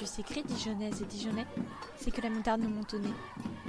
tu 0.00 0.06
secret, 0.06 0.42
Dijonnaises 0.42 1.02
et 1.02 1.04
Dijonnais, 1.04 1.46
c'est 1.98 2.10
que 2.10 2.22
la 2.22 2.30
moutarde 2.30 2.62
nous 2.62 2.70
montonnait. 2.70 3.12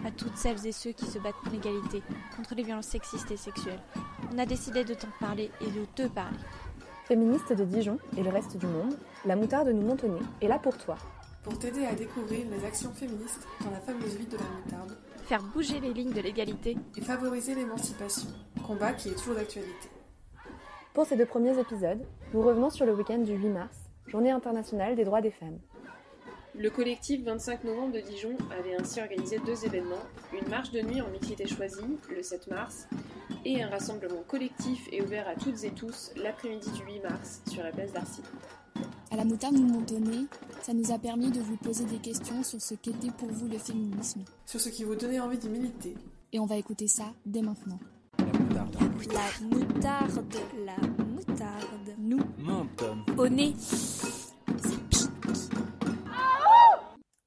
À 0.06 0.12
toutes 0.12 0.38
celles 0.38 0.66
et 0.66 0.72
ceux 0.72 0.92
qui 0.92 1.06
se 1.06 1.20
battent 1.20 1.36
pour 1.44 1.52
l'égalité, 1.52 2.02
contre 2.38 2.56
les 2.56 2.64
violences 2.64 2.88
sexistes 2.88 3.30
et 3.32 3.38
sexuelles. 3.38 3.82
On 4.34 4.38
a 4.38 4.46
décidé 4.46 4.86
de 4.86 4.94
t'en 4.94 5.10
parler 5.20 5.52
et 5.60 5.70
de 5.70 5.84
te 5.94 6.08
parler. 6.08 6.38
Féministe 7.06 7.52
de 7.52 7.66
Dijon 7.66 8.00
et 8.18 8.24
le 8.24 8.30
reste 8.30 8.56
du 8.56 8.66
monde, 8.66 8.98
la 9.26 9.36
moutarde 9.36 9.68
nous 9.68 9.86
montonnait 9.86 10.22
est 10.42 10.48
là 10.48 10.58
pour 10.58 10.78
toi. 10.78 10.96
Pour 11.44 11.60
t'aider 11.60 11.86
à 11.86 11.96
découvrir 11.96 12.46
les 12.50 12.66
actions 12.66 12.94
féministes 12.94 13.46
dans 13.66 13.72
la 13.72 13.82
fameuse 13.82 14.16
vie 14.16 14.28
de 14.28 14.38
la 14.38 14.44
moutarde. 14.44 14.98
Faire 15.26 15.44
bouger 15.44 15.82
les 15.82 15.94
lignes 15.94 16.14
de 16.14 16.22
l'égalité. 16.22 16.78
Et 16.96 17.02
favoriser 17.02 17.56
l'émancipation, 17.56 18.30
combat 18.66 18.94
qui 18.94 19.10
est 19.10 19.16
toujours 19.16 19.36
d'actualité. 19.36 19.90
Pour 20.94 21.06
ces 21.06 21.18
deux 21.18 21.26
premiers 21.26 21.60
épisodes, 21.60 22.06
nous 22.34 22.42
revenons 22.42 22.70
sur 22.70 22.86
le 22.86 22.94
week-end 22.94 23.20
du 23.20 23.34
8 23.34 23.50
mars, 23.50 23.78
Journée 24.08 24.32
internationale 24.32 24.96
des 24.96 25.06
droits 25.06 25.22
des 25.22 25.32
femmes. 25.32 25.60
Le 26.54 26.70
collectif 26.70 27.24
25 27.24 27.64
novembre 27.64 27.94
de 27.94 28.02
Dijon 28.02 28.36
avait 28.60 28.76
ainsi 28.76 29.00
organisé 29.00 29.40
deux 29.46 29.66
événements, 29.66 30.04
une 30.34 30.48
marche 30.50 30.72
de 30.72 30.82
nuit 30.82 31.02
en 31.02 31.10
mixité 31.10 31.48
choisie, 31.48 31.98
le 32.14 32.22
7 32.22 32.48
mars, 32.48 32.88
et 33.46 33.64
un 33.64 33.70
rassemblement 33.70 34.22
collectif 34.28 34.88
et 34.92 35.02
ouvert 35.02 35.28
à 35.30 35.36
toutes 35.36 35.64
et 35.64 35.72
tous 35.72 36.12
l'après-midi 36.18 36.70
du 36.72 36.84
8 36.84 37.02
mars 37.04 37.42
sur 37.50 37.64
la 37.64 37.72
place 37.72 37.94
d'Arcy. 37.94 38.22
À 39.12 39.16
la 39.16 39.24
moutarde 39.24 39.56
nous 39.56 39.68
montonnée, 39.68 40.26
ça 40.62 40.74
nous 40.74 40.92
a 40.92 41.00
permis 41.00 41.32
de 41.32 41.40
vous 41.40 41.58
poser 41.58 41.86
des 41.86 41.98
questions 41.98 42.44
sur 42.44 42.62
ce 42.62 42.76
qu'était 42.76 43.12
pour 43.18 43.30
vous 43.30 43.48
le 43.48 43.58
féminisme. 43.58 44.24
Sur 44.46 44.60
ce 44.60 44.70
qui 44.70 44.84
vous 44.84 44.96
donnait 44.96 45.20
envie 45.20 45.38
d'y 45.38 45.50
militer. 45.50 45.96
Et 46.34 46.40
on 46.40 46.46
va 46.46 46.58
écouter 46.58 46.88
ça 46.88 47.14
dès 47.26 47.42
maintenant. 47.42 47.80
La 48.20 48.26
moutarde. 48.26 48.78
La 49.14 49.58
moutarde, 49.58 50.34
la 50.66 51.06
moutarde. 51.06 51.96
Nous, 51.98 52.20
Menton. 52.38 52.98
au 53.18 53.28
nez. 53.28 53.54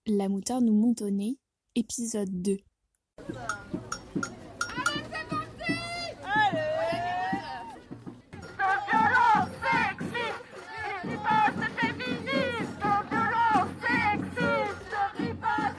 La 0.06 0.28
moutarde 0.28 0.64
nez, 0.64 1.38
épisode 1.74 2.28
2. 2.42 2.58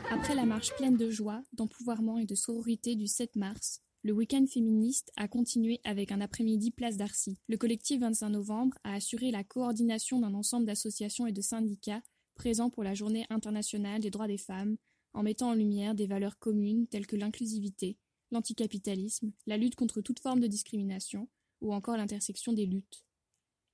Après 0.10 0.34
la 0.34 0.46
marche 0.48 0.74
pleine 0.76 0.98
de 0.98 1.12
joie, 1.12 1.44
d'empouvoirment 1.54 2.18
et 2.18 2.26
de 2.26 2.34
sororité 2.34 2.96
du 2.96 3.06
7 3.06 3.36
mars, 3.36 3.82
le 4.02 4.12
week-end 4.14 4.48
féministe 4.48 5.12
a 5.18 5.28
continué 5.28 5.82
avec 5.84 6.12
un 6.12 6.20
après-midi 6.20 6.72
place 6.72 6.98
d'Arcy. 6.98 7.38
Le 7.48 7.58
collectif 7.58 8.02
25 8.02 8.30
novembre 8.30 8.76
a 8.84 8.96
assuré 8.96 9.30
la 9.30 9.44
coordination 9.44 10.20
d'un 10.20 10.34
ensemble 10.34 10.66
d'associations 10.66 11.28
et 11.28 11.32
de 11.32 11.42
syndicats 11.42 12.02
présents 12.36 12.70
pour 12.70 12.84
la 12.84 12.94
Journée 12.94 13.26
internationale 13.30 14.02
des 14.02 14.12
droits 14.12 14.28
des 14.28 14.38
femmes, 14.38 14.78
en 15.14 15.24
mettant 15.24 15.50
en 15.50 15.54
lumière 15.54 15.96
des 15.96 16.08
valeurs 16.08 16.38
communes 16.38 16.88
telles 16.88 17.08
que 17.08 17.16
l'inclusivité, 17.16 17.98
l'anticapitalisme, 18.32 19.32
la 19.48 19.58
lutte 19.58 19.76
contre 19.76 20.02
toute 20.02 20.20
forme 20.20 20.42
de 20.42 20.48
discrimination, 20.48 21.28
ou 21.62 21.74
encore 21.74 21.98
l'intersection 21.98 22.54
des 22.54 22.66
luttes. 22.66 23.06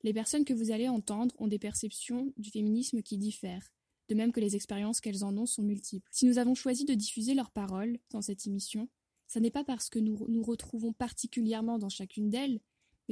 Les 0.03 0.13
personnes 0.13 0.45
que 0.45 0.53
vous 0.53 0.71
allez 0.71 0.87
entendre 0.87 1.35
ont 1.39 1.47
des 1.47 1.59
perceptions 1.59 2.33
du 2.37 2.49
féminisme 2.49 3.01
qui 3.01 3.17
diffèrent, 3.17 3.71
de 4.09 4.15
même 4.15 4.31
que 4.31 4.39
les 4.39 4.55
expériences 4.55 5.01
qu'elles 5.01 5.23
en 5.23 5.35
ont 5.37 5.45
sont 5.45 5.63
multiples. 5.63 6.09
Si 6.11 6.25
nous 6.25 6.37
avons 6.37 6.55
choisi 6.55 6.85
de 6.85 6.93
diffuser 6.93 7.33
leurs 7.33 7.51
paroles 7.51 7.99
dans 8.09 8.21
cette 8.21 8.47
émission, 8.47 8.87
ce 9.27 9.39
n'est 9.39 9.51
pas 9.51 9.63
parce 9.63 9.89
que 9.89 9.99
nous 9.99 10.25
nous 10.27 10.43
retrouvons 10.43 10.93
particulièrement 10.93 11.79
dans 11.79 11.89
chacune 11.89 12.29
d'elles, 12.29 12.59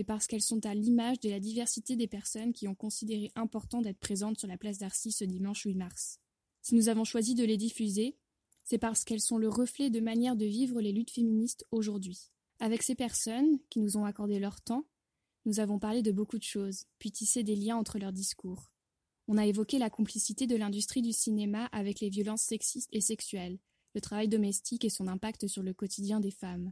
parce 0.04 0.28
qu'elles 0.28 0.42
sont 0.42 0.66
à 0.66 0.74
l'image 0.74 1.20
de 1.20 1.30
la 1.30 1.40
diversité 1.40 1.96
des 1.96 2.08
personnes 2.08 2.54
qui 2.54 2.68
ont 2.68 2.76
considéré 2.76 3.32
important 3.36 3.82
d'être 3.82 4.00
présentes 4.00 4.40
sur 4.40 4.48
la 4.48 4.58
place 4.58 4.78
d'Arcy 4.78 5.12
ce 5.12 5.24
dimanche 5.24 5.64
8 5.64 5.76
mars. 5.76 6.20
Si 6.62 6.76
nous 6.76 6.90
avons 6.90 7.04
choisi 7.04 7.36
de 7.36 7.44
les 7.44 7.58
diffuser, 7.58 8.18
c'est 8.64 8.78
parce 8.78 9.04
qu'elles 9.04 9.22
sont 9.22 9.38
le 9.38 9.50
reflet 9.50 9.90
de 9.90 10.00
manière 10.00 10.36
de 10.36 10.46
vivre 10.46 10.82
les 10.82 10.92
luttes 10.92 11.12
féministes 11.12 11.66
aujourd'hui. 11.72 12.32
Avec 12.60 12.84
ces 12.84 12.96
personnes 12.96 13.60
qui 13.70 13.80
nous 13.80 13.98
ont 13.98 14.06
accordé 14.06 14.38
leur 14.38 14.62
temps, 14.62 14.86
nous 15.46 15.60
avons 15.60 15.80
parlé 15.80 16.04
de 16.04 16.12
beaucoup 16.12 16.38
de 16.38 16.44
choses, 16.44 16.86
puis 17.00 17.12
tissé 17.12 17.44
des 17.44 17.56
liens 17.56 17.78
entre 17.78 17.98
leurs 17.98 18.14
discours. 18.14 18.72
On 19.28 19.38
a 19.38 19.46
évoqué 19.46 19.80
la 19.80 19.90
complicité 19.90 20.46
de 20.48 20.56
l'industrie 20.56 21.02
du 21.02 21.14
cinéma 21.14 21.66
avec 21.72 22.00
les 22.00 22.10
violences 22.10 22.42
sexistes 22.42 22.90
et 22.92 23.02
sexuelles, 23.02 23.60
le 23.96 24.02
travail 24.02 24.28
domestique 24.28 24.86
et 24.86 24.90
son 24.90 25.08
impact 25.08 25.48
sur 25.48 25.64
le 25.64 25.74
quotidien 25.74 26.20
des 26.20 26.32
femmes. 26.32 26.72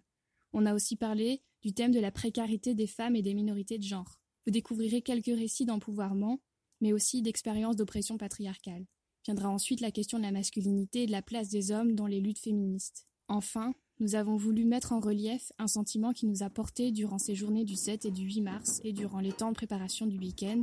On 0.54 0.66
a 0.66 0.74
aussi 0.74 0.96
parlé 0.96 1.42
du 1.68 1.74
thème 1.74 1.92
de 1.92 2.00
la 2.00 2.12
précarité 2.12 2.76
des 2.76 2.88
femmes 2.88 3.18
et 3.18 3.22
des 3.22 3.34
minorités 3.34 3.78
de 3.78 3.84
genre. 3.84 4.22
Vous 4.46 4.54
découvrirez 4.54 5.02
quelques 5.02 5.26
récits 5.26 5.66
d'empouvoirment, 5.66 6.38
mais 6.80 6.94
aussi 6.94 7.22
d'expériences 7.22 7.76
d'oppression 7.76 8.18
patriarcale. 8.18 8.86
Viendra 9.26 9.50
ensuite 9.50 9.82
la 9.82 9.92
question 9.92 10.18
de 10.18 10.24
la 10.24 10.32
masculinité 10.32 11.04
et 11.04 11.06
de 11.08 11.12
la 11.12 11.22
place 11.22 11.50
des 11.50 11.72
hommes 11.72 11.94
dans 11.94 12.08
les 12.08 12.22
luttes 12.22 12.40
féministes. 12.40 13.06
Enfin, 13.28 13.74
nous 14.00 14.16
avons 14.16 14.38
voulu 14.38 14.64
mettre 14.64 14.94
en 14.94 15.02
relief 15.02 15.52
un 15.60 15.68
sentiment 15.68 16.14
qui 16.14 16.26
nous 16.26 16.42
a 16.42 16.50
porté 16.50 16.94
durant 16.94 17.18
ces 17.18 17.36
journées 17.36 17.66
du 17.66 17.76
7 17.76 18.06
et 18.06 18.12
du 18.12 18.24
8 18.24 18.42
mars 18.44 18.80
et 18.86 18.94
durant 18.94 19.20
les 19.20 19.34
temps 19.34 19.50
de 19.50 19.56
préparation 19.56 20.06
du 20.06 20.18
week-end, 20.18 20.62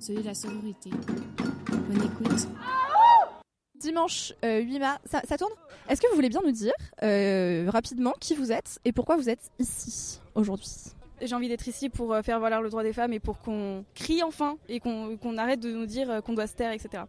celui 0.00 0.22
de 0.22 0.26
la 0.26 0.34
sororité. 0.34 0.90
Bonne 0.90 2.02
écoute. 2.02 2.48
Dimanche 3.82 4.32
euh, 4.44 4.60
8 4.60 4.78
mars, 4.78 4.98
ça, 5.04 5.20
ça 5.28 5.36
tourne? 5.36 5.52
Est-ce 5.88 6.00
que 6.00 6.08
vous 6.08 6.14
voulez 6.14 6.28
bien 6.28 6.40
nous 6.44 6.52
dire 6.52 6.72
euh, 7.02 7.66
rapidement 7.68 8.14
qui 8.20 8.34
vous 8.34 8.52
êtes 8.52 8.78
et 8.84 8.92
pourquoi 8.92 9.16
vous 9.16 9.28
êtes 9.28 9.50
ici 9.58 10.20
aujourd'hui? 10.36 10.70
J'ai 11.20 11.34
envie 11.34 11.48
d'être 11.48 11.66
ici 11.68 11.88
pour 11.88 12.12
euh, 12.14 12.22
faire 12.22 12.38
valoir 12.40 12.62
le 12.62 12.70
droit 12.70 12.82
des 12.84 12.92
femmes 12.92 13.12
et 13.12 13.20
pour 13.20 13.38
qu'on 13.40 13.84
crie 13.94 14.22
enfin 14.22 14.56
et 14.68 14.78
qu'on 14.80 15.36
arrête 15.38 15.60
de 15.60 15.72
nous 15.72 15.86
dire 15.86 16.10
euh, 16.10 16.20
qu'on 16.20 16.32
doit 16.32 16.46
se 16.46 16.54
taire, 16.54 16.72
etc. 16.72 17.04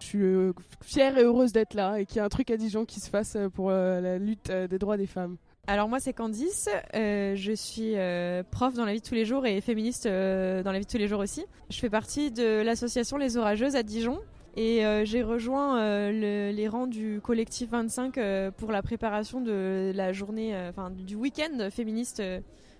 Je 0.00 0.06
suis 0.06 0.22
euh, 0.22 0.52
fière 0.82 1.16
et 1.18 1.22
heureuse 1.24 1.52
d'être 1.52 1.74
là 1.74 1.98
et 1.98 2.06
qu'il 2.06 2.18
y 2.18 2.20
a 2.20 2.24
un 2.24 2.28
truc 2.28 2.50
à 2.50 2.56
Dijon 2.56 2.84
qui 2.84 3.00
se 3.00 3.08
fasse 3.10 3.34
euh, 3.36 3.48
pour 3.48 3.70
euh, 3.70 4.00
la 4.00 4.18
lutte 4.18 4.50
euh, 4.50 4.68
des 4.68 4.78
droits 4.78 4.96
des 4.96 5.06
femmes. 5.06 5.36
Alors 5.66 5.88
moi 5.88 5.98
c'est 6.00 6.12
Candice, 6.14 6.68
euh, 6.94 7.34
je 7.36 7.52
suis 7.52 7.92
euh, 7.96 8.42
prof 8.50 8.72
dans 8.74 8.84
la 8.86 8.92
vie 8.94 9.00
de 9.00 9.06
tous 9.06 9.14
les 9.14 9.26
jours 9.26 9.44
et 9.44 9.60
féministe 9.60 10.06
euh, 10.06 10.62
dans 10.62 10.72
la 10.72 10.78
vie 10.78 10.86
de 10.86 10.90
tous 10.90 10.96
les 10.98 11.08
jours 11.08 11.20
aussi. 11.20 11.44
Je 11.68 11.78
fais 11.78 11.90
partie 11.90 12.30
de 12.30 12.62
l'association 12.62 13.16
Les 13.18 13.36
Orageuses 13.36 13.76
à 13.76 13.82
Dijon 13.82 14.18
et 14.58 14.84
euh, 14.84 15.04
j'ai 15.04 15.22
rejoint 15.22 15.78
euh, 15.80 16.10
le- 16.10 16.56
les 16.56 16.66
rangs 16.68 16.88
du 16.88 17.20
collectif 17.22 17.70
25 17.70 18.18
euh, 18.18 18.50
pour 18.50 18.72
la 18.72 18.82
préparation 18.82 19.40
de 19.40 19.92
la 19.94 20.12
journée, 20.12 20.56
enfin 20.68 20.90
du 20.90 21.14
week-end 21.14 21.68
féministe 21.70 22.20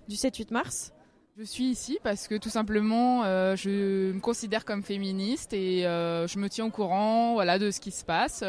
du 0.09 0.15
7-8 0.15 0.51
mars. 0.51 0.91
Je 1.37 1.43
suis 1.43 1.65
ici 1.69 1.97
parce 2.03 2.27
que 2.27 2.35
tout 2.35 2.49
simplement 2.49 3.23
je 3.55 4.11
me 4.11 4.19
considère 4.19 4.65
comme 4.65 4.83
féministe 4.83 5.53
et 5.53 5.83
je 5.83 6.37
me 6.39 6.49
tiens 6.49 6.65
au 6.65 6.69
courant 6.69 7.33
voilà, 7.33 7.57
de 7.57 7.71
ce 7.71 7.79
qui 7.79 7.91
se 7.91 8.03
passe, 8.03 8.43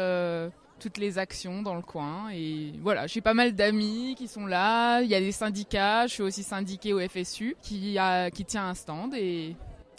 toutes 0.79 0.97
les 0.97 1.17
actions 1.17 1.61
dans 1.61 1.75
le 1.75 1.83
coin. 1.83 2.29
Et 2.33 2.73
voilà, 2.81 3.07
j'ai 3.07 3.21
pas 3.21 3.33
mal 3.33 3.53
d'amis 3.53 4.15
qui 4.17 4.27
sont 4.27 4.45
là, 4.45 5.01
il 5.03 5.09
y 5.09 5.15
a 5.15 5.21
des 5.21 5.31
syndicats, 5.31 6.05
je 6.07 6.13
suis 6.15 6.23
aussi 6.23 6.43
syndiquée 6.43 6.91
au 6.91 6.99
FSU 6.99 7.55
qui, 7.61 7.97
qui 8.33 8.45
tient 8.45 8.67
un 8.67 8.73
stand 8.73 9.13
et, 9.13 9.55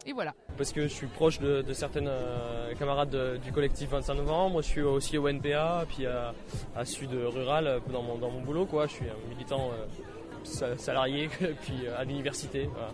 et 0.06 0.12
voilà. 0.12 0.32
Parce 0.56 0.72
que 0.72 0.82
je 0.82 0.88
suis 0.88 1.06
proche 1.06 1.38
de, 1.40 1.62
de 1.62 1.72
certaines 1.72 2.08
euh, 2.08 2.74
camarades 2.78 3.10
de- 3.10 3.36
du 3.36 3.52
collectif 3.52 3.90
25 3.90 4.14
novembre, 4.14 4.62
je 4.62 4.66
suis 4.68 4.82
aussi 4.82 5.16
au 5.18 5.28
NPA, 5.28 5.84
puis 5.88 6.06
à, 6.06 6.34
à 6.76 6.84
Sud 6.84 7.10
Rural 7.12 7.80
dans 7.92 8.02
mon, 8.02 8.16
dans 8.18 8.30
mon 8.30 8.40
boulot. 8.40 8.66
Quoi. 8.66 8.86
Je 8.86 8.92
suis 8.92 9.06
un 9.08 9.28
militant 9.28 9.70
euh, 9.72 9.86
sa- 10.44 10.76
salarié, 10.76 11.28
puis 11.62 11.86
euh, 11.86 11.96
à 11.98 12.04
l'université. 12.04 12.68
voilà. 12.72 12.88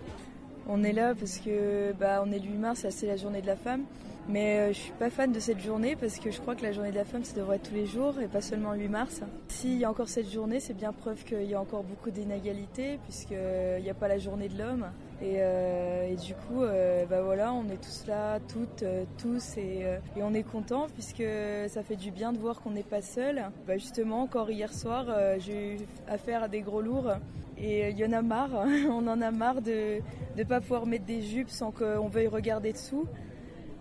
On 0.71 0.85
est 0.85 0.93
là 0.93 1.15
parce 1.15 1.39
que 1.39 1.93
bah, 1.99 2.23
on 2.25 2.31
est 2.31 2.39
le 2.39 2.45
8 2.45 2.59
mars, 2.59 2.87
c'est 2.91 3.07
la 3.07 3.17
journée 3.17 3.41
de 3.41 3.47
la 3.47 3.57
femme. 3.57 3.85
Mais 4.31 4.59
euh, 4.61 4.69
je 4.75 4.79
suis 4.79 4.93
pas 4.93 5.09
fan 5.09 5.33
de 5.33 5.41
cette 5.41 5.61
journée 5.61 5.97
parce 5.97 6.19
que 6.19 6.31
je 6.31 6.39
crois 6.39 6.55
que 6.55 6.63
la 6.63 6.73
journée 6.73 6.91
de 6.91 6.97
la 6.97 7.07
femme, 7.07 7.25
ça 7.25 7.35
devrait 7.35 7.57
être 7.57 7.71
tous 7.71 7.75
les 7.75 7.87
jours 7.87 8.21
et 8.21 8.27
pas 8.29 8.43
seulement 8.43 8.73
le 8.73 8.81
8 8.81 8.89
mars. 8.89 9.21
S'il 9.49 9.79
y 9.79 9.87
a 9.87 9.91
encore 9.91 10.11
cette 10.11 10.31
journée, 10.31 10.61
c'est 10.61 10.75
bien 10.75 10.93
preuve 10.93 11.25
qu'il 11.25 11.45
y 11.45 11.55
a 11.55 11.61
encore 11.61 11.83
beaucoup 11.83 12.11
d'inégalités 12.11 12.99
puisqu'il 13.05 13.83
n'y 13.83 13.89
a 13.89 13.95
pas 13.95 14.09
la 14.09 14.19
journée 14.19 14.51
de 14.51 14.59
l'homme. 14.59 14.85
Et, 15.21 15.39
euh, 15.39 16.09
et 16.09 16.15
du 16.15 16.35
coup, 16.35 16.63
euh, 16.63 17.05
bah 17.07 17.23
voilà, 17.23 17.53
on 17.53 17.65
est 17.69 17.83
tous 17.83 18.07
là, 18.07 18.39
toutes, 18.39 18.85
euh, 18.85 19.05
tous, 19.17 19.57
et, 19.57 19.85
on 20.17 20.33
est 20.33 20.45
content 20.45 20.87
puisque 20.95 21.25
ça 21.69 21.83
fait 21.83 21.97
du 21.97 22.13
bien 22.13 22.33
de 22.33 22.39
voir 22.39 22.61
qu'on 22.61 22.71
n'est 22.71 22.85
pas 22.85 23.03
seul. 23.03 23.43
Bah 23.67 23.79
justement, 23.79 24.23
encore 24.23 24.51
hier 24.51 24.73
soir, 24.73 25.07
j'ai 25.39 25.75
eu 25.75 25.79
affaire 26.07 26.45
à 26.45 26.49
des 26.49 26.61
gros 26.61 26.81
lourds 26.81 27.13
et 27.57 27.91
il 27.91 27.99
y 27.99 28.05
en 28.05 28.13
a 28.13 28.23
marre. 28.23 28.65
on 28.91 29.07
en 29.09 29.21
a 29.21 29.31
marre 29.31 29.61
de 29.61 29.99
ne 30.37 30.45
pas 30.45 30.61
pouvoir 30.61 30.87
mettre 30.87 31.05
des 31.05 31.23
jupes 31.23 31.51
sans 31.51 31.73
qu'on 31.73 32.09
veuille 32.09 32.29
regarder 32.29 32.73
dessous. 32.73 33.07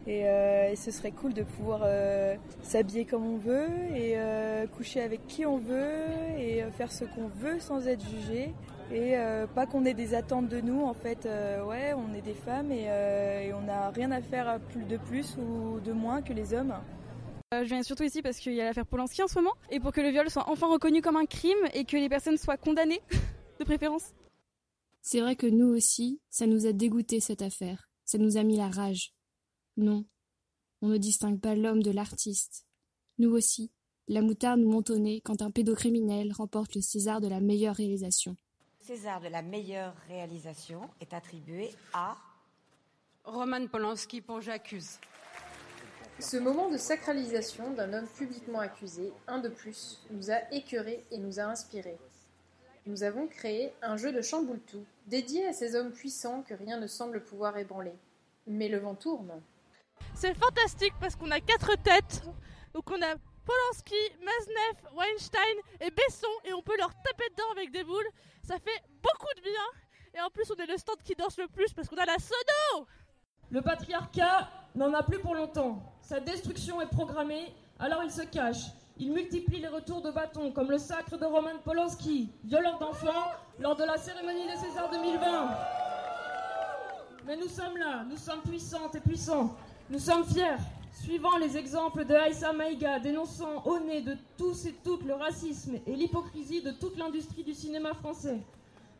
Et, 0.08 0.24
ce 0.76 0.90
serait 0.92 1.12
cool 1.12 1.34
de 1.34 1.44
pouvoir 1.44 1.86
s'habiller 2.64 3.06
comme 3.06 3.26
on 3.26 3.38
veut 3.38 3.68
et 3.96 4.16
coucher 4.76 5.02
avec 5.02 5.28
qui 5.28 5.46
on 5.46 5.58
veut 5.58 6.06
et 6.40 6.64
faire 6.78 6.92
ce 6.92 7.06
qu'on 7.06 7.28
veut 7.28 7.60
sans 7.60 7.88
être 7.88 8.04
jugé. 8.10 8.54
Et 8.92 9.18
euh, 9.18 9.48
pas 9.48 9.66
qu'on 9.66 9.86
ait 9.86 9.94
des 9.94 10.14
attentes 10.14 10.48
de 10.48 10.62
nous, 10.62 10.82
en 10.82 10.94
fait, 10.94 11.26
euh, 11.26 11.66
ouais, 11.66 11.94
on 11.94 12.14
est 12.14 12.22
des 12.22 12.34
femmes 12.34 12.72
et, 12.72 12.86
euh, 12.88 13.42
et 13.42 13.54
on 13.54 13.62
n'a 13.62 13.90
rien 13.90 14.12
à 14.12 14.22
faire 14.22 14.60
de 14.90 14.98
plus 14.98 15.36
ou 15.38 15.80
de 15.82 15.92
moins 15.92 16.22
que 16.22 16.32
les 16.34 16.54
hommes. 16.54 16.74
Euh, 17.54 17.64
je 17.64 17.70
viens 17.70 17.84
surtout 17.84 18.04
ici 18.04 18.22
parce 18.22 18.40
qu'il 18.40 18.54
y 18.54 18.62
a 18.62 18.66
l'affaire 18.66 18.86
Polanski 18.86 19.24
en 19.24 19.28
ce 19.28 19.36
moment 19.36 19.54
et 19.70 19.80
pour 19.80 19.94
que 19.94 20.02
le 20.02 20.10
viol 20.10 20.30
soit 20.30 20.50
enfin 20.50 20.68
reconnu 20.68 21.02
comme 21.02 21.16
un 21.16 21.26
crime 21.26 21.58
et 21.74 21.86
que 21.86 21.96
les 21.96 22.10
personnes 22.10 22.38
soient 22.38 22.58
condamnées 22.58 23.02
de 23.60 23.64
préférence. 23.64 24.14
C'est 25.02 25.22
vrai 25.22 25.38
que 25.38 25.48
nous 25.48 25.68
aussi, 25.68 26.20
ça 26.30 26.46
nous 26.46 26.66
a 26.66 26.74
dégoûté 26.74 27.22
cette 27.22 27.42
affaire. 27.42 27.90
Ça 28.04 28.18
nous 28.18 28.36
a 28.36 28.44
mis 28.44 28.58
la 28.58 28.70
rage. 28.70 29.14
Non, 29.78 30.06
on 30.82 30.90
ne 30.90 30.98
distingue 30.98 31.40
pas 31.40 31.56
l'homme 31.56 31.84
de 31.84 31.92
l'artiste. 31.92 32.66
Nous 33.18 33.32
aussi, 33.32 33.72
la 34.10 34.22
moutarde 34.22 34.60
nous 34.60 34.70
montonnait 34.70 35.22
quand 35.22 35.42
un 35.42 35.52
pédocriminel 35.52 36.34
remporte 36.34 36.76
le 36.76 36.82
César 36.82 37.22
de 37.22 37.28
la 37.28 37.40
meilleure 37.40 37.76
réalisation. 37.76 38.36
César 38.88 39.20
de 39.20 39.28
la 39.28 39.42
meilleure 39.42 39.94
réalisation 40.08 40.90
est 41.02 41.14
attribué 41.14 41.72
à 41.92 42.16
Roman 43.26 43.68
Polanski 43.68 44.22
pour 44.22 44.40
J'accuse. 44.40 44.98
Ce 46.20 46.38
moment 46.38 46.70
de 46.70 46.78
sacralisation 46.78 47.72
d'un 47.72 47.92
homme 47.92 48.08
publiquement 48.08 48.62
accusé, 48.62 49.12
un 49.28 49.40
de 49.40 49.50
plus, 49.50 50.02
nous 50.12 50.32
a 50.32 50.38
écœurés 50.54 51.04
et 51.12 51.18
nous 51.18 51.38
a 51.38 51.44
inspirés. 51.44 51.98
Nous 52.86 53.04
avons 53.04 53.28
créé 53.28 53.74
un 53.82 53.98
jeu 53.98 54.14
de 54.14 54.22
chamboule-tout, 54.22 54.86
dédié 55.06 55.46
à 55.46 55.52
ces 55.52 55.76
hommes 55.76 55.92
puissants 55.92 56.44
que 56.44 56.54
rien 56.54 56.80
ne 56.80 56.88
semble 56.88 57.22
pouvoir 57.22 57.58
ébranler. 57.58 57.96
Mais 58.46 58.70
le 58.70 58.78
vent 58.78 58.96
tourne. 58.96 59.42
C'est 60.16 60.34
fantastique 60.34 60.94
parce 61.02 61.18
qu'on 61.18 61.32
a 61.32 61.42
quatre 61.42 61.76
têtes. 61.84 62.24
Donc 62.74 62.90
on 62.90 63.02
a 63.02 63.16
Polanski, 63.48 63.96
Maznev, 64.20 64.94
Weinstein 64.94 65.58
et 65.80 65.90
Besson 65.90 66.28
et 66.44 66.54
on 66.54 66.62
peut 66.62 66.76
leur 66.78 66.92
taper 67.02 67.30
dedans 67.32 67.52
avec 67.54 67.72
des 67.72 67.86
boules. 67.86 68.10
Ça 68.44 68.56
fait 68.60 68.84
beaucoup 69.02 69.34
de 69.38 69.42
bien. 69.42 69.68
Et 70.14 70.22
en 70.22 70.30
plus 70.30 70.52
on 70.52 70.56
est 70.62 70.66
le 70.66 70.78
stand 70.78 71.02
qui 71.02 71.16
danse 71.16 71.38
le 71.38 71.48
plus 71.48 71.72
parce 71.74 71.88
qu'on 71.88 71.98
a 71.98 72.06
la 72.06 72.18
sono 72.20 72.86
Le 73.50 73.62
patriarcat 73.62 74.50
n'en 74.76 74.94
a 74.94 75.02
plus 75.02 75.20
pour 75.20 75.34
longtemps. 75.34 75.82
Sa 76.02 76.20
destruction 76.20 76.82
est 76.82 76.90
programmée, 76.90 77.54
alors 77.80 78.04
il 78.04 78.12
se 78.12 78.24
cache. 78.24 78.66
Il 78.98 79.14
multiplie 79.14 79.60
les 79.60 79.68
retours 79.68 80.02
de 80.02 80.12
bâton, 80.12 80.52
comme 80.52 80.72
le 80.72 80.80
sacre 80.80 81.18
de 81.18 81.26
Roman 81.26 81.60
Polanski, 81.64 82.32
violeur 82.44 82.80
d'enfants, 82.80 83.32
lors 83.60 83.76
de 83.76 83.84
la 83.84 83.98
cérémonie 83.98 84.48
des 84.48 84.58
Césars 84.58 84.90
2020. 84.90 85.50
Mais 87.26 87.38
nous 87.38 87.48
sommes 87.48 87.78
là, 87.78 88.04
nous 88.10 88.18
sommes 88.18 88.42
puissantes 88.42 88.96
et 88.96 89.00
puissants. 89.00 89.56
Nous 89.90 90.00
sommes 90.00 90.26
fiers, 90.26 90.58
suivant 90.94 91.38
les 91.38 91.58
exemples 91.58 92.06
de 92.06 92.14
Aïssa 92.14 92.54
Maïga, 92.54 93.00
dénonçant 93.00 93.64
au 93.66 93.80
nez 93.80 94.02
de 94.02 94.18
tous 94.38 94.66
et 94.66 94.74
toutes 94.84 95.04
le 95.04 95.14
racisme 95.14 95.80
et 95.86 95.96
l'hypocrisie 95.96 96.62
de 96.62 96.72
toute 96.72 96.98
l'industrie 96.98 97.44
du 97.44 97.54
cinéma 97.54 97.94
français. 97.94 98.40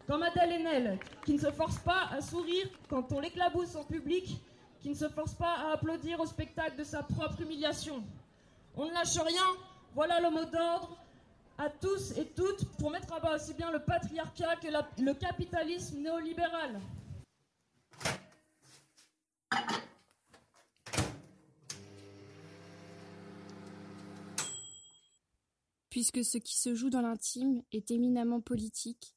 Comme 0.08 0.24
Adèle 0.24 0.54
Haenel, 0.54 1.00
qui 1.26 1.34
ne 1.34 1.40
se 1.40 1.52
force 1.52 1.80
pas 1.80 2.10
à 2.12 2.22
sourire 2.22 2.68
quand 2.90 3.12
on 3.12 3.20
l'éclabousse 3.20 3.76
en 3.76 3.84
public, 3.84 4.40
qui 4.80 4.90
ne 4.90 4.96
se 4.96 5.10
force 5.10 5.34
pas 5.34 5.54
à 5.54 5.74
applaudir 5.74 6.20
au 6.20 6.26
spectacle 6.26 6.78
de 6.78 6.84
sa 6.84 7.04
propre 7.04 7.42
humiliation. 7.42 8.04
On 8.76 8.86
ne 8.86 8.92
lâche 8.94 9.18
rien, 9.18 9.44
voilà 9.94 10.22
le 10.22 10.30
mot 10.30 10.46
d'ordre 10.46 10.98
à 11.58 11.70
tous 11.70 12.12
et 12.18 12.26
toutes 12.26 12.66
pour 12.78 12.92
mettre 12.92 13.12
à 13.14 13.20
bas 13.20 13.36
aussi 13.36 13.54
bien 13.54 13.72
le 13.72 13.80
patriarcat 13.80 14.56
que 14.58 14.68
le 15.02 15.14
capitalisme 15.14 16.00
néolibéral. 16.00 16.80
Puisque 25.98 26.24
ce 26.24 26.38
qui 26.38 26.60
se 26.60 26.76
joue 26.76 26.92
dans 26.92 27.02
l'intime 27.02 27.64
est 27.72 27.90
éminemment 27.90 28.40
politique, 28.40 29.16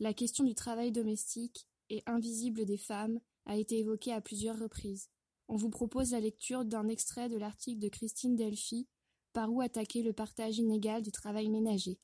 la 0.00 0.14
question 0.14 0.44
du 0.44 0.54
travail 0.54 0.90
domestique 0.90 1.68
et 1.90 2.02
invisible 2.06 2.64
des 2.64 2.78
femmes 2.78 3.20
a 3.44 3.58
été 3.58 3.80
évoquée 3.80 4.14
à 4.14 4.22
plusieurs 4.22 4.58
reprises. 4.58 5.10
On 5.48 5.56
vous 5.56 5.68
propose 5.68 6.12
la 6.12 6.20
lecture 6.20 6.64
d'un 6.64 6.88
extrait 6.88 7.28
de 7.28 7.36
l'article 7.36 7.80
de 7.80 7.90
Christine 7.90 8.34
Delphi 8.34 8.88
Par 9.34 9.52
où 9.52 9.60
attaquer 9.60 10.02
le 10.02 10.14
partage 10.14 10.56
inégal 10.56 11.02
du 11.02 11.12
travail 11.12 11.50
ménager? 11.50 12.00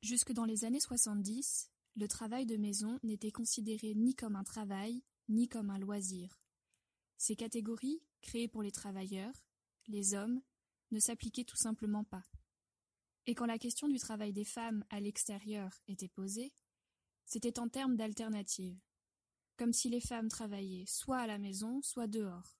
Jusque 0.00 0.32
dans 0.32 0.46
les 0.46 0.64
années 0.64 0.80
70, 0.80 1.70
le 1.96 2.08
travail 2.08 2.46
de 2.46 2.56
maison 2.56 2.98
n'était 3.02 3.32
considéré 3.32 3.92
ni 3.94 4.14
comme 4.14 4.36
un 4.36 4.44
travail, 4.44 5.02
ni 5.28 5.46
comme 5.46 5.68
un 5.68 5.78
loisir. 5.78 6.40
Ces 7.18 7.36
catégories, 7.36 8.00
créées 8.22 8.48
pour 8.48 8.62
les 8.62 8.72
travailleurs, 8.72 9.44
les 9.88 10.14
hommes, 10.14 10.40
ne 10.90 11.00
s'appliquaient 11.00 11.44
tout 11.44 11.58
simplement 11.58 12.04
pas. 12.04 12.24
Et 13.26 13.34
quand 13.34 13.46
la 13.46 13.58
question 13.58 13.88
du 13.88 13.98
travail 13.98 14.32
des 14.32 14.44
femmes 14.44 14.84
à 14.90 15.00
l'extérieur 15.00 15.80
était 15.86 16.08
posée, 16.08 16.52
c'était 17.24 17.58
en 17.58 17.68
termes 17.68 17.96
d'alternative. 17.96 18.78
Comme 19.56 19.72
si 19.72 19.88
les 19.88 20.00
femmes 20.00 20.28
travaillaient 20.28 20.86
soit 20.86 21.18
à 21.18 21.26
la 21.26 21.38
maison, 21.38 21.82
soit 21.82 22.08
dehors. 22.08 22.58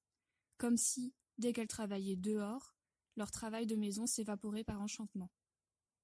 Comme 0.58 0.76
si, 0.76 1.14
dès 1.38 1.52
qu'elles 1.52 1.66
travaillaient 1.66 2.16
dehors, 2.16 2.76
leur 3.16 3.30
travail 3.30 3.66
de 3.66 3.76
maison 3.76 4.06
s'évaporait 4.06 4.64
par 4.64 4.80
enchantement. 4.80 5.30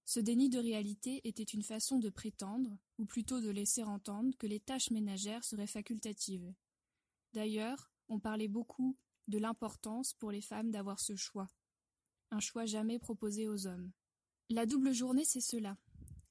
Ce 0.04 0.20
déni 0.20 0.48
de 0.48 0.58
réalité 0.58 1.20
était 1.28 1.42
une 1.42 1.62
façon 1.62 1.98
de 1.98 2.08
prétendre, 2.08 2.78
ou 2.98 3.04
plutôt 3.04 3.40
de 3.40 3.50
laisser 3.50 3.84
entendre, 3.84 4.36
que 4.38 4.46
les 4.46 4.58
tâches 4.58 4.90
ménagères 4.90 5.44
seraient 5.44 5.66
facultatives. 5.66 6.54
D'ailleurs, 7.34 7.92
on 8.08 8.18
parlait 8.18 8.48
beaucoup 8.48 8.96
de 9.28 9.38
l'importance 9.38 10.14
pour 10.14 10.30
les 10.30 10.40
femmes 10.40 10.70
d'avoir 10.70 10.98
ce 10.98 11.14
choix. 11.14 11.48
Un 12.30 12.40
choix 12.40 12.64
jamais 12.64 12.98
proposé 12.98 13.48
aux 13.48 13.66
hommes. 13.66 13.92
La 14.50 14.64
double 14.64 14.94
journée, 14.94 15.24
c'est 15.26 15.42
cela. 15.42 15.76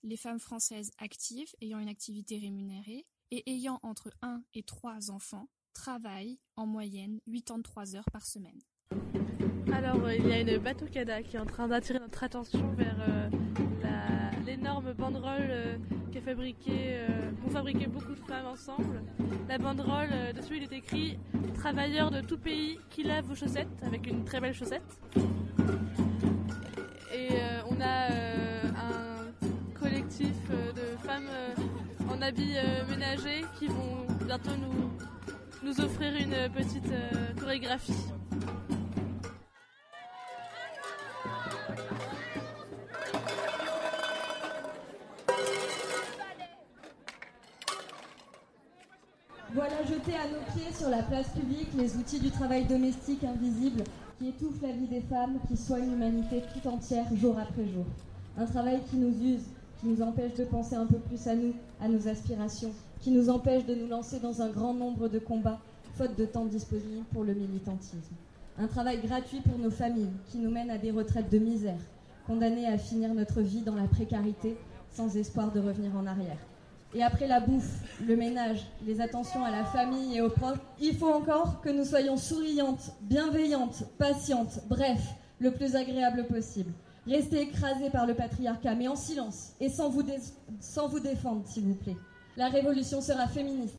Les 0.02 0.18
femmes 0.18 0.40
françaises 0.40 0.92
actives, 0.98 1.54
ayant 1.62 1.78
une 1.78 1.88
activité 1.88 2.40
rémunérée, 2.40 3.06
et 3.30 3.44
ayant 3.52 3.80
entre 3.84 4.10
1 4.24 4.42
et 4.56 4.64
3 4.64 5.12
enfants, 5.12 5.50
travaillent 5.74 6.40
en 6.56 6.66
moyenne 6.66 7.20
83 7.32 7.96
heures 7.96 8.10
par 8.12 8.26
semaine. 8.26 8.60
Alors, 9.72 10.04
euh, 10.04 10.16
il 10.16 10.28
y 10.28 10.32
a 10.32 10.40
une 10.40 10.58
bateau-cada 10.58 11.22
qui 11.22 11.36
est 11.36 11.40
en 11.40 11.46
train 11.46 11.68
d'attirer 11.68 12.00
notre 12.00 12.24
attention 12.24 12.72
vers 12.72 12.98
euh, 13.08 13.30
l'énorme 14.48 14.94
banderole 14.94 15.50
euh, 15.50 15.78
qu'a 16.12 16.22
fabriqué, 16.22 16.72
euh, 16.72 17.32
beaucoup 17.88 18.16
de 18.16 18.26
femmes 18.28 18.48
ensemble. 18.48 19.04
La 19.48 19.60
banderole, 19.60 20.10
dessus 20.36 20.58
il 20.58 20.64
est 20.64 20.74
écrit 20.74 21.20
Travailleurs 21.54 22.10
de 22.10 22.22
tout 22.22 22.40
pays 22.40 22.80
qui 22.90 23.04
lavent 23.04 23.26
vos 23.26 23.36
chaussettes, 23.36 23.68
avec 23.84 24.08
une 24.08 24.26
très 24.26 24.42
belle 24.42 24.56
chaussette. 24.56 25.00
En 32.28 32.30
habits 32.30 32.58
euh, 32.58 32.86
ménagers 32.90 33.46
qui 33.58 33.68
vont 33.68 34.06
bientôt 34.26 34.52
nous, 34.58 35.68
nous 35.68 35.82
offrir 35.82 36.14
une 36.16 36.52
petite 36.52 36.92
euh, 36.92 37.34
chorégraphie. 37.40 37.94
Voilà 49.54 49.84
jetés 49.84 50.14
à 50.14 50.28
nos 50.28 50.44
pieds 50.54 50.74
sur 50.74 50.90
la 50.90 51.04
place 51.04 51.30
publique 51.30 51.70
les 51.78 51.96
outils 51.96 52.20
du 52.20 52.30
travail 52.32 52.66
domestique 52.66 53.24
invisible 53.24 53.84
qui 54.20 54.30
étouffe 54.30 54.62
la 54.62 54.72
vie 54.72 54.88
des 54.88 55.02
femmes, 55.02 55.40
qui 55.48 55.56
soigne 55.56 55.90
l'humanité 55.90 56.44
tout 56.54 56.68
entière 56.68 57.06
jour 57.16 57.38
après 57.40 57.66
jour. 57.66 57.86
Un 58.38 58.46
travail 58.46 58.82
qui 58.90 58.98
nous 58.98 59.14
use, 59.24 59.44
qui 59.80 59.88
nous 59.88 60.02
empêche 60.02 60.34
de 60.36 60.44
penser 60.44 60.76
un 60.76 60.86
peu 60.86 60.98
plus 60.98 61.28
à 61.28 61.36
nous, 61.36 61.54
à 61.82 61.88
nos 61.88 62.08
aspirations, 62.08 62.72
qui 63.00 63.12
nous 63.12 63.30
empêche 63.30 63.66
de 63.66 63.76
nous 63.76 63.88
lancer 63.88 64.20
dans 64.20 64.42
un 64.42 64.50
grand 64.50 64.74
nombre 64.74 65.08
de 65.08 65.20
combats, 65.20 65.60
faute 65.96 66.18
de 66.18 66.26
temps 66.26 66.46
disponible 66.46 67.06
pour 67.14 67.24
le 67.24 67.34
militantisme. 67.34 68.16
Un 68.60 68.68
travail 68.68 69.00
gratuit 69.02 69.42
pour 69.42 69.58
nos 69.60 69.70
familles, 69.70 70.10
qui 70.30 70.40
nous 70.40 70.50
mène 70.50 70.72
à 70.72 70.78
des 70.78 70.92
retraites 70.92 71.32
de 71.32 71.38
misère, 71.38 71.80
condamnées 72.26 72.68
à 72.68 72.78
finir 72.78 73.14
notre 73.14 73.42
vie 73.42 73.62
dans 73.62 73.76
la 73.76 73.88
précarité, 73.88 74.58
sans 74.92 75.16
espoir 75.16 75.52
de 75.52 75.60
revenir 75.60 75.96
en 75.96 76.08
arrière. 76.08 76.40
Et 76.96 77.04
après 77.04 77.28
la 77.28 77.40
bouffe, 77.40 77.82
le 78.06 78.16
ménage, 78.16 78.66
les 78.86 79.02
attentions 79.02 79.44
à 79.44 79.52
la 79.52 79.66
famille 79.66 80.18
et 80.18 80.22
aux 80.22 80.30
proches, 80.30 80.58
il 80.82 80.96
faut 80.96 81.12
encore 81.12 81.62
que 81.62 81.70
nous 81.70 81.86
soyons 81.86 82.18
souriantes, 82.18 82.94
bienveillantes, 83.02 83.84
patientes, 83.98 84.62
bref, 84.68 85.14
le 85.40 85.52
plus 85.52 85.76
agréable 85.76 86.26
possible. 86.26 86.72
Restez 87.08 87.42
écrasés 87.44 87.90
par 87.90 88.06
le 88.06 88.14
patriarcat, 88.16 88.76
mais 88.76 88.88
en 88.88 88.96
silence 88.96 89.54
et 89.60 89.70
sans 89.70 89.90
vous, 89.90 90.04
dé- 90.04 90.20
sans 90.60 90.88
vous 90.90 91.00
défendre, 91.00 91.48
s'il 91.48 91.64
vous 91.64 91.76
plaît. 91.76 91.96
La 92.36 92.50
révolution 92.50 93.02
sera 93.02 93.28
féministe. 93.28 93.76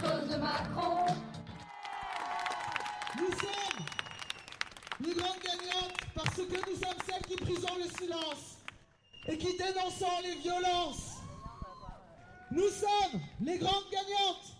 Cause 0.00 0.28
de 0.30 0.36
Macron. 0.36 1.06
Nous 3.18 3.30
sommes 3.30 3.84
les 5.06 5.14
grandes 5.14 5.40
gagnantes 5.42 5.96
parce 6.14 6.36
que 6.36 6.42
nous 6.42 6.76
sommes 6.76 7.00
celles 7.08 7.22
qui 7.26 7.36
brisons 7.42 7.76
le 7.78 7.88
silence 7.98 8.58
et 9.26 9.38
qui 9.38 9.56
dénonçons 9.56 10.20
les 10.22 10.34
violences. 10.42 11.14
Nous 12.50 12.68
sommes 12.68 13.20
les 13.40 13.58
grandes 13.58 13.88
gagnantes 13.90 14.52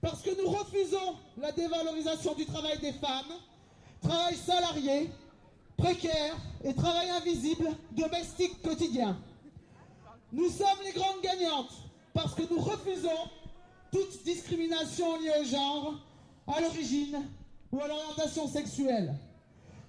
parce 0.00 0.22
que 0.22 0.30
nous 0.42 0.50
refusons 0.50 1.16
la 1.40 1.52
dévalorisation 1.52 2.34
du 2.34 2.44
travail 2.46 2.78
des 2.80 2.92
femmes, 2.94 3.32
travail 4.02 4.34
salarié, 4.36 5.10
précaire 5.76 6.36
et 6.62 6.74
travail 6.74 7.10
invisible, 7.10 7.68
domestique 7.92 8.62
quotidien. 8.62 9.18
Nous 10.32 10.48
sommes 10.48 10.82
les 10.84 10.92
grandes 10.92 11.20
gagnantes 11.22 11.72
parce 12.12 12.34
que 12.34 12.42
nous 12.50 12.60
refusons 12.60 13.30
toute 13.92 14.24
discrimination 14.24 15.20
liée 15.20 15.32
au 15.40 15.44
genre, 15.44 15.94
à 16.46 16.60
l'origine 16.60 17.22
ou 17.70 17.80
à 17.80 17.88
l'orientation 17.88 18.48
sexuelle. 18.48 19.14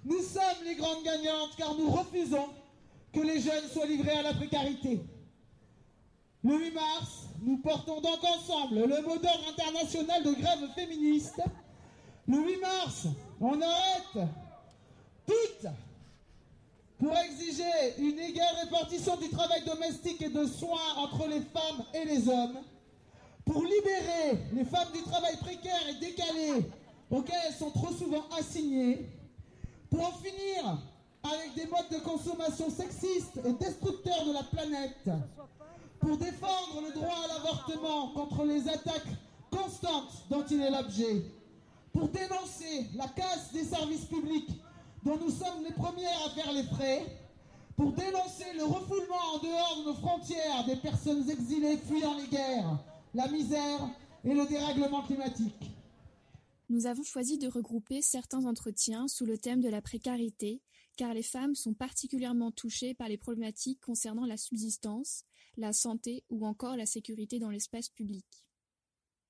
Nous 0.04 0.22
sommes 0.22 0.64
les 0.64 0.76
grandes 0.76 1.02
gagnantes 1.02 1.56
car 1.56 1.74
nous 1.74 1.90
refusons 1.90 2.46
que 3.12 3.20
les 3.20 3.40
jeunes 3.40 3.68
soient 3.72 3.86
livrés 3.86 4.12
à 4.18 4.22
la 4.22 4.34
précarité. 4.34 5.00
Le 6.44 6.58
8 6.58 6.70
mars, 6.72 7.26
nous 7.42 7.56
portons 7.58 8.00
donc 8.00 8.22
ensemble 8.22 8.80
le 8.80 9.02
mot 9.02 9.18
d'ordre 9.18 9.48
international 9.50 10.22
de 10.22 10.32
grève 10.32 10.68
féministe. 10.76 11.40
Le 12.28 12.38
8 12.38 12.60
mars, 12.60 13.06
on 13.40 13.60
arrête 13.60 14.28
toutes 15.26 15.66
pour 16.98 17.12
exiger 17.18 17.98
une 17.98 18.18
égale 18.18 18.54
répartition 18.64 19.16
du 19.16 19.28
travail 19.28 19.62
domestique 19.64 20.22
et 20.22 20.30
de 20.30 20.46
soins 20.46 20.94
entre 20.96 21.28
les 21.28 21.40
femmes 21.40 21.84
et 21.92 22.04
les 22.06 22.28
hommes, 22.28 22.58
pour 23.44 23.62
libérer 23.62 24.38
les 24.54 24.64
femmes 24.64 24.92
du 24.94 25.02
travail 25.02 25.36
précaire 25.36 25.88
et 25.90 25.94
décalé 26.00 26.70
auquel 27.10 27.36
elles 27.46 27.54
sont 27.54 27.70
trop 27.70 27.92
souvent 27.92 28.24
assignées, 28.38 29.06
pour 29.90 30.06
en 30.06 30.12
finir 30.12 30.78
avec 31.22 31.54
des 31.54 31.66
modes 31.66 31.88
de 31.90 31.98
consommation 31.98 32.70
sexistes 32.70 33.40
et 33.44 33.52
destructeurs 33.52 34.24
de 34.24 34.32
la 34.32 34.42
planète, 34.44 35.10
pour 36.00 36.16
défendre 36.16 36.82
le 36.86 36.92
droit 36.92 37.16
à 37.24 37.28
l'avortement 37.28 38.08
contre 38.08 38.44
les 38.44 38.68
attaques 38.68 39.06
constantes 39.50 40.24
dont 40.30 40.44
il 40.50 40.62
est 40.62 40.70
l'objet, 40.70 41.22
pour 41.92 42.08
dénoncer 42.08 42.86
la 42.94 43.08
casse 43.08 43.52
des 43.52 43.64
services 43.64 44.04
publics 44.04 44.50
dont 45.06 45.18
nous 45.18 45.30
sommes 45.30 45.62
les 45.62 45.72
premières 45.72 46.26
à 46.26 46.30
faire 46.30 46.52
les 46.52 46.64
frais, 46.64 47.06
pour 47.76 47.92
dénoncer 47.92 48.52
le 48.56 48.64
refoulement 48.64 49.34
en 49.34 49.38
dehors 49.38 49.76
de 49.78 49.84
nos 49.84 49.94
frontières 49.94 50.66
des 50.66 50.74
personnes 50.76 51.30
exilées 51.30 51.76
fuyant 51.76 52.18
les 52.18 52.26
guerres, 52.26 52.84
la 53.14 53.28
misère 53.28 53.88
et 54.24 54.34
le 54.34 54.44
dérèglement 54.48 55.02
climatique. 55.02 55.70
Nous 56.68 56.86
avons 56.86 57.04
choisi 57.04 57.38
de 57.38 57.46
regrouper 57.46 58.02
certains 58.02 58.46
entretiens 58.46 59.06
sous 59.06 59.24
le 59.24 59.38
thème 59.38 59.60
de 59.60 59.68
la 59.68 59.80
précarité, 59.80 60.60
car 60.96 61.14
les 61.14 61.22
femmes 61.22 61.54
sont 61.54 61.74
particulièrement 61.74 62.50
touchées 62.50 62.94
par 62.94 63.08
les 63.08 63.18
problématiques 63.18 63.80
concernant 63.80 64.26
la 64.26 64.36
subsistance, 64.36 65.22
la 65.56 65.72
santé 65.72 66.24
ou 66.30 66.44
encore 66.44 66.76
la 66.76 66.86
sécurité 66.86 67.38
dans 67.38 67.50
l'espace 67.50 67.90
public. 67.90 68.26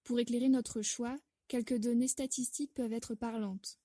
Pour 0.05 0.19
éclairer 0.21 0.49
notre 0.49 0.81
choix, 0.81 1.19
quelques 1.49 1.79
données 1.79 2.09
statistiques 2.09 2.73
peuvent 2.73 2.95
être 2.95 3.15
parlantes. 3.15 3.79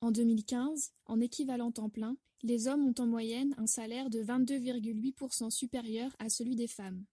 En 0.00 0.12
2015, 0.12 0.92
en 1.06 1.20
équivalent 1.20 1.72
temps 1.72 1.88
plein, 1.88 2.16
les 2.42 2.68
hommes 2.68 2.86
ont 2.86 2.94
en 2.98 3.06
moyenne 3.06 3.54
un 3.58 3.66
salaire 3.66 4.10
de 4.10 4.22
22,8% 4.22 5.50
supérieur 5.50 6.14
à 6.20 6.28
celui 6.28 6.54
des 6.54 6.68
femmes. 6.68 7.04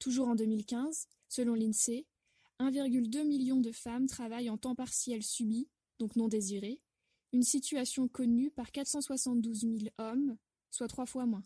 Toujours 0.00 0.26
en 0.26 0.34
2015, 0.34 1.06
selon 1.28 1.54
l'INSEE, 1.54 2.06
1,2 2.58 3.24
million 3.24 3.60
de 3.60 3.70
femmes 3.70 4.06
travaillent 4.06 4.50
en 4.50 4.58
temps 4.58 4.74
partiel 4.74 5.22
subi, 5.22 5.68
donc 6.00 6.16
non 6.16 6.26
désiré, 6.26 6.80
une 7.32 7.44
situation 7.44 8.08
connue 8.08 8.50
par 8.50 8.72
472 8.72 9.60
000 9.60 9.76
hommes, 9.98 10.36
soit 10.70 10.88
trois 10.88 11.06
fois 11.06 11.24
moins. 11.24 11.44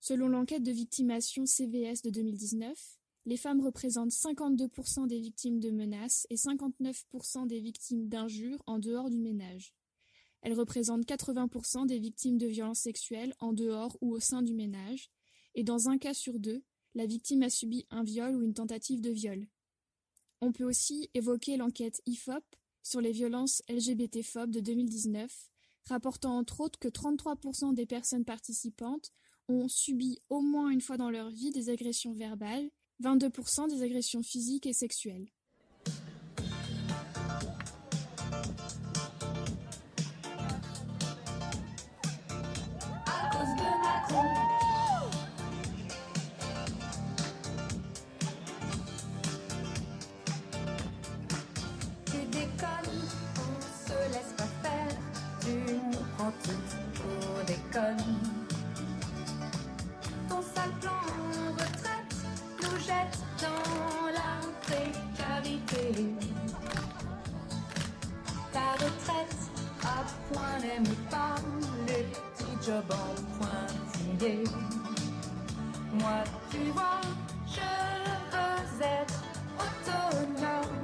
Selon 0.00 0.28
l'enquête 0.28 0.62
de 0.62 0.70
victimation 0.70 1.44
CVS 1.44 2.02
de 2.02 2.10
2019, 2.10 2.98
les 3.26 3.36
femmes 3.36 3.60
représentent 3.60 4.12
52% 4.12 5.08
des 5.08 5.18
victimes 5.18 5.58
de 5.58 5.70
menaces 5.70 6.26
et 6.30 6.36
59% 6.36 7.48
des 7.48 7.60
victimes 7.60 8.08
d'injures 8.08 8.62
en 8.66 8.78
dehors 8.78 9.10
du 9.10 9.18
ménage. 9.18 9.74
Elles 10.42 10.54
représentent 10.54 11.06
80% 11.06 11.86
des 11.86 11.98
victimes 11.98 12.38
de 12.38 12.46
violences 12.46 12.80
sexuelles 12.80 13.34
en 13.40 13.52
dehors 13.52 13.96
ou 14.00 14.12
au 14.12 14.20
sein 14.20 14.42
du 14.42 14.54
ménage, 14.54 15.10
et 15.54 15.64
dans 15.64 15.88
un 15.88 15.98
cas 15.98 16.14
sur 16.14 16.38
deux, 16.38 16.62
la 16.94 17.06
victime 17.06 17.42
a 17.42 17.50
subi 17.50 17.86
un 17.90 18.02
viol 18.02 18.36
ou 18.36 18.42
une 18.42 18.54
tentative 18.54 19.00
de 19.00 19.10
viol. 19.10 19.46
On 20.40 20.52
peut 20.52 20.64
aussi 20.64 21.10
évoquer 21.14 21.56
l'enquête 21.56 22.00
IFOP 22.06 22.44
sur 22.82 23.00
les 23.00 23.12
violences 23.12 23.62
LGBT-phobes 23.68 24.50
de 24.50 24.60
2019, 24.60 25.50
rapportant 25.86 26.38
entre 26.38 26.60
autres 26.60 26.78
que 26.78 26.88
33% 26.88 27.74
des 27.74 27.86
personnes 27.86 28.24
participantes 28.24 29.10
ont 29.48 29.68
subi 29.68 30.20
au 30.28 30.40
moins 30.40 30.70
une 30.70 30.80
fois 30.80 30.96
dans 30.96 31.10
leur 31.10 31.30
vie 31.30 31.50
des 31.50 31.70
agressions 31.70 32.12
verbales, 32.12 32.70
22% 33.02 33.68
des 33.68 33.82
agressions 33.82 34.22
physiques 34.22 34.66
et 34.66 34.72
sexuelles. 34.72 35.28
Toutes 56.42 56.76
pour 56.94 57.44
des 57.46 57.60
connes. 57.72 58.16
Ton 60.28 60.42
sale 60.42 60.72
plan 60.80 61.02
retraite 61.52 62.16
nous 62.62 62.78
jette 62.78 63.18
dans 63.40 64.10
la 64.12 64.32
précarité. 64.62 66.06
Ta 68.52 68.72
retraite 68.72 69.36
à 69.82 70.04
point 70.32 70.58
n'aime 70.60 70.94
pas 71.10 71.36
les 71.86 72.04
petits 72.04 72.66
jobs 72.66 72.92
en 72.92 73.14
pointillés. 73.38 74.44
Moi, 75.94 76.24
tu 76.50 76.58
vois, 76.72 77.00
je 77.46 77.60
veux 78.32 78.82
être 78.82 79.22
autonome 79.58 80.76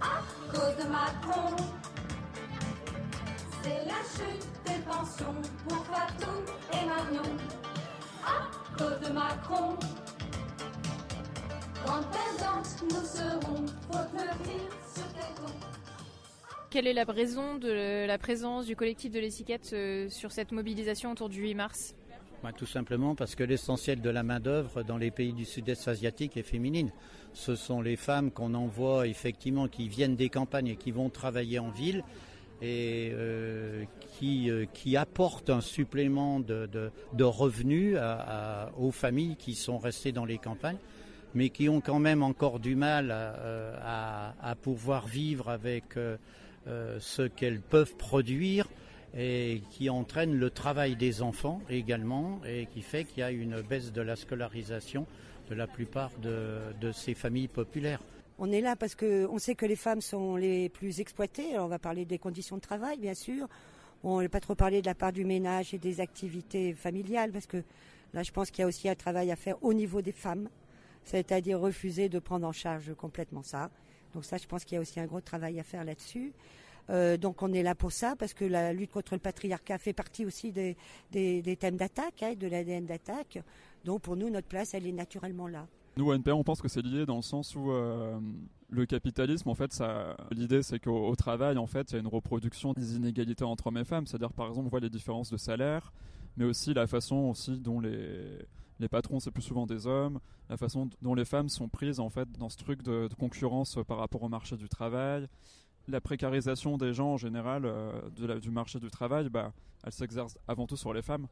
à 0.00 0.20
cause 0.52 0.84
de 0.84 0.90
Macron. 0.90 1.56
C'est 3.62 3.84
la 3.86 4.00
chute 4.14 4.55
pour 4.86 5.84
Fatou 5.84 6.30
et 6.72 6.86
Marion 6.86 7.22
à 8.24 8.78
cause 8.78 9.08
de 9.08 9.12
Macron. 9.12 9.76
Grande 11.84 12.04
perdante, 12.10 12.82
nous 12.82 13.04
serons, 13.04 13.66
faut 13.90 14.16
te 14.16 14.22
le 14.22 14.44
dire 14.44 14.70
sur. 14.94 15.04
Quelle 16.70 16.86
est 16.86 16.92
la 16.92 17.04
raison 17.04 17.56
de 17.56 18.06
la 18.06 18.18
présence 18.18 18.66
du 18.66 18.76
collectif 18.76 19.10
de 19.10 19.18
l'étiquette 19.18 19.70
euh, 19.72 20.08
sur 20.08 20.30
cette 20.30 20.52
mobilisation 20.52 21.12
autour 21.12 21.28
du 21.28 21.40
8 21.40 21.54
mars? 21.54 21.94
Bah, 22.42 22.52
Tout 22.52 22.66
simplement 22.66 23.14
parce 23.14 23.34
que 23.34 23.44
l'essentiel 23.44 24.00
de 24.00 24.10
la 24.10 24.22
main-d'œuvre 24.22 24.82
dans 24.82 24.98
les 24.98 25.10
pays 25.10 25.32
du 25.32 25.44
sud-est 25.44 25.88
asiatique 25.88 26.36
est 26.36 26.42
féminine. 26.42 26.92
Ce 27.32 27.56
sont 27.56 27.80
les 27.80 27.96
femmes 27.96 28.30
qu'on 28.30 28.54
envoie 28.54 29.06
effectivement 29.06 29.68
qui 29.68 29.88
viennent 29.88 30.16
des 30.16 30.28
campagnes 30.28 30.68
et 30.68 30.76
qui 30.76 30.90
vont 30.90 31.08
travailler 31.08 31.58
en 31.58 31.70
ville 31.70 32.04
et 32.62 33.10
euh, 33.12 33.84
qui, 34.18 34.50
euh, 34.50 34.64
qui 34.72 34.96
apportent 34.96 35.50
un 35.50 35.60
supplément 35.60 36.40
de, 36.40 36.66
de- 37.12 37.24
revenus 37.24 37.96
aux 38.78 38.90
familles 38.92 39.36
qui 39.36 39.54
sont 39.54 39.78
restées 39.78 40.12
dans 40.12 40.24
les 40.24 40.38
campagnes 40.38 40.78
mais 41.34 41.50
qui 41.50 41.68
ont 41.68 41.80
quand 41.82 41.98
même 41.98 42.22
encore 42.22 42.60
du 42.60 42.76
mal 42.76 43.10
à, 43.10 43.14
euh, 43.14 44.32
à- 44.40 44.54
pouvoir 44.54 45.06
vivre 45.06 45.50
avec 45.50 45.84
ce 46.66 47.22
qu'elles 47.28 47.60
peuvent 47.60 47.94
produire 47.96 48.68
et 49.16 49.60
qui 49.70 49.88
entraîne 49.90 50.34
le 50.34 50.50
travail 50.50 50.96
des 50.96 51.22
enfants 51.22 51.60
également 51.68 52.40
et 52.46 52.66
qui 52.66 52.82
fait 52.82 53.04
qu'il 53.04 53.18
y 53.20 53.22
a 53.22 53.30
une 53.30 53.60
baisse 53.60 53.92
de 53.92 54.00
la 54.00 54.16
scolarisation 54.16 55.06
de 55.50 55.54
la 55.54 55.66
plupart 55.66 56.10
de 56.22 56.92
ces 56.92 57.14
familles 57.14 57.48
populaires. 57.48 58.00
On 58.38 58.52
est 58.52 58.60
là 58.60 58.76
parce 58.76 58.94
qu'on 58.94 59.38
sait 59.38 59.54
que 59.54 59.64
les 59.64 59.76
femmes 59.76 60.02
sont 60.02 60.36
les 60.36 60.68
plus 60.68 61.00
exploitées. 61.00 61.54
Alors 61.54 61.66
on 61.66 61.68
va 61.68 61.78
parler 61.78 62.04
des 62.04 62.18
conditions 62.18 62.56
de 62.56 62.60
travail, 62.60 62.98
bien 62.98 63.14
sûr. 63.14 63.48
On 64.02 64.20
n'a 64.20 64.28
pas 64.28 64.40
trop 64.40 64.54
parlé 64.54 64.82
de 64.82 64.86
la 64.86 64.94
part 64.94 65.12
du 65.12 65.24
ménage 65.24 65.72
et 65.72 65.78
des 65.78 66.00
activités 66.00 66.74
familiales, 66.74 67.32
parce 67.32 67.46
que 67.46 67.62
là, 68.12 68.22
je 68.22 68.30
pense 68.32 68.50
qu'il 68.50 68.60
y 68.60 68.64
a 68.64 68.66
aussi 68.66 68.88
un 68.90 68.94
travail 68.94 69.30
à 69.30 69.36
faire 69.36 69.56
au 69.64 69.72
niveau 69.72 70.02
des 70.02 70.12
femmes, 70.12 70.50
c'est-à-dire 71.04 71.58
refuser 71.58 72.10
de 72.10 72.18
prendre 72.18 72.46
en 72.46 72.52
charge 72.52 72.94
complètement 72.94 73.42
ça. 73.42 73.70
Donc 74.12 74.24
ça, 74.26 74.36
je 74.36 74.46
pense 74.46 74.64
qu'il 74.64 74.74
y 74.74 74.78
a 74.78 74.80
aussi 74.82 75.00
un 75.00 75.06
gros 75.06 75.22
travail 75.22 75.58
à 75.58 75.62
faire 75.62 75.84
là-dessus. 75.84 76.32
Euh, 76.90 77.16
donc 77.16 77.42
on 77.42 77.52
est 77.54 77.62
là 77.62 77.74
pour 77.74 77.90
ça, 77.90 78.16
parce 78.16 78.34
que 78.34 78.44
la 78.44 78.74
lutte 78.74 78.92
contre 78.92 79.14
le 79.14 79.20
patriarcat 79.20 79.78
fait 79.78 79.94
partie 79.94 80.26
aussi 80.26 80.52
des 80.52 80.76
thèmes 81.58 81.76
d'attaque, 81.76 82.22
hein, 82.22 82.34
de 82.38 82.46
l'ADN 82.46 82.84
d'attaque. 82.84 83.38
Donc 83.84 84.02
pour 84.02 84.14
nous, 84.14 84.28
notre 84.28 84.46
place, 84.46 84.74
elle 84.74 84.86
est 84.86 84.92
naturellement 84.92 85.48
là. 85.48 85.66
Nous, 85.96 86.06
au 86.06 86.12
NPA, 86.12 86.34
on 86.34 86.44
pense 86.44 86.60
que 86.60 86.68
c'est 86.68 86.82
lié 86.82 87.06
dans 87.06 87.16
le 87.16 87.22
sens 87.22 87.54
où 87.54 87.70
euh, 87.70 88.20
le 88.68 88.84
capitalisme, 88.84 89.48
en 89.48 89.54
fait, 89.54 89.82
l'idée, 90.30 90.62
c'est 90.62 90.78
qu'au 90.78 91.08
au 91.08 91.16
travail, 91.16 91.56
en 91.56 91.66
fait, 91.66 91.90
il 91.90 91.94
y 91.94 91.96
a 91.96 92.00
une 92.00 92.06
reproduction 92.06 92.74
des 92.74 92.96
inégalités 92.96 93.44
entre 93.44 93.68
hommes 93.68 93.78
et 93.78 93.84
femmes. 93.84 94.06
C'est-à-dire, 94.06 94.32
par 94.32 94.48
exemple, 94.48 94.66
on 94.66 94.70
voit 94.70 94.80
les 94.80 94.90
différences 94.90 95.30
de 95.30 95.38
salaire, 95.38 95.94
mais 96.36 96.44
aussi 96.44 96.74
la 96.74 96.86
façon 96.86 97.16
aussi 97.30 97.58
dont 97.58 97.80
les, 97.80 98.46
les 98.78 98.88
patrons, 98.88 99.20
c'est 99.20 99.30
plus 99.30 99.42
souvent 99.42 99.66
des 99.66 99.86
hommes, 99.86 100.20
la 100.50 100.56
façon 100.56 100.90
dont 101.00 101.14
les 101.14 101.24
femmes 101.24 101.48
sont 101.48 101.68
prises, 101.68 101.98
en 101.98 102.10
fait, 102.10 102.30
dans 102.32 102.50
ce 102.50 102.58
truc 102.58 102.82
de, 102.82 103.08
concurrence 103.18 103.78
par 103.88 103.96
rapport 103.96 104.22
au 104.22 104.28
marché 104.28 104.56
du 104.56 104.68
travail. 104.68 105.26
La 105.88 106.00
précarisation 106.00 106.76
des 106.76 106.92
gens, 106.92 107.12
en 107.12 107.16
général, 107.16 107.62
euh, 107.64 108.38
du 108.40 108.50
marché 108.50 108.80
du 108.80 108.90
travail, 108.90 109.30
bah, 109.30 109.52
elle 109.82 109.92
s'exerce 109.92 110.36
avant 110.46 110.66
tout 110.66 110.76
sur 110.76 110.92
les 110.92 111.02
femmes. 111.02 111.26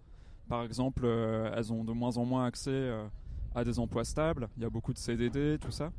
Par 0.49 0.63
exemple, 0.63 1.03
euh, 1.05 1.53
elles 1.55 1.73
ont 1.73 1.85
de 1.85 1.93
moins 1.93 2.17
en 2.17 2.25
moins 2.25 2.47
accès 2.47 2.71
euh, 2.71 3.07
à 3.55 3.65
des 3.65 3.79
emplois 3.79 4.05
stables, 4.05 4.49
il 4.57 4.63
y 4.63 4.67
a 4.67 4.71
beaucoup 4.71 4.93
de 4.93 4.99
CDD, 4.99 5.59
tout 5.59 5.71
ça. 5.71 5.93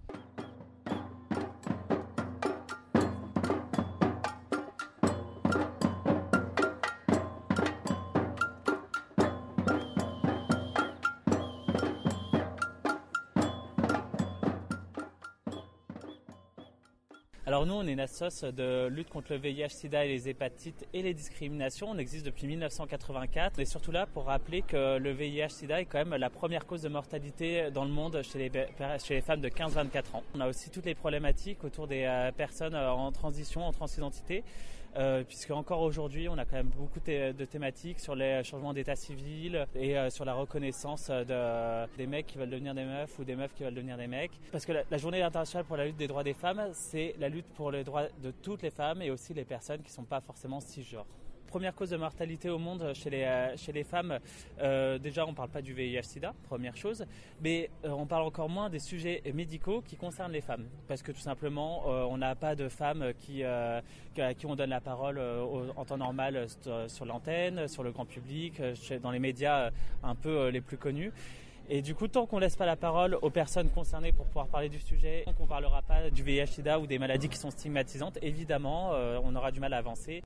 On 17.78 17.88
est 17.88 17.94
une 17.94 18.52
de 18.52 18.88
lutte 18.88 19.10
contre 19.10 19.34
le 19.34 19.40
VIH-Sida 19.40 20.06
et 20.06 20.08
les 20.08 20.30
hépatites 20.30 20.88
et 20.94 21.02
les 21.02 21.14
discriminations. 21.14 21.88
On 21.90 21.98
existe 21.98 22.26
depuis 22.26 22.48
1984. 22.48 23.54
On 23.58 23.62
est 23.62 23.66
surtout 23.66 23.92
là 23.92 24.06
pour 24.06 24.26
rappeler 24.26 24.62
que 24.62 24.98
le 24.98 25.12
VIH-Sida 25.12 25.82
est 25.82 25.86
quand 25.86 25.98
même 26.00 26.16
la 26.16 26.30
première 26.30 26.66
cause 26.66 26.82
de 26.82 26.90
mortalité 26.90 27.72
dans 27.72 27.86
le 27.86 27.92
monde 27.92 28.22
chez 28.24 28.38
les, 28.40 28.52
chez 29.04 29.16
les 29.16 29.22
femmes 29.22 29.42
de 29.42 29.50
15-24 29.50 30.16
ans. 30.16 30.24
On 30.36 30.42
a 30.42 30.48
aussi 30.48 30.70
toutes 30.70 30.86
les 30.86 30.96
problématiques 30.96 31.64
autour 31.64 31.88
des 31.88 32.04
euh, 32.04 32.32
personnes 32.32 32.76
euh, 32.76 32.92
en 32.92 33.12
transition, 33.12 33.66
en 33.66 33.72
transidentité. 33.72 34.44
Euh, 34.98 35.24
puisque 35.28 35.52
encore 35.52 35.82
aujourd'hui, 35.82 36.30
on 36.30 36.38
a 36.38 36.46
quand 36.46 36.56
même 36.56 36.70
beaucoup 36.70 37.00
de, 37.06 37.46
thématiques 37.46 38.00
sur 38.00 38.16
les 38.16 38.44
changements 38.44 38.74
d'état 38.74 38.96
civil 38.96 39.66
et 39.76 39.98
euh, 39.98 40.10
sur 40.10 40.24
la 40.24 40.34
reconnaissance 40.34 41.10
de, 41.10 41.98
des 41.98 42.08
mecs 42.08 42.28
qui 42.28 42.38
veulent 42.38 42.50
devenir 42.50 42.74
des 42.74 42.86
meufs 42.86 43.20
ou 43.20 43.24
des 43.24 43.36
meufs 43.36 43.54
qui 43.54 43.64
veulent 43.64 43.74
devenir 43.74 43.98
des 43.98 44.08
mecs. 44.08 44.32
Parce 44.52 44.66
que 44.66 44.72
la, 44.72 44.84
la 44.90 44.98
journée 44.98 45.22
internationale 45.22 45.66
pour 45.66 45.78
la 45.78 45.86
lutte 45.86 45.98
des 45.98 46.08
droits 46.08 46.24
des 46.24 46.34
femmes, 46.34 46.70
c'est 46.72 47.16
la 47.20 47.30
lutte 47.30 47.48
pour 47.56 47.72
les 47.72 47.84
droits 47.84 48.08
de 48.24 48.32
toutes 48.32 48.62
les 48.62 48.72
femmes 48.72 49.02
et 49.02 49.12
aussi 49.12 49.34
les 49.34 49.46
personnes 49.46 49.82
qui 49.82 49.90
ne 49.90 49.96
sont 49.96 50.04
pas 50.04 50.22
forcément 50.22 50.60
cisgenres 50.60 51.06
première 51.56 51.74
cause 51.74 51.92
de 51.92 51.96
mortalité 51.96 52.50
au 52.50 52.58
monde 52.58 52.92
chez 52.94 53.10
les, 53.10 53.24
euh, 53.24 53.84
femmes, 53.86 54.20
euh, 54.60 54.98
déjà 54.98 55.26
on 55.26 55.30
ne 55.30 55.36
parle 55.36 55.48
pas 55.48 55.62
du 55.62 55.74
VIH-Sida, 55.74 56.34
première 56.44 56.76
chose, 56.76 57.06
mais 57.40 57.70
euh, 57.86 57.92
on 57.92 58.06
parle 58.06 58.24
encore 58.24 58.50
moins 58.50 58.70
des 58.70 58.80
sujets 58.80 59.24
médicaux 59.34 59.82
qui 59.82 59.96
concernent 59.96 60.34
les 60.34 60.42
femmes. 60.42 60.66
Parce 60.90 61.02
que 61.02 61.14
tout 61.14 61.22
simplement, 61.22 61.86
on 61.88 62.18
n'a 62.18 62.36
pas 62.36 62.56
de 62.56 62.68
femmes 62.68 63.14
qui, 63.18 63.46
à 63.46 63.82
qui 64.38 64.46
on 64.46 64.58
donne 64.58 64.72
la 64.72 64.82
parole 64.82 65.18
en 65.18 65.86
temps 65.86 65.98
normal 65.98 66.48
sur 66.88 67.06
l'antenne, 67.06 67.70
sur 67.70 67.84
le 67.84 67.94
grand 67.94 68.06
public, 68.06 68.62
dans 69.02 69.12
les 69.12 69.20
médias 69.20 69.72
un 70.04 70.16
peu 70.16 70.50
les 70.50 70.60
plus 70.60 70.78
connus. 70.78 71.14
Et 71.70 71.82
du 71.82 71.96
coup, 71.96 72.10
tant 72.10 72.26
qu'on 72.26 72.40
laisse 72.40 72.58
pas 72.58 72.66
la 72.66 72.76
parole 72.76 73.18
aux 73.22 73.30
personnes 73.30 73.70
concernées 73.70 74.12
pour 74.12 74.26
pouvoir 74.26 74.48
parler 74.48 74.68
du 74.68 74.82
sujet, 74.82 75.24
tant 75.24 75.32
qu'on 75.32 75.48
parlera 75.48 75.82
pas 75.84 76.10
du 76.10 76.22
VIH/SIDA 76.22 76.82
ou 76.82 76.86
des 76.86 77.00
maladies 77.00 77.30
qui 77.30 77.38
sont 77.38 77.50
stigmatisantes, 77.50 78.20
évidemment, 78.22 78.90
on 79.24 79.34
aura 79.38 79.52
du 79.52 79.62
mal 79.62 79.74
à 79.74 79.78
avancer. 79.78 80.22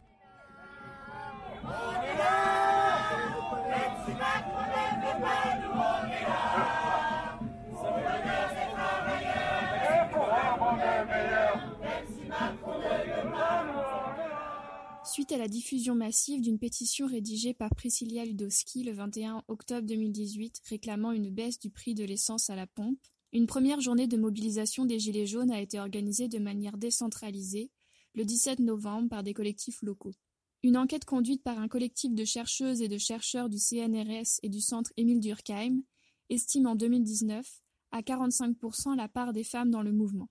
Suite 15.04 15.32
à 15.32 15.38
la 15.38 15.48
diffusion 15.48 15.96
massive 15.96 16.42
d'une 16.42 16.60
pétition 16.60 17.08
rédigée 17.08 17.54
par 17.54 17.70
Priscilla 17.76 18.26
Ludowski 18.26 18.84
le 18.84 18.94
21 18.94 19.44
octobre 19.48 19.88
2018 19.88 20.62
réclamant 20.70 21.12
une 21.12 21.30
baisse 21.30 21.60
du 21.60 21.70
prix 21.70 21.94
de 21.94 22.04
l'essence 22.06 22.50
à 22.50 22.56
la 22.56 22.68
pompe, 22.68 23.00
une 23.34 23.48
première 23.48 23.82
journée 23.82 24.08
de 24.08 24.18
mobilisation 24.18 24.86
des 24.86 25.00
Gilets 25.00 25.26
jaunes 25.26 25.52
a 25.52 25.62
été 25.62 25.80
organisée 25.80 26.28
de 26.28 26.40
manière 26.40 26.78
décentralisée 26.78 27.70
le 28.16 28.24
17 28.24 28.60
novembre 28.60 29.10
par 29.10 29.24
des 29.24 29.34
collectifs 29.34 29.82
locaux. 29.82 30.14
Une 30.62 30.76
enquête 30.76 31.06
conduite 31.06 31.42
par 31.42 31.58
un 31.58 31.70
collectif 31.70 32.14
de 32.14 32.26
chercheuses 32.26 32.82
et 32.82 32.90
de 32.90 32.98
chercheurs 32.98 33.48
du 33.48 33.58
CNRS 33.58 34.40
et 34.44 34.50
du 34.50 34.60
centre 34.60 34.92
Émile 34.98 35.22
Durkheim 35.22 35.84
estime 36.30 36.68
en 36.68 36.76
2019 36.76 37.46
à 37.92 38.02
45% 38.02 38.98
la 38.98 39.08
part 39.08 39.32
des 39.32 39.46
femmes 39.46 39.72
dans 39.72 39.82
le 39.82 39.94
mouvement. 39.94 40.28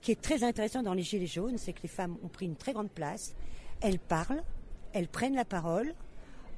Ce 0.00 0.06
qui 0.06 0.12
est 0.12 0.20
très 0.20 0.44
intéressant 0.44 0.84
dans 0.84 0.94
les 0.94 1.02
Gilets 1.02 1.26
jaunes, 1.26 1.58
c'est 1.58 1.72
que 1.72 1.82
les 1.82 1.88
femmes 1.88 2.16
ont 2.22 2.28
pris 2.28 2.46
une 2.46 2.54
très 2.54 2.72
grande 2.72 2.90
place. 2.90 3.34
Elles 3.80 3.98
parlent, 3.98 4.44
elles 4.92 5.08
prennent 5.08 5.34
la 5.34 5.44
parole, 5.44 5.92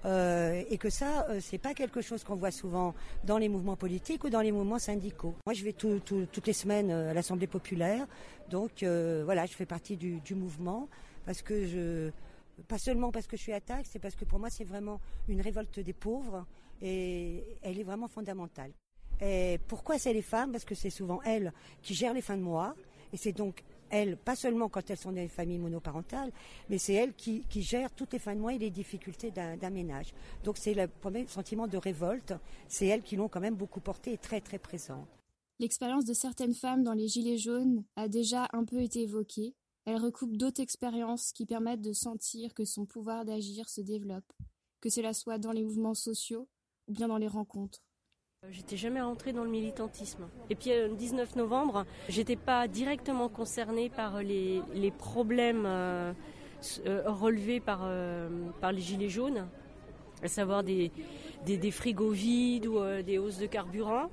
euh, 0.04 0.62
et 0.68 0.76
que 0.76 0.90
ça, 0.90 1.26
euh, 1.30 1.40
c'est 1.40 1.58
pas 1.58 1.72
quelque 1.72 2.02
chose 2.02 2.22
qu'on 2.22 2.36
voit 2.36 2.50
souvent 2.50 2.94
dans 3.24 3.38
les 3.38 3.48
mouvements 3.48 3.76
politiques 3.76 4.24
ou 4.24 4.30
dans 4.30 4.42
les 4.42 4.52
mouvements 4.52 4.78
syndicaux. 4.78 5.34
Moi, 5.46 5.54
je 5.54 5.64
vais 5.64 5.72
toutes 5.72 6.46
les 6.46 6.52
semaines 6.52 6.90
euh, 6.90 7.10
à 7.10 7.14
l'Assemblée 7.14 7.46
populaire, 7.46 8.06
donc 8.50 8.84
voilà, 9.24 9.46
je 9.46 9.54
fais 9.54 9.66
partie 9.66 9.96
du, 9.96 10.20
du 10.20 10.34
mouvement 10.34 10.88
parce 11.24 11.42
que 11.42 11.66
je, 11.66 12.10
pas 12.62 12.78
seulement 12.78 13.10
parce 13.10 13.26
que 13.26 13.36
je 13.36 13.42
suis 13.42 13.52
attaque, 13.52 13.86
c'est 13.88 13.98
parce 13.98 14.14
que 14.14 14.24
pour 14.24 14.38
moi 14.38 14.50
c'est 14.50 14.64
vraiment 14.64 15.00
une 15.28 15.40
révolte 15.40 15.80
des 15.80 15.92
pauvres 15.92 16.46
et 16.82 17.58
elle 17.62 17.78
est 17.78 17.84
vraiment 17.84 18.08
fondamentale. 18.08 18.72
Et 19.20 19.58
pourquoi 19.66 19.98
c'est 19.98 20.12
les 20.12 20.22
femmes? 20.22 20.52
Parce 20.52 20.64
que 20.64 20.74
c'est 20.74 20.90
souvent 20.90 21.22
elles 21.22 21.52
qui 21.82 21.94
gèrent 21.94 22.14
les 22.14 22.22
fins 22.22 22.36
de 22.36 22.42
mois 22.42 22.74
et 23.12 23.16
c'est 23.16 23.32
donc 23.32 23.62
elles, 23.90 24.16
pas 24.16 24.34
seulement 24.36 24.68
quand 24.68 24.90
elles 24.90 24.96
sont 24.96 25.10
dans 25.10 25.22
des 25.22 25.28
familles 25.28 25.58
monoparentales, 25.58 26.32
mais 26.68 26.78
c'est 26.78 26.94
elles 26.94 27.14
qui, 27.14 27.44
gèrent 27.54 27.92
toutes 27.92 28.12
les 28.12 28.18
fins 28.18 28.34
de 28.34 28.40
mois 28.40 28.52
et 28.52 28.58
les 28.58 28.70
difficultés 28.70 29.30
d'un 29.30 29.70
ménage. 29.70 30.12
Donc 30.44 30.58
c'est 30.58 30.74
le 30.74 30.88
premier 30.88 31.26
sentiment 31.28 31.66
de 31.66 31.76
révolte, 31.76 32.34
c'est 32.68 32.86
elles 32.86 33.02
qui 33.02 33.16
l'ont 33.16 33.28
quand 33.28 33.40
même 33.40 33.54
beaucoup 33.54 33.80
porté 33.80 34.12
et 34.12 34.18
très 34.18 34.40
très 34.40 34.58
présente. 34.58 35.06
L'expérience 35.58 36.04
de 36.04 36.12
certaines 36.12 36.54
femmes 36.54 36.82
dans 36.82 36.92
les 36.92 37.08
Gilets 37.08 37.38
jaunes 37.38 37.84
a 37.96 38.08
déjà 38.08 38.48
un 38.52 38.64
peu 38.64 38.82
été 38.82 39.02
évoquée, 39.02 39.54
elle 39.86 39.98
recoupe 39.98 40.36
d'autres 40.36 40.60
expériences 40.60 41.32
qui 41.32 41.46
permettent 41.46 41.80
de 41.80 41.92
sentir 41.92 42.52
que 42.54 42.64
son 42.64 42.86
pouvoir 42.86 43.24
d'agir 43.24 43.68
se 43.68 43.80
développe, 43.80 44.32
que 44.80 44.90
cela 44.90 45.14
soit 45.14 45.38
dans 45.38 45.52
les 45.52 45.62
mouvements 45.62 45.94
sociaux 45.94 46.48
ou 46.88 46.92
bien 46.92 47.06
dans 47.06 47.18
les 47.18 47.28
rencontres. 47.28 47.80
Euh, 48.44 48.48
j'étais 48.50 48.76
jamais 48.76 49.00
rentrée 49.00 49.32
dans 49.32 49.44
le 49.44 49.50
militantisme. 49.50 50.28
Et 50.50 50.56
puis 50.56 50.70
le 50.70 50.96
19 50.96 51.36
novembre, 51.36 51.86
j'étais 52.08 52.34
pas 52.34 52.66
directement 52.66 53.28
concernée 53.28 53.88
par 53.88 54.22
les, 54.22 54.60
problèmes 54.98 55.66
euh, 55.66 56.12
euh, 56.84 57.02
relevés 57.06 57.60
par, 57.60 57.88
les 57.88 58.80
gilets 58.80 59.08
jaunes, 59.08 59.46
à 60.20 60.26
savoir 60.26 60.64
des 60.64 60.90
frigos 61.70 62.10
vides 62.10 62.66
ou 62.66 62.80
des 63.04 63.18
hausses 63.18 63.38
de 63.38 63.46
carburant 63.46 64.10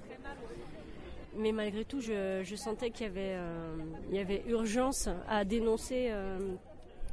mais 1.37 1.51
malgré 1.51 1.85
tout, 1.85 1.99
je, 2.01 2.55
sentais 2.55 2.91
qu'il 2.91 3.07
y, 3.07 3.09
avait, 3.09 3.35
euh, 3.35 4.47
urgence 4.47 5.09
à 5.27 5.45
dénoncer 5.45 6.07
euh, 6.09 6.39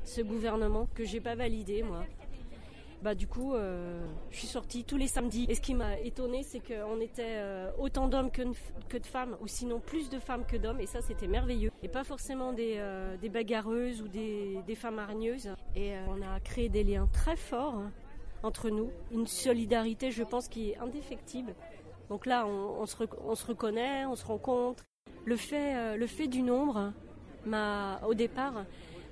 ce 0.04 0.20
gouvernement 0.20 0.88
que 0.94 1.04
j'ai 1.04 1.20
pas 1.20 1.35
validé, 1.35 1.83
moi. 1.83 2.04
Bah, 3.02 3.14
du 3.14 3.26
coup, 3.26 3.54
euh, 3.54 3.98
je 4.30 4.38
suis 4.38 4.46
sortie 4.46 4.85
tous 4.85 4.98
les 4.98 5.06
samedis. 5.06 5.46
Et 5.48 5.54
ce 5.54 5.62
qui 5.62 5.74
m'a 5.74 5.98
étonnée, 5.98 6.42
c'est 6.42 6.61
qu'on 6.61 7.00
était 7.00 7.42
autant 7.78 8.09
d'hommes 8.09 8.30
que, 8.30 8.42
de 8.42 9.06
femmes, 9.06 9.37
ou 9.40 9.46
sinon 9.46 9.80
plus 9.80 10.11
de 10.11 10.18
femmes 10.18 10.44
que 10.44 10.56
d'hommes, 10.56 10.80
et 10.80 10.87
ça, 10.87 11.00
c'était 11.00 11.26
merveilleux. 11.26 11.70
Et 11.83 11.88
pas 11.88 12.04
forcément 12.04 12.52
des, 12.52 12.78
bagarreuses 13.33 14.02
ou 14.02 14.09
des, 14.09 14.59
des, 14.66 14.74
femmes 14.74 14.98
hargneuses. 14.98 15.48
Et 15.74 15.94
on 16.09 16.20
a 16.20 16.40
créé 16.40 16.68
des 16.68 16.85
liens 16.85 17.09
très 17.11 17.37
forts 17.37 17.83
entre 18.42 18.70
nous, 18.70 18.90
une 19.12 19.26
solidarité, 19.26 20.11
je 20.11 20.22
pense, 20.22 20.48
qui 20.48 20.70
est 20.70 20.78
indéfectible. 20.78 21.54
Donc 22.11 22.27
là, 22.27 22.44
on, 22.44 22.87
se, 22.87 22.96
reconnaît, 23.46 24.05
on 24.05 24.16
se 24.16 24.27
rencontre. 24.27 24.85
Le 25.25 25.37
fait, 25.37 25.77
euh, 25.77 25.96
le 25.96 26.09
fait 26.09 26.27
du 26.27 26.42
nombre, 26.42 26.92
m'a, 27.46 28.01
au 28.05 28.14
départ, 28.14 28.64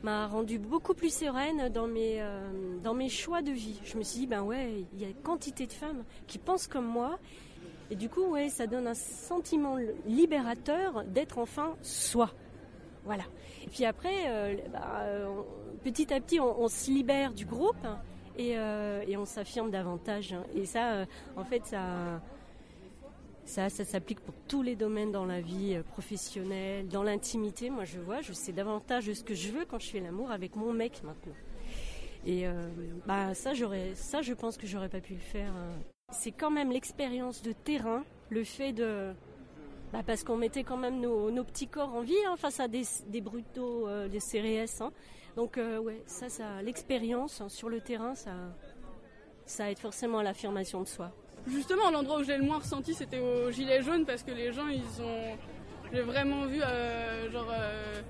m'a 0.02 0.26
rendu 0.26 0.58
beaucoup 0.58 0.94
plus 0.94 1.14
sereine 1.14 1.68
dans 1.68 1.86
mes, 1.86 2.20
euh, 2.20 2.76
dans 2.82 2.94
mes 2.94 3.08
choix 3.08 3.40
de 3.40 3.52
vie. 3.52 3.80
Je 3.84 3.96
me 3.96 4.02
suis 4.02 4.20
dit, 4.20 4.26
ben 4.26 4.42
ouais, 4.42 4.84
il 4.92 5.00
y 5.00 5.04
a 5.04 5.12
quantité 5.22 5.68
de 5.68 5.72
femmes 5.72 6.02
qui 6.26 6.38
pensent 6.38 6.66
comme 6.66 6.86
moi. 6.86 7.20
Et 7.88 7.94
du 7.94 8.08
coup, 8.08 8.24
ouais, 8.24 8.48
ça 8.48 8.66
donne 8.66 8.88
un 8.88 8.94
sentiment 8.94 9.76
libérateur 10.04 11.04
d'être 11.04 11.38
enfin 11.38 11.76
soi. 11.82 12.32
Voilà. 13.04 13.24
Et 13.64 13.68
puis 13.68 13.84
après, 13.84 14.24
euh, 14.26 14.56
bah, 14.72 15.04
petit 15.84 16.12
à 16.12 16.20
petit, 16.20 16.40
on, 16.40 16.66
se 16.66 16.90
libère 16.90 17.32
du 17.32 17.46
groupe 17.46 17.86
et, 18.36 18.54
et 18.54 19.16
on 19.16 19.24
s'affirme 19.24 19.70
davantage. 19.70 20.34
Et 20.52 20.66
ça, 20.66 21.06
en 21.36 21.44
fait, 21.44 21.64
ça 21.64 22.20
ça, 23.48 23.70
ça 23.70 23.84
s'applique 23.84 24.20
pour 24.20 24.34
tous 24.46 24.62
les 24.62 24.76
domaines 24.76 25.10
dans 25.10 25.24
la 25.24 25.40
vie 25.40 25.74
euh, 25.74 25.82
professionnelle, 25.82 26.86
dans 26.86 27.02
l'intimité. 27.02 27.70
Moi, 27.70 27.84
je 27.84 27.98
vois, 27.98 28.20
je 28.20 28.32
sais 28.34 28.52
davantage 28.52 29.10
ce 29.10 29.24
que 29.24 29.34
je 29.34 29.50
veux 29.50 29.64
quand 29.64 29.78
je 29.78 29.88
fais 29.88 30.00
l'amour 30.00 30.30
avec 30.30 30.54
mon 30.54 30.72
mec 30.72 31.02
maintenant. 31.02 31.32
Et 32.26 32.46
euh, 32.46 32.68
bah 33.06 33.32
ça, 33.34 33.54
j'aurais, 33.54 33.94
ça, 33.94 34.20
je 34.20 34.34
pense 34.34 34.58
que 34.58 34.66
j'aurais 34.66 34.90
pas 34.90 35.00
pu 35.00 35.14
le 35.14 35.20
faire. 35.20 35.50
Hein. 35.56 35.70
C'est 36.12 36.32
quand 36.32 36.50
même 36.50 36.70
l'expérience 36.70 37.42
de 37.42 37.52
terrain, 37.52 38.04
le 38.28 38.44
fait 38.44 38.72
de, 38.72 39.12
bah 39.92 40.02
parce 40.06 40.24
qu'on 40.24 40.36
mettait 40.36 40.64
quand 40.64 40.76
même 40.76 41.00
nos, 41.00 41.44
petits 41.44 41.68
corps 41.68 41.94
en 41.94 42.02
vie 42.02 42.14
hein, 42.26 42.36
face 42.36 42.60
à 42.60 42.68
des, 42.68 42.82
des 43.06 43.22
euh, 43.56 44.08
des 44.08 44.18
CRS. 44.18 44.82
Hein. 44.82 44.92
Donc 45.36 45.56
ouais, 45.56 46.02
ça, 46.06 46.28
ça, 46.28 46.60
l'expérience 46.62 47.46
sur 47.48 47.68
le 47.68 47.80
terrain, 47.80 48.14
ça, 48.14 48.32
ça 49.46 49.70
aide 49.70 49.78
forcément 49.78 50.18
à 50.18 50.22
l'affirmation 50.22 50.82
de 50.82 50.88
soi. 50.88 51.12
Justement, 51.48 51.90
l'endroit 51.90 52.18
où 52.18 52.24
j'ai 52.24 52.36
le 52.36 52.44
moins 52.44 52.58
ressenti, 52.58 52.94
c'était 52.94 53.18
au 53.18 53.50
gilet 53.50 53.82
jaune 53.82 54.04
parce 54.04 54.22
que 54.22 54.30
les 54.30 54.52
gens, 54.52 54.68
ils 54.68 55.02
ont. 55.02 55.36
J'ai 55.92 56.02
vraiment 56.02 56.44
vu 56.44 56.60
euh, 56.60 57.28
euh, 57.34 58.02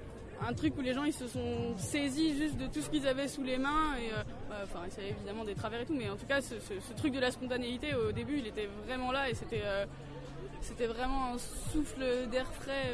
un 0.44 0.52
truc 0.52 0.76
où 0.76 0.80
les 0.80 0.92
gens 0.92 1.08
se 1.12 1.28
sont 1.28 1.76
saisis 1.76 2.36
juste 2.36 2.56
de 2.56 2.66
tout 2.66 2.80
ce 2.80 2.90
qu'ils 2.90 3.06
avaient 3.06 3.28
sous 3.28 3.44
les 3.44 3.56
mains 3.56 3.94
et 3.96 4.12
euh, 4.12 4.22
bah, 4.50 4.80
avait 4.82 5.10
évidemment 5.10 5.44
des 5.44 5.54
travers 5.54 5.82
et 5.82 5.86
tout, 5.86 5.94
mais 5.94 6.10
en 6.10 6.16
tout 6.16 6.26
cas 6.26 6.40
ce, 6.40 6.54
truc 6.96 7.12
de 7.12 7.20
la 7.20 7.30
spontanéité 7.30 7.94
au 7.94 8.10
début, 8.10 8.38
il 8.38 8.48
était 8.48 8.68
vraiment 8.84 9.12
là 9.12 9.30
et 9.30 9.34
c'était 9.34 9.62
c'était 10.60 10.86
vraiment 10.86 11.34
un 11.34 11.38
souffle 11.38 12.02
d'air 12.32 12.52
frais 12.52 12.92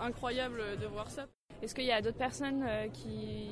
incroyable 0.00 0.62
de 0.80 0.86
voir 0.86 1.10
ça. 1.10 1.26
Est-ce 1.60 1.74
qu'il 1.74 1.84
y 1.84 1.92
a 1.92 2.00
d'autres 2.00 2.16
personnes 2.16 2.64
qui 2.94 3.50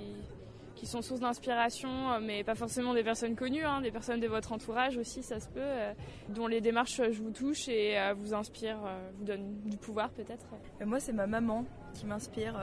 qui 0.77 0.87
sont 0.87 1.03
source 1.03 1.19
d'inspiration, 1.21 2.13
euh, 2.13 2.21
mais 2.23 2.45
pas 2.45 2.55
forcément 2.55 2.95
des 2.95 3.03
personnes 3.03 3.35
connues, 3.35 3.65
hein, 3.65 3.81
des 3.81 3.91
personnes 3.91 4.21
de 4.21 4.29
votre 4.29 4.53
entourage 4.53 4.97
aussi, 4.97 5.25
ça 5.25 5.41
se 5.41 5.49
peut, 5.49 5.59
euh, 5.61 5.93
dont 6.29 6.47
les 6.47 6.61
démarches 6.61 7.01
je 7.11 7.21
vous 7.21 7.33
touche 7.33 7.67
et 7.69 7.99
euh, 7.99 8.15
vous 8.15 8.33
inspirent, 8.33 8.89
vous 9.19 9.25
donnent 9.25 9.57
du 9.65 9.77
pouvoir 9.77 10.11
peut-être. 10.11 10.47
Moi, 10.85 11.01
c'est 11.01 11.13
ma 11.13 11.27
maman 11.27 11.65
qui 11.95 12.07
m'inspire. 12.07 12.55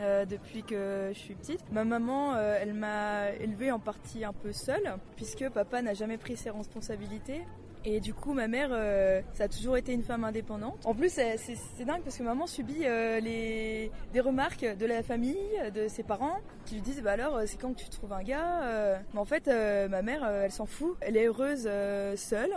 euh, 0.00 0.24
depuis 0.24 0.62
que 0.62 1.10
je 1.12 1.18
suis 1.18 1.34
petite. 1.34 1.60
Ma 1.70 1.84
maman, 1.84 2.34
euh, 2.34 2.56
elle 2.60 2.74
m'a 2.74 3.30
élevée 3.32 3.70
en 3.70 3.78
partie 3.78 4.24
un 4.24 4.32
peu 4.32 4.52
seule, 4.52 4.96
puisque 5.16 5.48
papa 5.50 5.82
n'a 5.82 5.94
jamais 5.94 6.18
pris 6.18 6.36
ses 6.36 6.50
responsabilités. 6.50 7.42
Et 7.84 7.98
du 8.00 8.14
coup, 8.14 8.32
ma 8.32 8.46
mère, 8.46 8.68
euh, 8.70 9.20
ça 9.34 9.44
a 9.44 9.48
toujours 9.48 9.76
été 9.76 9.92
une 9.92 10.04
femme 10.04 10.22
indépendante. 10.22 10.86
En 10.86 10.94
plus, 10.94 11.10
c'est 11.10 11.84
dingue 11.84 12.02
parce 12.02 12.16
que 12.16 12.22
maman 12.22 12.46
subit 12.46 12.84
euh, 12.84 13.18
les, 13.18 13.90
des 14.12 14.20
remarques 14.20 14.64
de 14.64 14.86
la 14.86 15.02
famille, 15.02 15.36
de 15.74 15.88
ses 15.88 16.04
parents, 16.04 16.38
qui 16.64 16.76
lui 16.76 16.82
disent 16.82 17.02
Bah 17.02 17.12
alors, 17.12 17.40
c'est 17.46 17.56
quand 17.60 17.72
que 17.74 17.80
tu 17.80 17.88
trouves 17.88 18.12
un 18.12 18.22
gars 18.22 18.62
Euh, 18.62 18.96
Mais 19.14 19.18
en 19.20 19.24
fait, 19.24 19.48
euh, 19.48 19.88
ma 19.88 20.02
mère, 20.02 20.22
euh, 20.24 20.44
elle 20.44 20.52
s'en 20.52 20.66
fout. 20.66 20.96
Elle 21.00 21.16
est 21.16 21.26
heureuse 21.26 21.64
euh, 21.66 22.14
seule. 22.16 22.54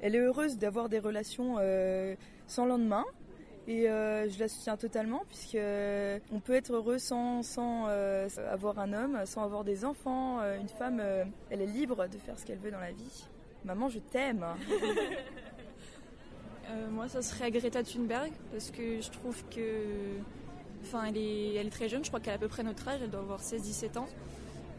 Elle 0.00 0.14
est 0.14 0.20
heureuse 0.20 0.56
d'avoir 0.56 0.88
des 0.88 0.98
relations 0.98 1.56
euh, 1.58 2.14
sans 2.46 2.64
lendemain. 2.64 3.04
Et 3.66 3.88
euh, 3.88 4.28
je 4.28 4.38
la 4.38 4.48
soutiens 4.48 4.76
totalement 4.76 5.22
puisque 5.28 5.54
euh, 5.54 6.18
on 6.32 6.40
peut 6.40 6.52
être 6.54 6.72
heureux 6.74 6.98
sans, 6.98 7.42
sans 7.42 7.86
euh, 7.88 8.28
avoir 8.50 8.78
un 8.78 8.92
homme, 8.92 9.20
sans 9.24 9.42
avoir 9.42 9.64
des 9.64 9.84
enfants. 9.86 10.40
Euh, 10.40 10.58
Une 10.60 10.68
femme, 10.68 11.00
euh, 11.00 11.24
elle 11.50 11.62
est 11.62 11.66
libre 11.66 12.06
de 12.08 12.18
faire 12.18 12.38
ce 12.38 12.44
qu'elle 12.44 12.58
veut 12.58 12.70
dans 12.70 12.80
la 12.80 12.92
vie. 12.92 13.26
Maman, 13.64 13.88
je 13.88 13.98
t'aime. 13.98 14.44
Euh, 16.70 16.88
moi, 16.90 17.08
ça 17.08 17.20
serait 17.20 17.50
Greta 17.50 17.82
Thunberg 17.82 18.32
parce 18.50 18.70
que 18.70 18.98
je 18.98 19.10
trouve 19.10 19.36
que, 19.50 20.16
enfin, 20.82 21.04
elle 21.04 21.18
est, 21.18 21.70
très 21.70 21.90
jeune. 21.90 22.02
Je 22.02 22.08
crois 22.08 22.20
qu'elle 22.20 22.32
a 22.32 22.36
à 22.36 22.38
peu 22.38 22.48
près 22.48 22.62
notre 22.62 22.88
âge. 22.88 23.00
Elle 23.02 23.10
doit 23.10 23.20
avoir 23.20 23.42
16-17 23.42 23.98
ans. 23.98 24.08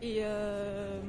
Et 0.02 0.22
euh, 0.22 1.00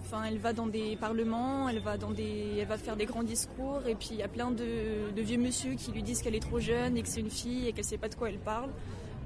enfin, 0.00 0.24
elle 0.24 0.38
va 0.38 0.52
dans 0.52 0.66
des 0.66 0.96
parlements, 0.96 1.68
elle 1.68 1.78
va 1.78 1.96
dans 1.96 2.10
des, 2.10 2.56
elle 2.58 2.66
va 2.66 2.76
faire 2.76 2.96
des 2.96 3.06
grands 3.06 3.22
discours. 3.22 3.82
Et 3.86 3.94
puis 3.94 4.08
il 4.10 4.16
y 4.16 4.24
a 4.24 4.28
plein 4.28 4.50
de, 4.50 5.12
vieux 5.16 5.38
monsieur 5.38 5.74
qui 5.74 5.92
lui 5.92 6.02
disent 6.02 6.22
qu'elle 6.22 6.34
est 6.34 6.40
trop 6.40 6.58
jeune 6.58 6.96
et 6.96 7.02
que 7.02 7.08
c'est 7.08 7.20
une 7.20 7.30
fille 7.30 7.68
et 7.68 7.72
qu'elle 7.72 7.84
sait 7.84 7.96
pas 7.96 8.08
de 8.08 8.16
quoi 8.16 8.30
elle 8.30 8.40
parle. 8.40 8.70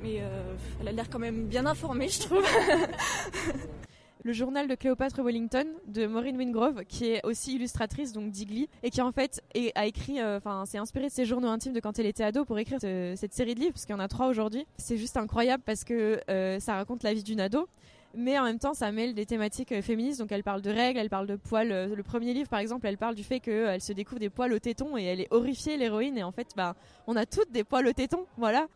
Mais 0.03 0.19
euh, 0.21 0.55
elle 0.83 0.89
a 0.89 0.93
l'air 0.93 1.09
quand 1.09 1.19
même 1.19 1.47
bien 1.47 1.65
informée, 1.65 2.09
je 2.09 2.21
trouve. 2.21 2.45
le 4.25 4.33
journal 4.33 4.67
de 4.67 4.75
Cléopâtre 4.75 5.23
Wellington 5.23 5.67
de 5.87 6.07
Maureen 6.07 6.37
Wingrove, 6.39 6.85
qui 6.87 7.07
est 7.11 7.25
aussi 7.27 7.55
illustratrice 7.57 8.13
donc 8.13 8.31
d'Igly 8.31 8.69
et 8.83 8.89
qui 8.91 9.03
en 9.03 9.13
fait 9.13 9.43
a 9.75 9.87
écrit, 9.87 10.19
euh, 10.21 10.39
enfin 10.39 10.65
s'est 10.65 10.79
inspirée 10.79 11.09
de 11.09 11.13
ses 11.13 11.27
journaux 11.27 11.49
intimes 11.49 11.75
de 11.75 11.81
quand 11.81 11.99
elle 11.99 12.07
était 12.07 12.25
ado 12.25 12.45
pour 12.47 12.59
écrire 12.59 12.81
ce- 12.81 13.15
cette 13.17 13.35
série 13.35 13.55
de 13.55 13.61
livres, 13.61 13.73
parce 13.75 13.85
qu'il 13.85 13.95
y 13.95 13.99
en 13.99 14.01
a 14.01 14.09
trois 14.09 14.29
aujourd'hui. 14.29 14.67
C'est 14.79 14.97
juste 14.97 15.17
incroyable 15.19 15.63
parce 15.67 15.85
que 15.85 16.21
euh, 16.31 16.59
ça 16.59 16.75
raconte 16.77 17.03
la 17.03 17.13
vie 17.13 17.23
d'une 17.23 17.39
ado. 17.41 17.69
Mais 18.17 18.39
en 18.39 18.45
même 18.45 18.61
temps, 18.61 18.75
ça 18.75 18.93
mêle 18.93 19.13
des 19.13 19.27
thématiques 19.27 19.73
euh, 19.73 19.83
féministes. 19.83 20.21
Donc, 20.21 20.31
elle 20.31 20.45
parle 20.45 20.63
de 20.63 20.71
règles, 20.71 21.01
elle 21.01 21.11
parle 21.11 21.27
de 21.27 21.35
poils. 21.35 21.93
Le 21.93 22.03
premier 22.05 22.33
livre, 22.33 22.49
par 22.49 22.61
exemple, 22.61 22.87
elle 22.87 22.97
parle 22.97 23.17
du 23.17 23.25
fait 23.25 23.41
qu'elle 23.41 23.81
se 23.81 23.93
découvre 23.93 24.21
des 24.21 24.31
poils 24.31 24.53
au 24.53 24.59
téton 24.61 24.97
et 24.97 25.03
elle 25.03 25.21
est 25.21 25.27
horrifiée, 25.33 25.77
l'héroïne. 25.77 26.17
Et 26.17 26.23
en 26.23 26.31
fait, 26.31 26.47
bah, 26.57 26.77
on 27.09 27.17
a 27.17 27.27
toutes 27.27 27.51
des 27.51 27.65
poils 27.65 27.87
au 27.89 27.93
téton. 27.93 28.25
Voilà. 28.39 28.69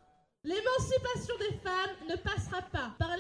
L'émancipation 0.43 1.35
des 1.39 1.57
femmes 1.59 1.97
ne 2.11 2.17
passera 2.17 2.63
pas 2.63 2.93
par 2.99 3.11
au 3.11 3.13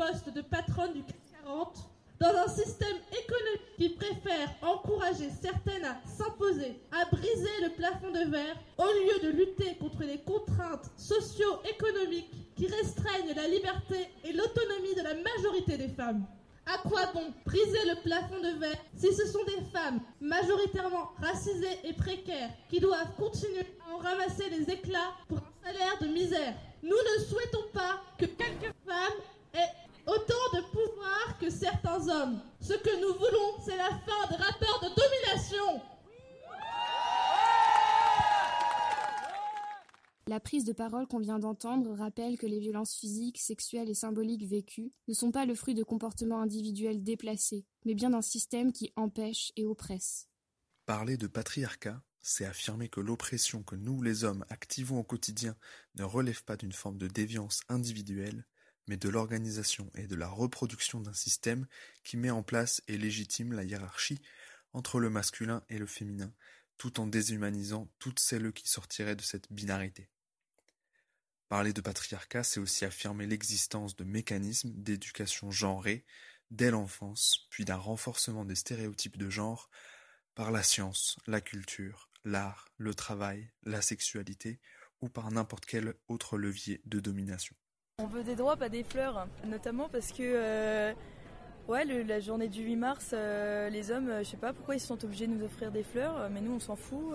de 0.00 0.40
patronne 0.40 0.94
du 0.94 1.02
CAC 1.02 1.14
40 1.44 1.76
dans 2.20 2.34
un 2.34 2.48
système 2.48 2.96
économique 3.12 3.76
qui 3.76 3.88
préfère 3.90 4.48
encourager 4.62 5.28
certaines 5.42 5.84
à 5.84 6.00
s'imposer, 6.06 6.80
à 6.90 7.04
briser 7.04 7.50
le 7.62 7.74
plafond 7.76 8.10
de 8.10 8.30
verre, 8.30 8.56
au 8.78 8.84
lieu 8.84 9.30
de 9.30 9.36
lutter 9.36 9.76
contre 9.76 10.02
les 10.04 10.18
contraintes 10.20 10.90
socio-économiques 10.96 12.32
qui 12.56 12.66
restreignent 12.66 13.34
la 13.36 13.46
liberté 13.46 14.08
et 14.24 14.32
l'autonomie 14.32 14.94
de 14.96 15.02
la 15.02 15.14
majorité 15.16 15.76
des 15.76 15.88
femmes. 15.88 16.24
À 16.64 16.78
quoi 16.88 17.12
bon 17.12 17.34
briser 17.44 17.84
le 17.86 18.00
plafond 18.02 18.40
de 18.40 18.58
verre 18.58 18.80
si 18.96 19.12
ce 19.14 19.26
sont 19.26 19.44
des 19.44 19.62
femmes 19.70 20.00
majoritairement 20.22 21.10
racisées 21.20 21.78
et 21.84 21.92
précaires 21.92 22.50
qui 22.70 22.80
doivent 22.80 23.14
continuer 23.18 23.66
à 23.86 23.94
en 23.94 23.98
ramasser 23.98 24.48
les 24.48 24.70
éclats 24.70 25.12
pour 25.28 25.38
un 25.38 25.66
salaire 25.66 25.98
de 26.00 26.06
misère? 26.06 26.54
Nous 26.82 26.88
ne 26.88 27.24
souhaitons 27.24 27.64
pas 27.74 28.00
que 28.16 28.24
quelques 28.24 28.74
femmes 28.86 29.20
aient 29.52 29.79
autant 30.10 30.58
de 30.58 30.62
pouvoir 30.70 31.38
que 31.38 31.50
certains 31.50 32.08
hommes. 32.08 32.40
Ce 32.60 32.74
que 32.74 33.00
nous 33.00 33.14
voulons, 33.14 33.64
c'est 33.64 33.76
la 33.76 33.90
fin 33.90 34.28
des 34.28 34.42
rapports 34.42 34.80
de 34.82 34.88
domination. 34.88 35.82
La 40.26 40.38
prise 40.38 40.64
de 40.64 40.72
parole 40.72 41.08
qu'on 41.08 41.18
vient 41.18 41.40
d'entendre 41.40 41.92
rappelle 41.96 42.38
que 42.38 42.46
les 42.46 42.60
violences 42.60 42.94
physiques, 42.94 43.38
sexuelles 43.38 43.90
et 43.90 43.94
symboliques 43.94 44.46
vécues 44.46 44.92
ne 45.08 45.14
sont 45.14 45.32
pas 45.32 45.44
le 45.44 45.56
fruit 45.56 45.74
de 45.74 45.82
comportements 45.82 46.40
individuels 46.40 47.02
déplacés, 47.02 47.66
mais 47.84 47.94
bien 47.94 48.10
d'un 48.10 48.22
système 48.22 48.72
qui 48.72 48.92
empêche 48.94 49.50
et 49.56 49.64
oppresse. 49.64 50.28
Parler 50.86 51.16
de 51.16 51.26
patriarcat, 51.26 52.02
c'est 52.22 52.44
affirmer 52.44 52.88
que 52.88 53.00
l'oppression 53.00 53.62
que 53.62 53.76
nous, 53.76 54.02
les 54.02 54.24
hommes, 54.24 54.44
activons 54.50 55.00
au 55.00 55.04
quotidien 55.04 55.56
ne 55.96 56.04
relève 56.04 56.44
pas 56.44 56.56
d'une 56.56 56.72
forme 56.72 56.98
de 56.98 57.08
déviance 57.08 57.62
individuelle, 57.68 58.46
mais 58.90 58.96
de 58.96 59.08
l'organisation 59.08 59.88
et 59.94 60.08
de 60.08 60.16
la 60.16 60.26
reproduction 60.26 61.00
d'un 61.00 61.12
système 61.12 61.68
qui 62.02 62.16
met 62.16 62.30
en 62.30 62.42
place 62.42 62.82
et 62.88 62.98
légitime 62.98 63.52
la 63.52 63.62
hiérarchie 63.62 64.20
entre 64.72 64.98
le 64.98 65.08
masculin 65.08 65.62
et 65.68 65.78
le 65.78 65.86
féminin, 65.86 66.34
tout 66.76 66.98
en 66.98 67.06
déshumanisant 67.06 67.88
toutes 68.00 68.18
celles 68.18 68.52
qui 68.52 68.68
sortiraient 68.68 69.14
de 69.14 69.22
cette 69.22 69.52
binarité. 69.52 70.10
Parler 71.48 71.72
de 71.72 71.80
patriarcat, 71.80 72.42
c'est 72.42 72.58
aussi 72.58 72.84
affirmer 72.84 73.28
l'existence 73.28 73.94
de 73.94 74.02
mécanismes 74.02 74.72
d'éducation 74.74 75.52
genrée 75.52 76.04
dès 76.50 76.72
l'enfance, 76.72 77.46
puis 77.48 77.64
d'un 77.64 77.76
renforcement 77.76 78.44
des 78.44 78.56
stéréotypes 78.56 79.18
de 79.18 79.30
genre 79.30 79.70
par 80.34 80.50
la 80.50 80.64
science, 80.64 81.16
la 81.28 81.40
culture, 81.40 82.10
l'art, 82.24 82.72
le 82.76 82.92
travail, 82.92 83.52
la 83.62 83.82
sexualité 83.82 84.58
ou 85.00 85.08
par 85.08 85.30
n'importe 85.30 85.64
quel 85.64 85.94
autre 86.08 86.36
levier 86.36 86.82
de 86.86 86.98
domination. 86.98 87.54
On 88.02 88.06
veut 88.06 88.22
des 88.22 88.34
droits, 88.34 88.56
pas 88.56 88.70
des 88.70 88.82
fleurs, 88.82 89.26
notamment 89.46 89.88
parce 89.90 90.10
que 90.12 90.22
euh, 90.22 90.92
ouais, 91.68 91.84
la 91.84 92.20
journée 92.20 92.48
du 92.48 92.62
8 92.62 92.76
mars, 92.76 93.10
euh, 93.12 93.68
les 93.68 93.90
hommes, 93.90 94.08
euh, 94.08 94.22
je 94.22 94.30
sais 94.30 94.38
pas 94.38 94.54
pourquoi 94.54 94.74
ils 94.74 94.80
sont 94.80 95.04
obligés 95.04 95.26
de 95.26 95.34
nous 95.34 95.44
offrir 95.44 95.70
des 95.70 95.82
fleurs, 95.82 96.30
mais 96.30 96.40
nous 96.40 96.52
on 96.52 96.60
s'en 96.60 96.76
fout. 96.76 97.14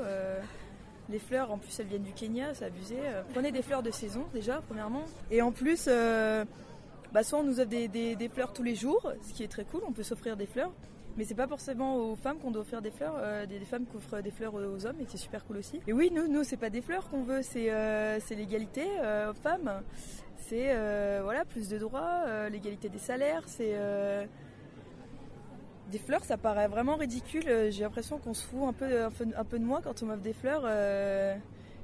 les 1.10 1.20
fleurs, 1.20 1.52
en 1.52 1.58
plus, 1.58 1.80
elles 1.80 1.88
viennent 1.88 2.04
du 2.04 2.14
Kenya, 2.14 2.54
c'est 2.54 2.66
abusé. 2.66 2.98
Prenez 3.34 3.52
des 3.52 3.64
fleurs 3.64 3.82
de 3.84 3.92
saison 3.92 4.26
déjà, 4.34 4.62
premièrement. 4.68 5.06
Et 5.32 5.42
en 5.42 5.52
plus, 5.52 5.88
bah, 5.88 7.24
soit 7.24 7.40
on 7.40 7.44
nous 7.44 7.60
offre 7.60 7.70
des, 7.70 8.30
fleurs 8.32 8.54
tous 8.54 8.64
les 8.64 8.76
jours, 8.76 9.12
ce 9.28 9.34
qui 9.34 9.44
est 9.44 9.48
très 9.48 9.66
cool, 9.66 9.82
on 9.88 9.92
peut 9.92 10.04
s'offrir 10.04 10.38
des 10.38 10.46
fleurs. 10.48 10.72
Mais 11.18 11.24
c'est 11.24 11.36
pas 11.36 11.48
forcément 11.48 11.96
aux 11.96 12.16
femmes 12.18 12.38
qu'on 12.40 12.52
doit 12.52 12.64
offrir 12.64 12.82
des 12.82 12.92
fleurs, 12.92 13.48
des, 13.48 13.60
femmes 13.60 13.86
qui 13.86 13.96
offrent 13.96 14.22
des 14.22 14.32
fleurs 14.32 14.54
aux 14.54 14.86
hommes 14.86 15.00
et 15.00 15.06
c'est 15.08 15.18
super 15.18 15.46
cool 15.46 15.58
aussi. 15.58 15.80
Et 15.88 15.94
oui, 15.94 16.12
nous, 16.14 16.28
nous 16.28 16.44
c'est 16.44 16.58
pas 16.58 16.70
des 16.70 16.82
fleurs 16.82 17.10
qu'on 17.10 17.24
veut, 17.24 17.42
c'est 17.42 18.36
l'égalité 18.36 18.84
aux 19.30 19.34
femmes. 19.34 19.72
C'est 20.48 20.76
euh, 20.76 21.22
voilà 21.24 21.44
plus 21.44 21.70
de 21.70 21.80
droits, 21.80 22.22
euh, 22.28 22.50
l'égalité 22.50 22.88
des 22.88 23.00
salaires, 23.00 23.42
c'est 23.48 23.72
euh, 23.74 24.28
des 25.88 25.98
fleurs, 25.98 26.24
ça 26.24 26.38
paraît 26.38 26.68
vraiment 26.68 26.98
ridicule. 26.98 27.72
J'ai 27.72 27.82
l'impression 27.82 28.20
qu'on 28.20 28.36
se 28.36 28.46
fout 28.46 28.62
un 28.68 28.74
peu, 28.74 28.88
de 28.88 29.66
moi 29.66 29.82
quand 29.84 30.04
on 30.04 30.06
m'offre 30.06 30.22
des 30.22 30.34
fleurs. 30.34 30.62
Euh, 30.66 31.36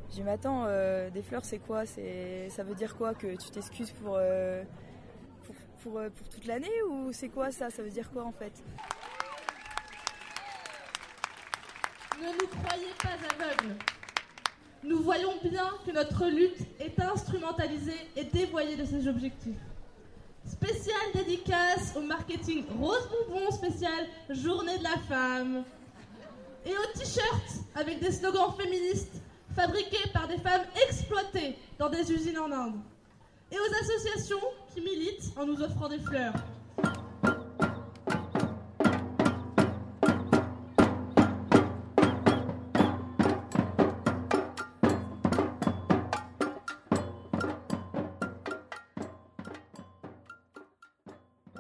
J'ai 0.10 0.18
dit, 0.18 0.24
mais 0.24 0.32
attends, 0.32 0.66
euh, 0.68 1.10
des 1.10 1.24
fleurs, 1.24 1.44
c'est 1.44 1.58
quoi? 1.58 1.86
Ça 1.88 2.64
veut 2.64 2.76
dire 2.76 2.96
quoi 2.98 3.16
Que 3.16 3.36
tu 3.36 3.50
t'excuses 3.50 3.94
pour 3.94 4.20
toute 6.30 6.46
l'année 6.46 6.84
Ou 6.88 7.12
c'est 7.14 7.30
quoi 7.30 7.50
ça? 7.50 7.72
Ça 7.72 7.82
veut 7.82 7.90
dire 7.90 8.12
quoi 8.12 8.26
en 8.26 8.32
fait? 8.32 8.54
Ne 12.20 12.28
nous 12.28 12.48
croyez 12.48 12.94
pas 13.02 13.44
aveugles. 13.44 13.76
Nous 14.84 15.04
voyons 15.04 15.34
bien 15.44 15.70
que 15.86 15.92
notre 15.92 16.26
lutte 16.26 16.58
est 16.80 17.00
instrumentalisée 17.00 18.00
et 18.16 18.24
dévoyée 18.24 18.76
de 18.76 18.86
ses 18.86 19.08
objectifs. 19.08 19.60
Spéciale 20.44 21.12
dédicace 21.14 21.94
au 21.96 22.02
marketing 22.02 22.66
Rose 22.80 23.08
Bonbon 23.30 23.52
spécial 23.52 24.08
Journée 24.32 24.80
de 24.80 24.84
la 24.84 24.98
femme. 25.08 25.64
Et 26.66 26.72
aux 26.72 26.98
t-shirts 26.98 27.64
avec 27.76 28.00
des 28.00 28.12
slogans 28.12 28.54
féministes 28.58 29.22
fabriqués 29.56 30.10
par 30.14 30.28
des 30.28 30.38
femmes 30.38 30.66
exploitées 30.88 31.56
dans 31.78 31.90
des 31.90 32.12
usines 32.12 32.40
en 32.40 32.52
Inde. 32.52 32.80
Et 33.52 33.58
aux 33.58 33.84
associations 33.84 34.42
qui 34.74 34.82
militent 34.82 35.32
en 35.38 35.46
nous 35.46 35.62
offrant 35.62 35.90
des 35.90 36.00
fleurs. 36.00 36.34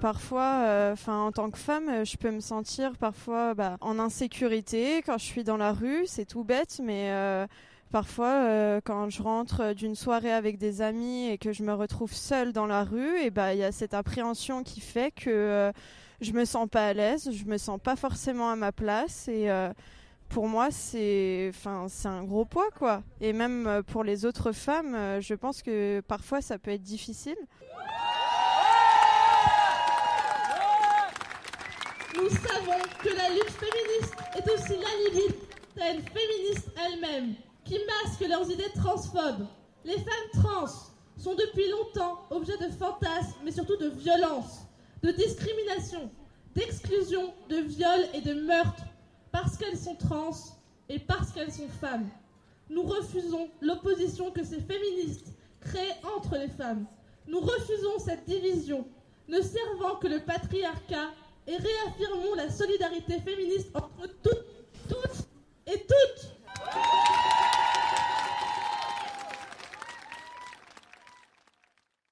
Parfois, 0.01 0.63
euh, 0.65 0.95
en 1.05 1.31
tant 1.31 1.51
que 1.51 1.59
femme, 1.59 1.87
euh, 1.87 2.05
je 2.05 2.17
peux 2.17 2.31
me 2.31 2.39
sentir 2.39 2.97
parfois 2.97 3.53
bah, 3.53 3.77
en 3.81 3.99
insécurité 3.99 5.03
quand 5.05 5.19
je 5.19 5.25
suis 5.25 5.43
dans 5.43 5.57
la 5.57 5.73
rue. 5.73 6.07
C'est 6.07 6.25
tout 6.25 6.43
bête, 6.43 6.81
mais 6.83 7.11
euh, 7.11 7.45
parfois, 7.91 8.81
quand 8.83 9.11
je 9.11 9.21
rentre 9.21 9.73
d'une 9.73 9.93
soirée 9.93 10.33
avec 10.33 10.57
des 10.57 10.81
amis 10.81 11.27
et 11.27 11.37
que 11.37 11.53
je 11.53 11.61
me 11.61 11.75
retrouve 11.75 12.13
seule 12.13 12.51
dans 12.51 12.65
la 12.65 12.83
rue, 12.83 13.19
et 13.19 13.29
bah, 13.29 13.53
il 13.53 13.59
y 13.59 13.63
a 13.63 13.71
cette 13.71 13.93
appréhension 13.93 14.63
qui 14.63 14.81
fait 14.81 15.11
que 15.11 15.29
euh, 15.29 15.71
je 16.19 16.31
me 16.31 16.45
sens 16.45 16.67
pas 16.67 16.87
à 16.87 16.93
l'aise, 16.93 17.29
je 17.31 17.45
me 17.45 17.59
sens 17.59 17.79
pas 17.79 17.95
forcément 17.95 18.49
à 18.49 18.55
ma 18.55 18.71
place 18.71 19.27
et 19.27 19.49
pour 20.29 20.47
moi, 20.47 20.69
c'est 20.71 21.51
c'est 21.89 22.07
un 22.07 22.23
gros 22.23 22.45
poids, 22.45 22.69
quoi. 22.75 23.03
Et 23.19 23.33
même 23.33 23.83
pour 23.85 24.03
les 24.03 24.25
autres 24.25 24.51
femmes, 24.51 24.97
je 25.19 25.35
pense 25.35 25.61
que 25.61 26.01
parfois 26.07 26.41
ça 26.41 26.57
peut 26.57 26.71
être 26.71 26.81
difficile. 26.81 27.37
Nous 32.15 32.29
savons 32.29 32.81
que 33.01 33.09
la 33.15 33.29
lutte 33.29 33.51
féministe 33.51 34.15
est 34.35 34.51
aussi 34.51 34.73
l'alibi 34.73 35.33
d'une 35.75 36.03
féministes 36.09 36.69
elles-mêmes 36.77 37.35
qui 37.63 37.79
masquent 38.03 38.27
leurs 38.27 38.49
idées 38.51 38.71
transphobes. 38.75 39.47
Les 39.85 39.95
femmes 39.95 40.31
trans 40.33 40.67
sont 41.17 41.35
depuis 41.35 41.69
longtemps 41.69 42.21
objets 42.29 42.57
de 42.57 42.69
fantasmes, 42.69 43.39
mais 43.45 43.51
surtout 43.51 43.77
de 43.77 43.89
violence, 43.89 44.61
de 45.03 45.11
discrimination, 45.11 46.11
d'exclusion, 46.53 47.33
de 47.49 47.57
viol 47.57 48.01
et 48.13 48.21
de 48.21 48.33
meurtre 48.33 48.83
parce 49.31 49.55
qu'elles 49.55 49.77
sont 49.77 49.95
trans 49.95 50.31
et 50.89 50.99
parce 50.99 51.31
qu'elles 51.31 51.53
sont 51.53 51.69
femmes. 51.79 52.09
Nous 52.69 52.83
refusons 52.83 53.49
l'opposition 53.61 54.31
que 54.31 54.43
ces 54.43 54.59
féministes 54.59 55.33
créent 55.61 55.97
entre 56.17 56.35
les 56.35 56.49
femmes. 56.49 56.85
Nous 57.27 57.39
refusons 57.39 57.99
cette 57.99 58.25
division, 58.25 58.85
ne 59.29 59.41
servant 59.41 59.95
que 59.95 60.07
le 60.07 60.19
patriarcat 60.19 61.11
et 61.47 61.55
réaffirmons 61.55 62.35
la 62.35 62.49
solidarité 62.49 63.19
féministe 63.19 63.69
entre 63.73 64.07
toutes, 64.23 65.27
et 65.67 65.79
toutes. 65.79 66.40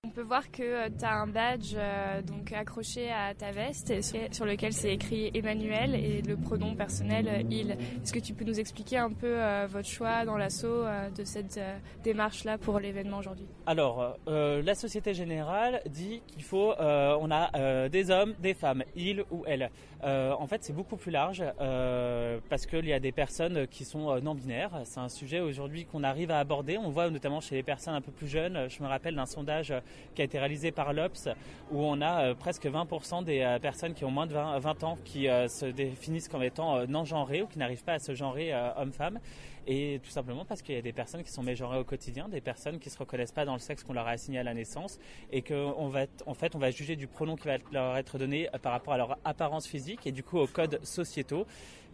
On 0.09 0.11
peut 0.11 0.21
voir 0.23 0.49
que 0.49 0.87
tu 0.89 1.05
as 1.05 1.13
un 1.13 1.27
badge 1.27 1.75
euh, 1.77 2.23
donc 2.23 2.51
accroché 2.51 3.11
à 3.11 3.35
ta 3.35 3.51
veste 3.51 3.93
sur- 4.01 4.45
lequel 4.45 4.73
c'est 4.73 4.91
écrit 4.91 5.29
Emmanuel 5.35 5.93
et 5.93 6.23
le 6.23 6.35
pronom 6.35 6.73
personnel 6.73 7.27
euh, 7.27 7.43
il. 7.51 7.71
Est-ce 7.73 8.11
que 8.11 8.17
tu 8.17 8.33
peux 8.33 8.43
nous 8.43 8.59
expliquer 8.59 8.97
un 8.97 9.11
peu 9.11 9.27
euh, 9.39 9.67
votre 9.69 9.87
choix 9.87 10.25
dans 10.25 10.35
l'assaut 10.35 10.83
euh, 10.83 11.11
de 11.11 11.23
cette 11.23 11.59
euh, 11.59 11.77
démarche-là 12.03 12.57
pour 12.57 12.79
l'événement 12.79 13.19
aujourd'hui? 13.19 13.45
Alors, 13.67 14.17
euh, 14.27 14.63
la 14.63 14.73
Société 14.73 15.13
Générale 15.13 15.79
dit 15.87 16.23
qu'il 16.25 16.41
faut, 16.41 16.71
euh, 16.71 17.15
on 17.21 17.29
a 17.29 17.51
euh, 17.55 17.87
des 17.87 18.09
hommes, 18.09 18.33
des 18.39 18.55
femmes, 18.55 18.83
il 18.95 19.23
ou 19.29 19.43
elle. 19.45 19.69
Euh, 20.03 20.33
en 20.39 20.47
fait, 20.47 20.63
c'est 20.63 20.73
beaucoup 20.73 20.95
plus 20.95 21.11
large 21.11 21.43
euh, 21.59 22.39
parce 22.49 22.65
qu'il 22.65 22.85
y 22.85 22.93
a 22.93 22.99
des 22.99 23.11
personnes 23.11 23.67
qui 23.67 23.83
sont 23.83 24.09
euh, 24.09 24.21
non 24.21 24.33
binaires. 24.33 24.71
C'est 24.85 24.99
un 24.99 25.09
sujet 25.09 25.39
aujourd'hui 25.41 25.85
qu'on 25.85 26.03
arrive 26.03 26.31
à 26.31 26.39
aborder. 26.39 26.77
On 26.77 26.89
voit 26.89 27.09
notamment 27.09 27.41
chez 27.41 27.55
les 27.55 27.63
personnes 27.63 27.95
un 27.95 28.01
peu 28.01 28.11
plus 28.11 28.27
jeunes. 28.27 28.69
Je 28.69 28.81
me 28.81 28.87
rappelle 28.87 29.15
d'un 29.15 29.25
sondage 29.25 29.73
qui 30.15 30.21
a 30.21 30.25
été 30.25 30.39
réalisé 30.39 30.71
par 30.71 30.93
l'Obs 30.93 31.27
où 31.71 31.83
on 31.83 32.01
a 32.01 32.33
presque 32.35 32.65
20% 32.65 33.23
des 33.23 33.57
personnes 33.61 33.93
qui 33.93 34.05
ont 34.05 34.11
moins 34.11 34.27
de 34.27 34.33
20, 34.33 34.59
20 34.59 34.83
ans 34.83 34.97
qui 35.03 35.25
se 35.25 35.65
définissent 35.65 36.29
comme 36.29 36.43
étant 36.43 36.77
euh, 36.77 36.85
non 36.87 37.03
genrées 37.03 37.41
ou 37.41 37.47
qui 37.47 37.59
n'arrivent 37.59 37.83
pas 37.83 37.93
à 37.93 37.99
se 37.99 38.13
genrer 38.15 38.53
homme-femme. 38.77 39.19
Et 39.67 39.99
tout 40.03 40.09
simplement 40.09 40.45
parce 40.45 40.63
qu'il 40.63 40.73
y 40.73 40.77
a 40.79 40.81
des 40.81 40.93
personnes 40.93 41.23
qui 41.23 41.31
sont 41.31 41.43
mégenrées 41.43 41.77
au 41.77 41.83
quotidien, 41.83 42.27
des 42.27 42.41
personnes 42.41 42.79
qui 42.79 42.89
se 42.89 42.97
reconnaissent 42.97 43.33
pas 43.33 43.45
dans 43.45 43.53
le 43.53 43.59
sexe 43.59 43.83
qu'on 43.83 43.93
leur 43.93 44.07
a 44.07 44.11
assigné 44.11 44.39
à 44.39 44.43
la 44.43 44.55
naissance, 44.55 44.97
et 45.31 45.43
qu'on 45.43 45.89
va, 45.89 46.05
en 46.25 46.33
fait, 46.33 46.55
on 46.55 46.59
va 46.59 46.71
juger 46.71 46.95
du 46.95 47.05
pronom 47.05 47.35
qui 47.35 47.47
va 47.47 47.57
leur 47.71 47.95
être 47.97 48.17
donné 48.17 48.49
par 48.63 48.71
rapport 48.71 48.93
à 48.93 48.97
leur 48.97 49.19
apparence 49.25 49.67
physique 49.67 49.88
et 50.05 50.11
du 50.11 50.23
coup 50.23 50.37
aux 50.39 50.47
codes 50.47 50.79
sociétaux. 50.83 51.45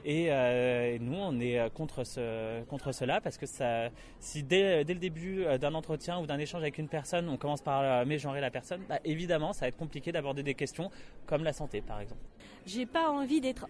Et 0.08 0.28
euh, 0.30 1.00
nous, 1.02 1.18
on 1.18 1.40
est 1.40 1.60
euh, 1.60 1.68
contre, 1.68 2.04
ce, 2.04 2.64
contre 2.66 2.92
cela 2.92 3.22
parce 3.22 3.40
que 3.40 3.48
ça, 3.48 3.90
si 4.20 4.44
dès, 4.44 4.86
dès 4.86 4.94
le 4.94 5.00
début 5.00 5.44
euh, 5.44 5.58
d'un 5.58 5.74
entretien 5.74 6.20
ou 6.20 6.28
d'un 6.28 6.38
échange 6.38 6.62
avec 6.62 6.78
une 6.78 6.88
personne, 6.88 7.28
on 7.28 7.38
commence 7.38 7.64
par 7.64 8.06
mégenrer 8.06 8.40
la 8.40 8.52
personne, 8.52 8.82
bah, 8.88 9.00
évidemment, 9.04 9.52
ça 9.52 9.62
va 9.62 9.70
être 9.70 9.78
compliqué 9.78 10.12
d'aborder 10.12 10.44
des 10.44 10.54
questions 10.54 10.92
comme 11.26 11.44
la 11.44 11.54
santé, 11.54 11.82
par 11.82 12.00
exemple. 12.00 12.22
J'ai 12.68 12.86
pas 12.86 13.10
envie 13.10 13.42
d'être 13.42 13.68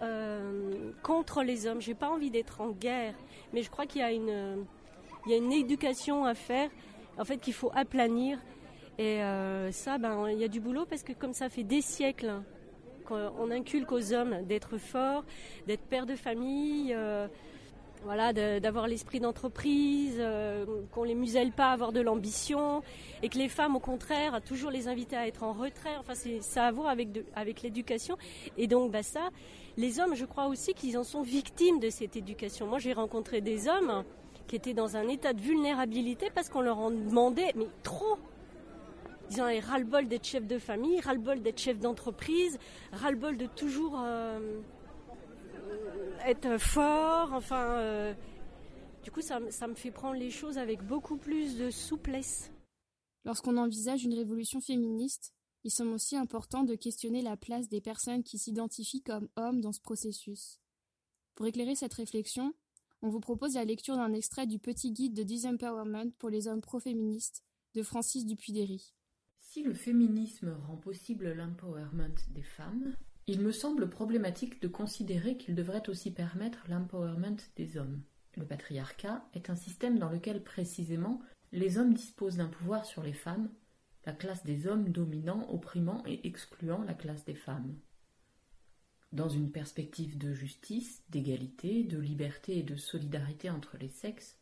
contre 1.04 1.44
les 1.44 1.68
hommes, 1.68 1.82
j'ai 1.82 1.96
pas 1.96 2.10
envie 2.10 2.32
d'être 2.32 2.62
en 2.62 2.72
guerre, 2.72 3.14
mais 3.54 3.62
je 3.62 3.70
crois 3.70 3.86
qu'il 3.86 4.02
y 4.02 4.04
a 4.04 4.12
une, 4.12 4.66
y 5.28 5.34
a 5.34 5.38
une 5.38 5.52
éducation 5.52 6.26
à 6.26 6.34
faire, 6.34 6.70
en 7.18 7.26
fait 7.26 7.38
qu'il 7.38 7.54
faut 7.54 7.72
aplanir. 7.76 8.40
Et 8.98 9.20
ça, 9.72 9.98
ben, 9.98 10.30
il 10.30 10.40
y 10.40 10.46
a 10.46 10.48
du 10.48 10.62
boulot 10.62 10.86
parce 10.86 11.04
que 11.04 11.12
comme 11.12 11.34
ça 11.34 11.50
fait 11.50 11.64
des 11.64 11.82
siècles 11.82 12.42
qu'on 13.06 13.52
inculque 13.52 13.92
aux 13.92 14.14
hommes 14.14 14.44
d'être 14.44 14.78
forts, 14.78 15.24
d'être 15.68 15.84
pères 15.84 16.06
de 16.06 16.16
famille, 16.16 16.94
euh, 16.94 17.28
voilà, 18.04 18.34
d'avoir 18.34 18.88
l'esprit 18.88 19.20
d'entreprise, 19.20 20.18
euh, 20.20 20.66
qu'on 20.92 21.04
les 21.04 21.16
muselle 21.16 21.52
pas 21.52 21.70
à 21.70 21.74
avoir 21.74 21.92
de 21.92 22.02
l'ambition, 22.02 22.84
et 23.24 23.30
que 23.30 23.38
les 23.38 23.50
femmes, 23.50 23.76
au 23.76 23.80
contraire, 23.80 24.42
toujours 24.44 24.70
les 24.70 24.88
inviter 24.88 25.16
à 25.16 25.28
être 25.28 25.44
en 25.44 25.54
retrait. 25.54 25.96
Enfin, 26.00 26.14
ça 26.42 26.66
à 26.66 26.72
voir 26.72 26.88
avec, 26.90 27.10
avec 27.36 27.64
l'éducation. 27.64 28.18
Et 28.58 28.68
donc, 28.68 28.92
bah, 28.92 29.02
ça, 29.02 29.30
les 29.78 30.00
hommes, 30.00 30.16
je 30.16 30.26
crois 30.26 30.48
aussi 30.48 30.74
qu'ils 30.74 30.98
en 30.98 31.04
sont 31.04 31.24
victimes 31.24 31.80
de 31.80 31.90
cette 31.90 32.16
éducation. 32.16 32.68
Moi, 32.68 32.78
j'ai 32.78 32.94
rencontré 32.94 33.42
des 33.42 33.68
hommes 33.68 34.04
qui 34.48 34.56
étaient 34.56 34.76
dans 34.76 34.96
un 34.96 35.08
état 35.08 35.34
de 35.34 35.42
vulnérabilité 35.42 36.30
parce 36.34 36.50
qu'on 36.50 36.62
leur 36.62 36.78
en 36.78 36.92
demandait, 36.92 37.54
mais 37.56 37.68
trop. 37.82 38.18
Ils 39.32 39.42
en 39.42 39.46
avaient 39.46 39.60
ras-le-bol 39.60 40.08
d'être 40.08 40.26
chef 40.26 40.46
de 40.46 40.60
famille, 40.60 41.00
ras-le-bol 41.00 41.42
d'être 41.42 41.60
chef 41.60 41.80
d'entreprise, 41.80 42.60
ras-le-bol 42.92 43.38
de 43.38 43.48
toujours 43.48 44.00
euh, 44.00 44.62
être 46.26 46.58
fort. 46.60 47.34
Enfin, 47.34 47.66
euh, 47.72 48.14
du 49.04 49.12
coup, 49.12 49.22
ça, 49.22 49.40
ça 49.50 49.68
me 49.68 49.76
fait 49.76 49.92
prendre 49.92 50.18
les 50.18 50.30
choses 50.30 50.58
avec 50.58 50.84
beaucoup 50.84 51.18
plus 51.18 51.58
de 51.58 51.70
souplesse. 51.72 52.52
Lorsqu'on 53.24 53.58
envisage 53.58 54.04
une 54.04 54.14
révolution 54.14 54.62
féministe, 54.62 55.34
il 55.64 55.72
semble 55.72 55.94
aussi 55.94 56.16
important 56.16 56.64
de 56.64 56.76
questionner 56.76 57.24
la 57.24 57.38
place 57.38 57.68
des 57.68 57.82
personnes 57.82 58.24
qui 58.24 58.38
s'identifient 58.38 59.02
comme 59.02 59.28
hommes 59.36 59.62
dans 59.62 59.72
ce 59.72 59.82
processus. 59.82 60.60
Pour 61.34 61.48
éclairer 61.48 61.76
cette 61.76 61.96
réflexion, 61.96 62.54
on 63.02 63.10
vous 63.10 63.20
propose 63.20 63.56
la 63.56 63.66
lecture 63.66 63.98
d'un 63.98 64.14
extrait 64.14 64.48
du 64.48 64.60
petit 64.60 64.92
guide 64.92 65.14
de 65.14 65.24
Disempowerment 65.24 66.12
pour 66.20 66.30
les 66.30 66.48
hommes 66.48 66.62
pro-féministes 66.62 67.44
de 67.74 67.84
Francis 67.84 68.26
Dupuy-Derry. 68.26 68.95
Si 69.56 69.64
le 69.64 69.74
féminisme 69.74 70.54
rend 70.68 70.76
possible 70.76 71.32
l'empowerment 71.32 72.14
des 72.32 72.44
femmes, 72.44 72.94
il 73.26 73.40
me 73.40 73.54
semble 73.54 73.90
problématique 73.90 74.62
de 74.62 74.68
considérer 74.68 75.38
qu'il 75.38 75.56
devrait 75.56 75.88
aussi 75.88 76.12
permettre 76.12 76.66
l'empowerment 76.68 77.38
des 77.56 77.78
hommes. 77.78 78.02
Le 78.36 78.46
patriarcat 78.46 79.26
est 79.34 79.50
un 79.50 79.56
système 79.56 79.98
dans 79.98 80.10
lequel 80.10 80.44
précisément 80.44 81.22
les 81.54 81.78
hommes 81.78 81.94
disposent 81.94 82.36
d'un 82.36 82.50
pouvoir 82.50 82.84
sur 82.84 83.02
les 83.02 83.14
femmes, 83.14 83.50
la 84.06 84.12
classe 84.12 84.44
des 84.44 84.68
hommes 84.68 84.90
dominant, 84.90 85.50
opprimant 85.50 86.04
et 86.06 86.28
excluant 86.28 86.84
la 86.84 86.94
classe 86.94 87.24
des 87.24 87.34
femmes. 87.34 87.80
Dans 89.14 89.30
une 89.30 89.54
perspective 89.54 90.18
de 90.18 90.34
justice, 90.34 91.02
d'égalité, 91.12 91.86
de 91.86 91.98
liberté 91.98 92.60
et 92.60 92.64
de 92.64 92.76
solidarité 92.76 93.50
entre 93.50 93.78
les 93.78 93.88
sexes, 93.88 94.38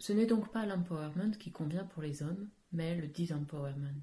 ce 0.00 0.12
n'est 0.12 0.26
donc 0.26 0.50
pas 0.50 0.66
l'empowerment 0.66 1.36
qui 1.38 1.52
convient 1.52 1.84
pour 1.84 2.02
les 2.02 2.24
hommes, 2.24 2.48
mais 2.72 2.96
le 2.96 3.06
disempowerment. 3.06 4.02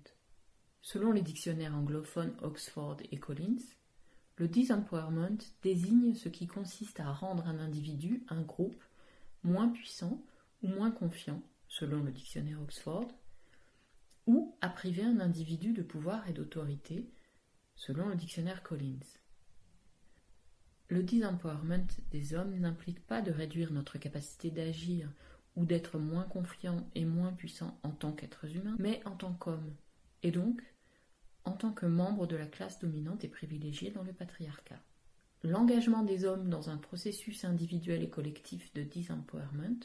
Selon 0.84 1.14
les 1.14 1.22
dictionnaires 1.22 1.74
anglophones 1.74 2.36
Oxford 2.42 2.98
et 3.10 3.18
Collins, 3.18 3.64
le 4.36 4.50
disempowerment 4.50 5.38
désigne 5.62 6.14
ce 6.14 6.28
qui 6.28 6.46
consiste 6.46 7.00
à 7.00 7.10
rendre 7.10 7.48
un 7.48 7.58
individu, 7.58 8.26
un 8.28 8.42
groupe, 8.42 8.84
moins 9.44 9.70
puissant 9.70 10.22
ou 10.62 10.68
moins 10.68 10.92
confiant, 10.92 11.42
selon 11.70 12.04
le 12.04 12.12
dictionnaire 12.12 12.62
Oxford, 12.62 13.08
ou 14.28 14.58
à 14.60 14.68
priver 14.68 15.04
un 15.04 15.22
individu 15.22 15.72
de 15.72 15.84
pouvoir 15.84 16.28
et 16.28 16.34
d'autorité, 16.34 17.10
selon 17.76 18.10
le 18.10 18.16
dictionnaire 18.16 18.62
Collins. 18.62 19.08
Le 20.90 21.02
disempowerment 21.02 21.88
des 22.12 22.34
hommes 22.34 22.60
n'implique 22.60 23.08
pas 23.08 23.22
de 23.22 23.32
réduire 23.32 23.72
notre 23.72 23.98
capacité 24.00 24.52
d'agir 24.52 25.10
ou 25.56 25.66
d'être 25.66 25.98
moins 25.98 26.26
confiant 26.26 26.86
et 26.94 27.06
moins 27.06 27.32
puissant 27.32 27.80
en 27.84 27.92
tant 27.92 28.12
qu'êtres 28.12 28.54
humains, 28.54 28.76
mais 28.80 29.02
en 29.06 29.16
tant 29.16 29.34
qu'hommes, 29.34 29.74
et 30.24 30.32
donc 30.32 30.62
en 31.46 31.52
tant 31.52 31.72
que 31.72 31.86
membres 31.86 32.28
de 32.28 32.36
la 32.36 32.46
classe 32.46 32.80
dominante 32.80 33.24
et 33.24 33.28
privilégiée 33.28 33.92
dans 33.92 34.04
le 34.04 34.14
patriarcat. 34.14 34.80
L'engagement 35.44 36.04
des 36.04 36.24
hommes 36.24 36.50
dans 36.50 36.70
un 36.70 36.78
processus 36.78 37.44
individuel 37.44 38.02
et 38.02 38.10
collectif 38.10 38.74
de 38.74 38.84
disempowerment 38.84 39.84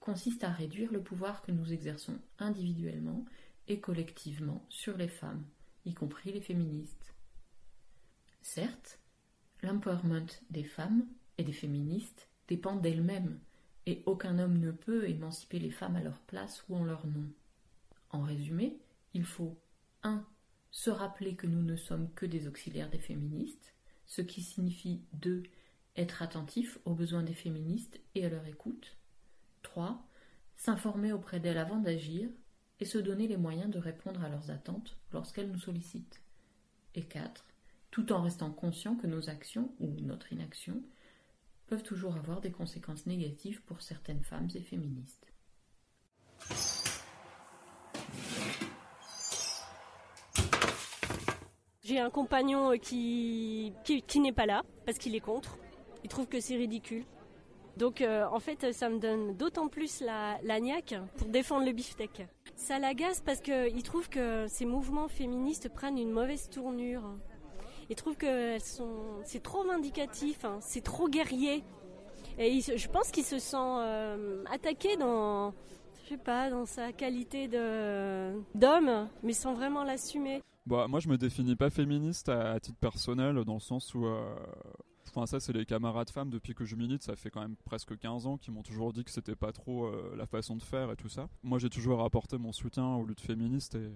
consiste 0.00 0.44
à 0.44 0.50
réduire 0.50 0.90
le 0.92 1.02
pouvoir 1.02 1.42
que 1.42 1.52
nous 1.52 1.72
exerçons 1.72 2.18
individuellement 2.38 3.24
et 3.68 3.80
collectivement 3.80 4.64
sur 4.68 4.96
les 4.96 5.08
femmes, 5.08 5.44
y 5.84 5.94
compris 5.94 6.32
les 6.32 6.40
féministes. 6.40 7.14
Certes, 8.40 8.98
l'empowerment 9.62 10.26
des 10.50 10.64
femmes 10.64 11.06
et 11.38 11.44
des 11.44 11.52
féministes 11.52 12.28
dépend 12.48 12.76
d'elles-mêmes, 12.76 13.38
et 13.86 14.02
aucun 14.06 14.38
homme 14.38 14.58
ne 14.58 14.70
peut 14.70 15.08
émanciper 15.08 15.58
les 15.58 15.70
femmes 15.70 15.96
à 15.96 16.02
leur 16.02 16.18
place 16.20 16.64
ou 16.68 16.76
en 16.76 16.84
leur 16.84 17.06
nom. 17.06 17.28
En 18.10 18.22
résumé, 18.22 18.78
il 19.14 19.24
faut 19.24 19.56
1. 20.02 20.24
Se 20.72 20.90
rappeler 20.90 21.36
que 21.36 21.46
nous 21.46 21.62
ne 21.62 21.76
sommes 21.76 22.10
que 22.14 22.26
des 22.26 22.48
auxiliaires 22.48 22.90
des 22.90 22.98
féministes, 22.98 23.74
ce 24.06 24.22
qui 24.22 24.42
signifie 24.42 25.02
2. 25.12 25.42
Être 25.96 26.22
attentif 26.22 26.78
aux 26.86 26.94
besoins 26.94 27.22
des 27.22 27.34
féministes 27.34 28.00
et 28.14 28.24
à 28.24 28.30
leur 28.30 28.46
écoute. 28.46 28.96
3. 29.62 30.02
S'informer 30.56 31.12
auprès 31.12 31.38
d'elles 31.38 31.58
avant 31.58 31.78
d'agir 31.78 32.30
et 32.80 32.86
se 32.86 32.96
donner 32.96 33.28
les 33.28 33.36
moyens 33.36 33.70
de 33.70 33.78
répondre 33.78 34.24
à 34.24 34.30
leurs 34.30 34.50
attentes 34.50 34.96
lorsqu'elles 35.12 35.50
nous 35.50 35.58
sollicitent. 35.58 36.22
Et 36.94 37.04
4. 37.04 37.44
Tout 37.90 38.10
en 38.10 38.22
restant 38.22 38.50
conscient 38.50 38.96
que 38.96 39.06
nos 39.06 39.28
actions 39.28 39.74
ou 39.78 39.88
notre 40.00 40.32
inaction 40.32 40.82
peuvent 41.66 41.82
toujours 41.82 42.16
avoir 42.16 42.40
des 42.40 42.50
conséquences 42.50 43.04
négatives 43.04 43.60
pour 43.62 43.82
certaines 43.82 44.24
femmes 44.24 44.48
et 44.54 44.62
féministes. 44.62 45.32
J'ai 51.84 51.98
un 51.98 52.10
compagnon 52.10 52.78
qui, 52.78 53.72
qui, 53.84 54.20
n'est 54.20 54.32
pas 54.32 54.46
là 54.46 54.62
parce 54.86 54.98
qu'il 54.98 55.16
est 55.16 55.20
contre. 55.20 55.58
Il 56.04 56.08
trouve 56.08 56.28
que 56.28 56.38
c'est 56.38 56.54
ridicule. 56.54 57.04
Donc 57.76 58.02
euh, 58.02 58.24
en 58.30 58.38
fait, 58.38 58.72
ça 58.72 58.88
me 58.88 59.00
donne 59.00 59.36
d'autant 59.36 59.66
plus 59.66 60.00
la, 60.00 60.38
la 60.44 60.60
niaque 60.60 60.94
pour 61.16 61.26
défendre 61.26 61.66
le 61.66 61.72
beefsteak. 61.72 62.22
Ça 62.54 62.78
l'agace 62.78 63.20
parce 63.20 63.40
qu'il 63.40 63.82
trouve 63.82 64.08
que 64.08 64.46
ces 64.46 64.64
mouvements 64.64 65.08
féministes 65.08 65.70
prennent 65.70 65.98
une 65.98 66.12
mauvaise 66.12 66.48
tournure. 66.50 67.02
Il 67.90 67.96
trouve 67.96 68.16
que 68.16 68.58
c'est 69.24 69.42
trop 69.42 69.64
vindicatif, 69.64 70.44
hein, 70.44 70.58
c'est 70.60 70.84
trop 70.84 71.08
guerrier. 71.08 71.64
Et 72.38 72.60
je 72.60 72.88
pense 72.88 73.10
qu'il 73.10 73.24
se 73.24 73.40
sent 73.40 73.56
euh, 73.58 74.44
attaqué 74.52 74.96
dans, 74.96 75.52
je 76.04 76.10
sais 76.10 76.16
pas, 76.16 76.48
dans 76.48 76.64
sa 76.64 76.92
qualité 76.92 77.48
d'homme, 77.48 79.08
mais 79.24 79.32
sans 79.32 79.54
vraiment 79.54 79.82
l'assumer. 79.82 80.42
Bah, 80.66 80.86
moi, 80.88 81.00
je 81.00 81.08
me 81.08 81.18
définis 81.18 81.56
pas 81.56 81.70
féministe 81.70 82.28
à, 82.28 82.58
titre 82.60 82.78
personnel, 82.78 83.44
dans 83.44 83.54
le 83.54 83.60
sens 83.60 83.94
où. 83.94 84.06
Euh, 84.06 84.34
enfin, 85.08 85.26
ça, 85.26 85.40
c'est 85.40 85.52
les 85.52 85.66
camarades 85.66 86.10
femmes 86.10 86.30
depuis 86.30 86.54
que 86.54 86.64
je 86.64 86.76
milite. 86.76 87.02
Ça 87.02 87.16
fait 87.16 87.30
quand 87.30 87.40
même 87.40 87.56
presque 87.64 87.98
15 87.98 88.26
ans 88.26 88.38
qui 88.38 88.50
m'ont 88.52 88.62
toujours 88.62 88.92
dit 88.92 89.02
que 89.02 89.10
c'était 89.10 89.34
pas 89.34 89.52
trop 89.52 89.86
euh, 89.86 90.14
la 90.16 90.26
façon 90.26 90.56
de 90.56 90.62
faire 90.62 90.92
et 90.92 90.96
tout 90.96 91.08
ça. 91.08 91.28
Moi, 91.42 91.58
j'ai 91.58 91.70
toujours 91.70 92.04
apporté 92.04 92.38
mon 92.38 92.52
soutien 92.52 92.86
aux 92.94 93.04
luttes 93.04 93.20
féministes 93.20 93.74
et. 93.74 93.90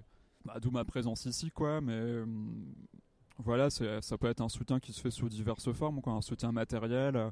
Bah, 0.45 0.59
D'où 0.61 0.71
ma 0.71 0.85
présence 0.85 1.25
ici, 1.27 1.51
quoi. 1.51 1.81
Mais. 1.81 2.21
Hum, 2.23 2.75
voilà, 3.39 3.69
ça 3.69 4.17
peut 4.19 4.29
être 4.29 4.41
un 4.41 4.49
soutien 4.49 4.81
qui 4.81 4.95
se 4.95 5.01
fait 5.03 5.11
sous 5.11 5.29
diverses 5.29 5.71
formes, 5.73 6.01
quoi. 6.01 6.15
Un 6.15 6.23
soutien 6.23 6.53
matériel, 6.53 7.31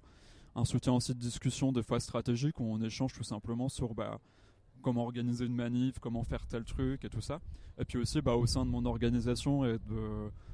un 0.54 0.64
soutien 0.66 0.92
aussi 0.92 1.14
de 1.14 1.18
discussion, 1.18 1.72
des 1.72 1.82
fois 1.82 1.98
stratégique, 1.98 2.60
où 2.60 2.64
on 2.64 2.80
échange 2.82 3.14
tout 3.14 3.24
simplement 3.24 3.68
sur. 3.68 3.94
Bah, 3.94 4.20
comment 4.84 5.04
organiser 5.04 5.46
une 5.46 5.54
manif, 5.54 5.98
comment 5.98 6.22
faire 6.22 6.46
tel 6.46 6.64
truc 6.64 7.04
et 7.04 7.08
tout 7.08 7.22
ça. 7.22 7.40
Et 7.78 7.84
puis 7.84 7.98
aussi, 7.98 8.20
bah, 8.20 8.34
au 8.34 8.46
sein 8.46 8.64
de 8.64 8.70
mon 8.70 8.84
organisation 8.84 9.64
et 9.64 9.78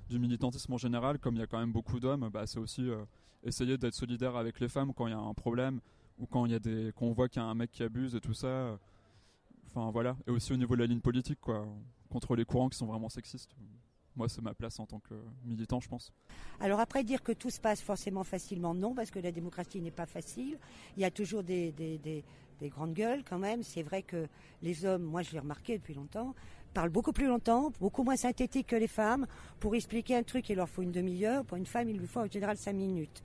du 0.08 0.18
militantisme 0.18 0.72
en 0.72 0.78
général, 0.78 1.18
comme 1.18 1.34
il 1.34 1.40
y 1.40 1.42
a 1.42 1.46
quand 1.46 1.58
même 1.58 1.72
beaucoup 1.72 2.00
d'hommes, 2.00 2.30
bah, 2.32 2.46
c'est 2.46 2.60
aussi 2.60 2.88
euh, 2.88 3.04
essayer 3.42 3.76
d'être 3.76 3.94
solidaire 3.94 4.36
avec 4.36 4.60
les 4.60 4.68
femmes 4.68 4.92
quand 4.94 5.08
il 5.08 5.10
y 5.10 5.14
a 5.14 5.18
un 5.18 5.34
problème 5.34 5.80
ou 6.18 6.26
quand 6.26 6.46
il 6.46 6.52
y 6.52 6.54
a 6.54 6.60
des, 6.60 6.92
qu'on 6.94 7.12
voit 7.12 7.28
qu'il 7.28 7.42
y 7.42 7.44
a 7.44 7.48
un 7.48 7.54
mec 7.54 7.72
qui 7.72 7.82
abuse 7.82 8.14
et 8.14 8.20
tout 8.20 8.34
ça. 8.34 8.78
Enfin 9.66 9.90
voilà. 9.90 10.16
Et 10.26 10.30
aussi 10.30 10.52
au 10.52 10.56
niveau 10.56 10.76
de 10.76 10.80
la 10.80 10.86
ligne 10.86 11.00
politique, 11.00 11.40
quoi, 11.40 11.66
contre 12.08 12.36
les 12.36 12.44
courants 12.44 12.68
qui 12.68 12.78
sont 12.78 12.86
vraiment 12.86 13.08
sexistes. 13.08 13.50
Moi, 14.16 14.28
c'est 14.28 14.42
ma 14.42 14.54
place 14.54 14.78
en 14.80 14.86
tant 14.86 14.98
que 14.98 15.14
militant, 15.44 15.80
je 15.80 15.88
pense. 15.88 16.12
Alors 16.58 16.80
après, 16.80 17.04
dire 17.04 17.22
que 17.22 17.32
tout 17.32 17.48
se 17.50 17.60
passe 17.60 17.80
forcément 17.80 18.24
facilement, 18.24 18.74
non, 18.74 18.94
parce 18.94 19.10
que 19.10 19.20
la 19.20 19.30
démocratie 19.30 19.80
n'est 19.80 19.92
pas 19.92 20.06
facile. 20.06 20.58
Il 20.96 21.02
y 21.02 21.04
a 21.04 21.10
toujours 21.10 21.42
des, 21.42 21.70
des 21.72 22.24
grandes 22.68 22.94
gueules 22.94 23.22
quand 23.28 23.38
même. 23.38 23.62
C'est 23.62 23.82
vrai 23.82 24.02
que 24.02 24.26
les 24.62 24.84
hommes, 24.84 25.02
moi 25.02 25.22
je 25.22 25.32
l'ai 25.32 25.38
remarqué 25.38 25.78
depuis 25.78 25.94
longtemps, 25.94 26.34
parlent 26.74 26.90
beaucoup 26.90 27.12
plus 27.12 27.26
longtemps, 27.26 27.72
beaucoup 27.80 28.02
moins 28.02 28.16
synthétique 28.16 28.68
que 28.68 28.76
les 28.76 28.86
femmes. 28.86 29.26
Pour 29.58 29.74
expliquer 29.74 30.16
un 30.16 30.22
truc, 30.22 30.48
il 30.48 30.56
leur 30.56 30.68
faut 30.68 30.82
une 30.82 30.92
demi-heure. 30.92 31.44
Pour 31.44 31.56
une 31.56 31.66
femme, 31.66 31.88
il 31.88 31.98
lui 31.98 32.06
faut 32.06 32.20
en 32.20 32.30
général 32.30 32.56
cinq 32.56 32.74
minutes. 32.74 33.22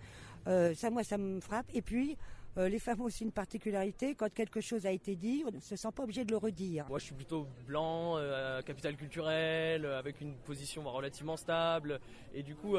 Euh, 0.47 0.73
ça, 0.73 0.89
moi, 0.89 1.03
ça 1.03 1.17
me 1.17 1.39
frappe. 1.39 1.65
Et 1.73 1.81
puis, 1.81 2.17
euh, 2.57 2.69
les 2.69 2.79
femmes 2.79 3.01
ont 3.01 3.05
aussi 3.05 3.23
une 3.23 3.31
particularité. 3.31 4.15
Quand 4.15 4.31
quelque 4.33 4.61
chose 4.61 4.85
a 4.85 4.91
été 4.91 5.15
dit, 5.15 5.43
on 5.45 5.51
ne 5.51 5.59
se 5.59 5.75
sent 5.75 5.89
pas 5.95 6.03
obligé 6.03 6.23
de 6.23 6.31
le 6.31 6.37
redire. 6.37 6.85
Moi, 6.87 6.99
je 6.99 7.05
suis 7.05 7.15
plutôt 7.15 7.47
blanc, 7.67 8.17
euh, 8.17 8.61
capital 8.61 8.95
culturel, 8.95 9.85
avec 9.85 10.21
une 10.21 10.35
position 10.35 10.83
relativement 10.83 11.37
stable. 11.37 11.99
Et 12.33 12.43
du 12.43 12.55
coup, 12.55 12.77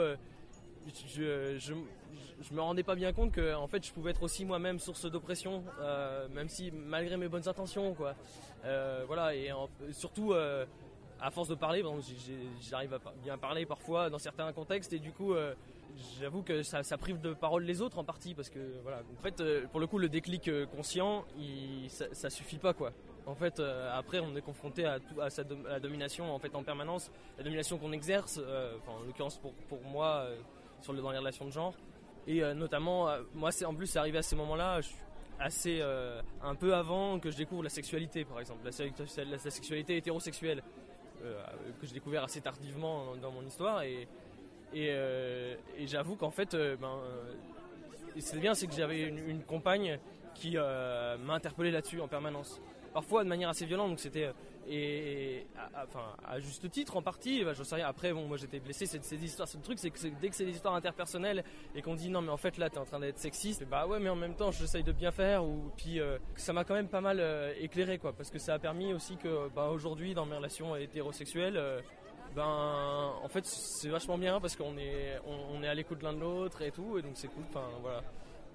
je, 0.95 1.59
je, 1.59 2.55
me 2.55 2.61
rendais 2.61 2.83
pas 2.83 2.95
bien 2.95 3.13
compte 3.13 3.33
que 3.33 3.55
en 3.55 3.67
fait 3.67 3.85
je 3.85 3.93
pouvais 3.93 4.11
être 4.11 4.23
aussi 4.23 4.45
moi-même 4.45 4.79
source 4.79 5.11
d'oppression, 5.11 5.65
euh, 5.81 6.29
même 6.29 6.49
si 6.49 6.71
malgré 6.71 7.17
mes 7.17 7.29
bonnes 7.29 7.49
intentions 7.49 7.95
quoi. 7.95 8.15
Euh, 8.65 9.05
voilà 9.07 9.35
et 9.35 9.51
surtout 9.93 10.33
euh, 10.33 10.65
à 11.21 11.31
force 11.31 11.49
de 11.49 11.55
parler, 11.55 11.83
j'arrive 12.61 12.95
à 12.95 13.01
bien 13.23 13.39
parler 13.39 13.67
parfois 13.67 14.11
dans 14.11 14.19
certains 14.19 14.53
contextes 14.53 14.93
et 14.93 14.99
du 14.99 15.13
coup 15.13 15.35
j'avoue 16.21 16.43
que 16.43 16.63
ça, 16.63 16.83
prive 16.99 17.21
de 17.21 17.33
parole 17.33 17.65
les 17.65 17.81
autres 17.81 17.99
en 17.99 18.05
partie 18.05 18.35
parce 18.35 18.51
que 18.51 18.59
voilà 18.83 18.99
en 19.19 19.23
fait 19.23 19.43
pour 19.69 19.81
le 19.81 19.87
coup 19.87 19.99
le 19.99 20.09
déclic 20.09 20.51
conscient 20.75 21.25
il, 21.39 21.91
ça, 21.91 22.31
suffit 22.31 22.59
pas 22.59 22.75
quoi. 22.75 22.93
En 23.29 23.35
fait, 23.35 23.61
après, 23.93 24.21
on 24.21 24.37
est 24.37 24.41
confronté 24.41 24.85
à, 24.85 25.01
à, 25.21 25.29
la 25.69 25.81
domination 25.81 26.33
en 26.33 26.39
fait 26.39 26.55
en 26.55 26.63
permanence, 26.63 27.11
la 27.39 27.43
domination 27.43 27.77
qu'on 27.77 27.91
exerce. 27.91 28.39
en 28.39 29.05
l'occurrence 29.05 29.39
pour, 29.39 29.53
pour 29.69 29.83
moi, 29.83 30.29
sur 30.81 30.93
le, 30.93 31.01
dans 31.01 31.11
les 31.11 31.19
relations 31.19 31.45
de 31.45 31.51
genre. 31.51 31.75
Et 32.27 32.43
euh, 32.43 32.55
notamment, 32.55 33.09
euh, 33.09 33.23
moi, 33.35 33.53
c'est 33.53 33.65
en 33.65 33.75
plus, 33.75 33.87
c'est 33.87 33.99
arrivé 33.99 34.19
à 34.19 34.23
ces 34.23 34.37
moments-là, 34.37 34.81
euh, 35.67 36.23
un 36.43 36.55
peu 36.55 36.75
avant 36.75 37.19
que 37.21 37.31
je 37.31 37.37
découvre 37.37 37.63
la 37.63 37.69
sexualité, 37.69 38.25
par 38.25 38.41
exemple, 38.41 38.61
la, 38.65 39.25
la, 39.25 39.39
sexualité 39.39 39.97
hétérosexuelle, 39.97 40.63
que 41.81 41.87
j'ai 41.87 41.95
découvert 41.95 42.25
assez 42.25 42.41
tardivement 42.41 43.17
dans, 43.17 43.33
mon 43.33 43.43
histoire. 43.43 43.83
Et, 43.83 44.09
et, 44.75 45.87
j'avoue 45.87 46.17
qu'en 46.17 46.31
fait, 46.31 46.57
ben, 46.81 47.01
c'est 48.19 48.39
bien, 48.39 48.55
c'est 48.55 48.67
que 48.67 48.75
j'avais 48.75 49.03
une, 49.03 49.19
une, 49.19 49.43
compagne 49.43 49.99
qui 50.35 50.57
m'a 50.57 51.35
interpellé 51.35 51.71
là-dessus 51.71 52.01
en 52.01 52.09
permanence. 52.09 52.61
Parfois 52.95 53.25
de 53.25 53.29
manière 53.29 53.49
assez 53.49 53.67
violente, 53.67 53.91
donc 53.91 54.01
c'était 54.01 54.31
et, 54.69 55.47
à, 55.57 55.87
à 56.33 56.41
juste 56.41 56.71
titre 56.71 56.97
en 56.97 57.03
partie 57.03 57.45
bah, 57.45 57.53
je 57.55 57.63
sais 57.63 57.77
rien. 57.77 57.87
Après 57.87 58.13
bon 58.13 58.27
moi 58.27 58.37
j'étais 58.37 58.61
blessé 58.61 58.87
c'est 58.87 59.03
ces 59.05 59.23
histoires 59.25 59.49
le 59.55 59.63
truc 59.63 59.79
c'est 59.79 59.91
que 59.91 59.99
dès 60.21 60.29
que 60.29 60.35
c'est 60.35 60.45
des 60.45 60.53
histoires 60.53 60.75
interpersonnelles 60.75 61.45
et 61.75 61.83
qu'on 61.83 61.95
dit 61.95 62.11
non 62.11 62.21
mais 62.21 62.31
en 62.31 62.37
fait 62.37 62.59
là 62.59 62.71
t'es 62.71 62.79
en 62.79 62.85
train 62.85 63.01
d'être 63.01 63.19
sexiste 63.19 63.65
bah 63.69 63.87
ouais 63.87 63.99
mais 63.99 64.09
en 64.09 64.17
même 64.17 64.35
temps 64.35 64.51
j'essaye 64.51 64.83
de 64.83 64.93
bien 64.93 65.11
faire 65.11 65.45
ou 65.45 65.71
puis 65.77 66.01
euh, 66.01 66.19
ça 66.37 66.53
m'a 66.53 66.65
quand 66.65 66.75
même 66.75 66.89
pas 66.89 67.01
mal 67.01 67.19
euh, 67.21 67.53
éclairé 67.61 67.99
quoi. 67.99 68.13
Parce 68.13 68.31
que 68.31 68.39
ça 68.39 68.55
a 68.55 68.59
permis 68.59 68.93
aussi 68.93 69.17
que 69.17 69.49
bah, 69.55 69.69
aujourd'hui 69.69 70.15
dans 70.15 70.27
mes 70.27 70.37
relations 70.37 70.77
hétérosexuelles 70.77 71.57
euh, 71.57 71.81
ben 72.35 73.13
en 73.23 73.29
fait 73.29 73.47
c'est 73.47 73.89
vachement 73.89 74.19
bien 74.19 74.41
parce 74.41 74.57
qu'on 74.57 74.77
est 74.77 75.19
on, 75.27 75.63
est 75.63 75.69
à 75.69 75.75
l'écoute 75.75 76.03
l'un 76.03 76.13
de 76.13 76.21
l'autre 76.21 76.63
et 76.63 76.71
tout 76.71 76.99
et 76.99 77.03
donc 77.03 77.13
c'est 77.15 77.29
cool 77.29 77.45
enfin 77.49 77.67
voilà. 77.81 78.03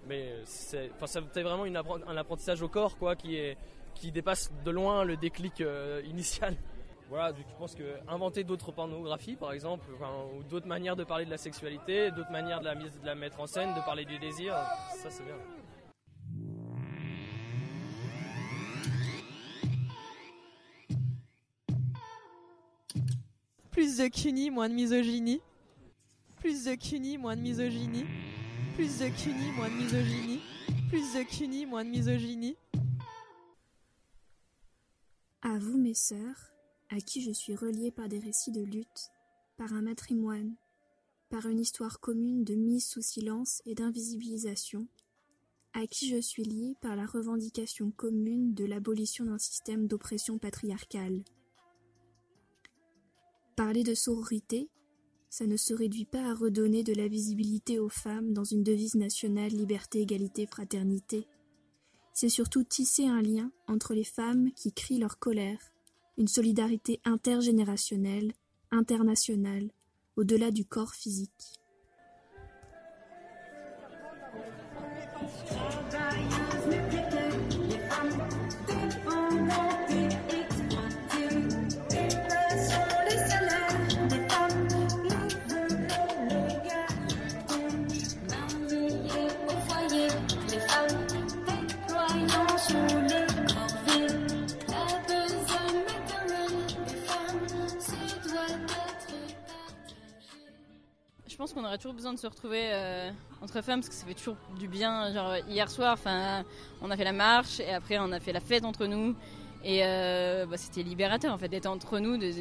Mais 0.08 0.34
c'est 0.45 0.91
enfin 0.95 1.08
ça 1.08 1.21
vraiment 1.21 1.65
une, 1.65 1.78
un 1.78 2.17
apprentissage 2.17 2.62
au 2.62 2.67
corps 2.67 2.97
quoi 2.97 3.15
qui 3.15 3.36
est 3.36 3.58
qui 3.95 4.12
dépasse 4.12 4.51
de 4.65 4.71
loin 4.71 5.04
le 5.04 5.17
déclic 5.17 5.62
euh, 5.62 6.01
initial. 6.06 6.56
Voilà, 7.10 7.34
donc 7.34 7.45
je 7.49 7.56
pense 7.58 7.75
que 7.75 7.97
inventer 8.08 8.45
d'autres 8.45 8.71
pornographies, 8.71 9.36
par 9.36 9.51
exemple, 9.51 9.86
ou 10.38 10.43
d'autres 10.43 10.67
manières 10.67 10.95
de 10.95 11.04
parler 11.04 11.25
de 11.25 11.30
la 11.30 11.38
sexualité, 11.38 12.10
d'autres 12.12 12.32
manières 12.32 12.62
de 12.62 12.65
la, 12.65 12.75
mise, 12.75 12.97
de 13.01 13.06
la 13.06 13.15
mettre 13.15 13.41
en 13.41 13.47
scène, 13.47 13.73
de 13.73 13.82
parler 13.82 14.06
du 14.06 14.17
désir, 14.17 14.56
ça 14.95 15.10
c'est 15.10 15.23
bien. 15.23 15.36
Plus 23.71 23.97
de 23.97 24.08
CUNY, 24.08 24.49
moins 24.51 24.69
de 24.69 24.73
misogynie. 24.73 25.41
Plus 26.38 26.65
de 26.65 26.75
CUNY, 26.75 27.17
moins 27.17 27.36
de 27.36 27.41
misogynie. 27.41 28.06
Plus 28.75 28.99
de 28.99 29.10
CUNY, 29.10 29.51
moins 29.58 29.69
de 29.69 29.75
misogynie. 29.75 30.39
Plus 30.88 31.13
de 31.13 31.23
CUNY, 31.23 31.65
moins 31.65 31.84
de 31.84 31.89
misogynie. 31.89 32.56
À 35.43 35.58
vous, 35.58 35.80
mes 35.80 35.95
sœurs, 35.95 36.54
à 36.89 37.01
qui 37.01 37.19
je 37.19 37.32
suis 37.32 37.56
reliée 37.56 37.89
par 37.89 38.08
des 38.08 38.19
récits 38.19 38.51
de 38.51 38.62
lutte, 38.62 39.10
par 39.58 39.73
un 39.73 39.82
matrimoine, 39.82 40.56
par 41.32 41.47
une 41.47 41.60
histoire 41.60 41.99
commune 41.99 42.43
de 42.43 42.54
mise 42.54 42.86
sous 42.86 43.01
silence 43.01 43.63
et 43.65 43.73
d'invisibilisation, 43.73 44.88
à 45.73 45.88
qui 45.88 46.10
je 46.10 46.21
suis 46.21 46.43
liée 46.43 46.75
par 46.80 46.95
la 46.95 47.08
revendication 47.08 47.89
commune 47.89 48.54
de 48.54 48.65
l'abolition 48.65 49.25
d'un 49.25 49.39
système 49.39 49.88
d'oppression 49.88 50.38
patriarcale. 50.38 51.23
Parler 53.56 53.82
de 53.82 53.95
sororité, 53.95 54.69
ça 55.32 55.47
ne 55.47 55.58
se 55.58 55.73
réduit 55.73 56.06
pas 56.06 56.30
à 56.30 56.35
redonner 56.35 56.83
de 56.83 56.94
la 56.94 57.08
visibilité 57.08 57.79
aux 57.79 57.89
femmes 57.89 58.31
dans 58.31 58.44
une 58.44 58.63
devise 58.63 58.94
nationale 58.94 59.52
liberté, 59.52 60.02
égalité, 60.02 60.46
fraternité 60.46 61.27
c'est 62.14 62.30
surtout 62.30 62.64
tisser 62.64 63.08
un 63.08 63.22
lien 63.22 63.52
entre 63.68 63.94
les 63.94 64.04
femmes 64.04 64.52
qui 64.54 64.72
crient 64.72 65.00
leur 65.00 65.20
colère, 65.20 65.60
une 66.18 66.28
solidarité 66.28 67.00
intergénérationnelle, 67.06 68.34
internationale, 68.72 69.72
au-delà 70.18 70.52
du 70.52 70.66
corps 70.66 70.94
physique. 70.94 71.61
Pense 101.42 101.54
qu'on 101.54 101.65
aurait 101.65 101.79
toujours 101.79 101.96
besoin 101.96 102.13
de 102.13 102.19
se 102.19 102.27
retrouver 102.27 102.67
euh, 102.69 103.10
entre 103.42 103.63
femmes 103.63 103.79
parce 103.79 103.89
que 103.89 103.96
ça 103.96 104.06
fait 104.06 104.13
toujours 104.13 104.35
du 104.60 104.67
bien. 104.67 105.12
Genre 105.12 105.37
hier 105.50 105.71
soir, 105.71 105.94
enfin, 105.94 106.44
on 106.83 106.92
a 106.92 106.96
fait 106.96 107.04
la 107.04 107.13
marche 107.13 107.60
et 107.60 107.73
après 107.73 107.98
on 107.98 108.12
a 108.12 108.19
fait 108.19 108.31
la 108.31 108.39
fête 108.39 108.63
entre 108.63 108.85
nous 108.85 109.15
et 109.63 109.79
euh, 109.83 110.46
bah, 110.46 110.58
c'était 110.58 110.83
libérateur 110.83 111.33
en 111.33 111.39
fait 111.39 111.48
d'être 111.48 111.65
entre 111.65 111.98
nous, 111.98 112.17
de, 112.17 112.31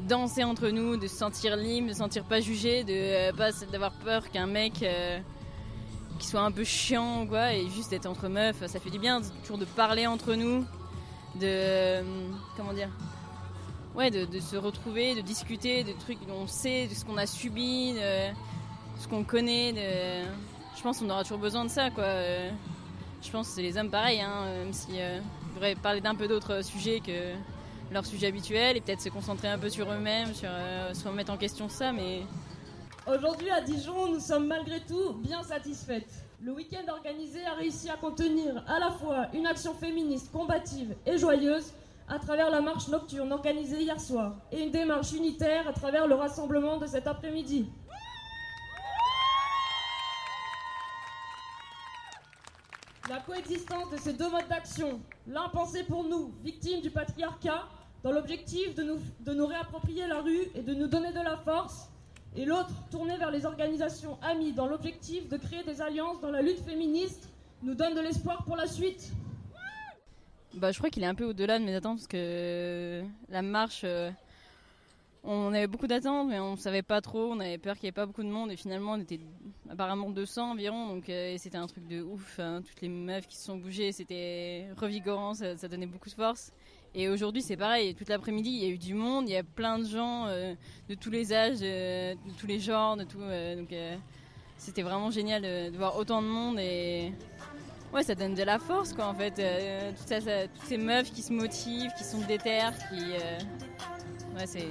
danser 0.00 0.44
entre 0.44 0.68
nous, 0.68 0.98
de 0.98 1.06
se 1.06 1.16
sentir 1.16 1.56
libre, 1.56 1.88
de 1.88 1.92
se 1.94 2.00
sentir 2.00 2.24
pas 2.24 2.42
jugé, 2.42 2.84
de 2.84 2.92
euh, 2.92 3.32
pas 3.32 3.50
d'avoir 3.72 3.92
peur 3.92 4.30
qu'un 4.30 4.46
mec 4.46 4.84
qui 6.18 6.26
soit 6.26 6.42
un 6.42 6.52
peu 6.52 6.64
chiant 6.64 7.26
quoi 7.26 7.54
et 7.54 7.66
juste 7.70 7.88
d'être 7.88 8.04
entre 8.04 8.28
meufs, 8.28 8.66
ça 8.66 8.78
fait 8.78 8.90
du 8.90 8.98
bien 8.98 9.22
toujours 9.40 9.56
de 9.56 9.64
parler 9.64 10.06
entre 10.06 10.34
nous, 10.34 10.66
de 11.40 12.02
comment 12.58 12.74
dire 12.74 12.90
ouais, 13.98 14.10
de, 14.10 14.40
se 14.40 14.56
retrouver, 14.56 15.14
de 15.14 15.20
discuter 15.20 15.84
de 15.84 15.92
trucs 15.92 16.24
dont 16.26 16.42
on 16.42 16.46
sait, 16.46 16.86
de 16.86 16.94
ce 16.94 17.04
qu'on 17.04 17.18
a 17.18 17.26
subi, 17.26 17.94
de 17.94 18.30
ce 19.00 19.08
qu'on 19.08 19.24
connaît. 19.24 19.74
Je 20.78 20.82
pense 20.82 21.00
qu'on 21.00 21.10
aura 21.10 21.24
toujours 21.24 21.38
besoin 21.38 21.64
de 21.64 21.70
ça, 21.70 21.90
quoi. 21.90 22.04
Euh, 22.04 22.50
Je 23.20 23.30
pense 23.32 23.48
que 23.48 23.54
c'est 23.56 23.62
les 23.62 23.76
hommes 23.76 23.90
pareil, 23.90 24.20
hein, 24.20 24.44
même 24.44 24.72
si 24.72 24.92
euh, 24.92 25.18
ils 25.48 25.54
devraient 25.54 25.74
parler 25.74 26.00
d'un 26.00 26.14
peu 26.14 26.28
d'autres 26.28 26.64
sujets 26.64 27.00
que 27.00 27.34
leur 27.90 28.06
sujet 28.06 28.28
habituel 28.28 28.76
et 28.76 28.80
peut-être 28.80 29.00
se 29.00 29.08
concentrer 29.08 29.48
un 29.48 29.58
peu 29.58 29.70
sur 29.70 29.90
eux-mêmes, 29.90 30.32
sur 30.34 30.48
euh, 30.52 30.94
se 30.94 31.08
remettre 31.08 31.32
en 31.32 31.36
question 31.36 31.68
ça, 31.68 31.92
mais 31.92 32.22
Aujourd'hui 33.12 33.50
à 33.50 33.62
Dijon, 33.62 34.12
nous 34.12 34.20
sommes 34.20 34.46
malgré 34.46 34.80
tout 34.80 35.14
bien 35.14 35.42
satisfaites. 35.42 36.24
Le 36.42 36.52
week-end 36.52 36.92
organisé 36.92 37.44
a 37.44 37.54
réussi 37.54 37.88
à 37.88 37.96
contenir 37.96 38.62
à 38.68 38.78
la 38.78 38.92
fois 38.92 39.26
une 39.32 39.46
action 39.46 39.74
féministe 39.74 40.30
combative 40.30 40.94
et 41.06 41.18
joyeuse 41.18 41.72
à 42.08 42.18
travers 42.18 42.50
la 42.50 42.60
marche 42.60 42.88
nocturne 42.88 43.32
organisée 43.32 43.82
hier 43.82 44.00
soir 44.00 44.36
et 44.50 44.62
une 44.62 44.70
démarche 44.70 45.12
unitaire 45.12 45.68
à 45.68 45.72
travers 45.72 46.06
le 46.06 46.14
rassemblement 46.14 46.78
de 46.78 46.86
cet 46.86 47.06
après-midi. 47.06 47.70
La 53.08 53.20
coexistence 53.20 53.90
de 53.90 53.96
ces 53.96 54.12
deux 54.12 54.30
modes 54.30 54.48
d'action, 54.48 55.00
l'un 55.26 55.48
pensé 55.48 55.82
pour 55.84 56.04
nous, 56.04 56.34
victimes 56.42 56.80
du 56.82 56.90
patriarcat, 56.90 57.64
dans 58.02 58.12
l'objectif 58.12 58.74
de 58.74 58.82
nous, 58.82 58.98
de 59.20 59.32
nous 59.32 59.46
réapproprier 59.46 60.06
la 60.06 60.20
rue 60.20 60.48
et 60.54 60.62
de 60.62 60.74
nous 60.74 60.86
donner 60.86 61.12
de 61.12 61.20
la 61.20 61.36
force, 61.38 61.88
et 62.36 62.44
l'autre 62.44 62.70
tourné 62.90 63.16
vers 63.16 63.30
les 63.30 63.46
organisations 63.46 64.18
amies 64.22 64.52
dans 64.52 64.66
l'objectif 64.66 65.28
de 65.28 65.36
créer 65.36 65.64
des 65.64 65.80
alliances 65.80 66.20
dans 66.20 66.30
la 66.30 66.42
lutte 66.42 66.60
féministe, 66.64 67.30
nous 67.62 67.74
donne 67.74 67.94
de 67.94 68.00
l'espoir 68.00 68.44
pour 68.44 68.56
la 68.56 68.66
suite. 68.66 69.10
Bah, 70.58 70.72
je 70.72 70.78
crois 70.78 70.90
qu'il 70.90 71.02
est 71.02 71.06
un 71.06 71.14
peu 71.14 71.24
au-delà 71.24 71.58
de 71.58 71.64
mes 71.64 71.74
attentes 71.74 71.98
parce 71.98 72.06
que 72.08 73.02
la 73.28 73.42
marche, 73.42 73.82
euh, 73.84 74.10
on 75.24 75.52
avait 75.52 75.66
beaucoup 75.66 75.86
d'attentes, 75.86 76.28
mais 76.28 76.38
on 76.38 76.56
savait 76.56 76.82
pas 76.82 77.00
trop. 77.00 77.32
On 77.32 77.40
avait 77.40 77.58
peur 77.58 77.74
qu'il 77.76 77.84
n'y 77.84 77.88
ait 77.88 77.92
pas 77.92 78.06
beaucoup 78.06 78.22
de 78.22 78.28
monde 78.28 78.50
et 78.50 78.56
finalement 78.56 78.92
on 78.92 79.00
était 79.00 79.20
apparemment 79.68 80.10
200 80.10 80.52
environ, 80.52 80.88
donc 80.88 81.08
euh, 81.08 81.34
c'était 81.38 81.58
un 81.58 81.66
truc 81.66 81.86
de 81.86 82.00
ouf. 82.02 82.38
hein. 82.40 82.62
Toutes 82.66 82.80
les 82.80 82.88
meufs 82.88 83.26
qui 83.26 83.36
se 83.36 83.44
sont 83.44 83.56
bougées, 83.56 83.92
c'était 83.92 84.66
revigorant, 84.76 85.34
ça, 85.34 85.54
donnait 85.68 85.86
beaucoup 85.86 86.08
de 86.08 86.14
force. 86.14 86.52
Et 86.94 87.08
aujourd'hui 87.08 87.42
c'est 87.42 87.56
pareil, 87.56 87.94
toute 87.94 88.08
l'après-midi 88.08 88.48
il 88.50 88.64
y 88.64 88.66
a 88.66 88.68
eu 88.68 88.78
du 88.78 88.94
monde, 88.94 89.28
il 89.28 89.32
y 89.32 89.36
a 89.36 89.42
plein 89.42 89.78
de 89.78 89.84
gens 89.84 90.26
euh, 90.28 90.54
de 90.88 90.94
tous 90.94 91.10
les 91.10 91.32
âges, 91.34 91.58
euh, 91.60 92.14
de 92.14 92.32
tous 92.38 92.46
les 92.46 92.58
genres, 92.58 92.96
de 92.96 93.04
tout. 93.04 93.20
euh, 93.20 93.56
donc 93.56 93.72
euh, 93.72 93.94
c'était 94.56 94.82
vraiment 94.82 95.10
génial 95.10 95.42
de, 95.42 95.70
de 95.70 95.76
voir 95.76 95.96
autant 95.98 96.22
de 96.22 96.26
monde 96.26 96.58
et 96.58 97.12
Ouais, 97.92 98.02
ça 98.02 98.14
donne 98.14 98.34
de 98.34 98.42
la 98.42 98.58
force, 98.58 98.92
quoi, 98.92 99.06
en 99.06 99.14
fait. 99.14 99.38
Euh, 99.38 99.92
tout 99.92 100.02
ça, 100.06 100.20
toutes 100.48 100.64
ces 100.68 100.76
meufs 100.76 101.10
qui 101.10 101.22
se 101.22 101.32
motivent, 101.32 101.90
qui 101.96 102.04
sont 102.04 102.20
déterres, 102.26 102.74
qui. 102.88 103.14
euh, 103.14 103.38
Ouais, 104.36 104.46
c'est. 104.46 104.68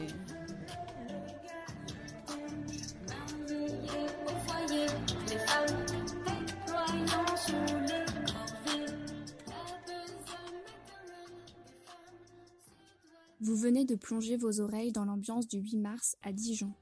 Vous 13.39 13.55
venez 13.55 13.86
de 13.86 13.95
plonger 13.95 14.36
vos 14.38 14.59
oreilles 14.61 14.91
dans 14.91 15.05
l'ambiance 15.05 15.47
du 15.47 15.59
8 15.59 15.78
mars 15.78 16.18
à 16.24 16.32
Dijon. 16.34 16.74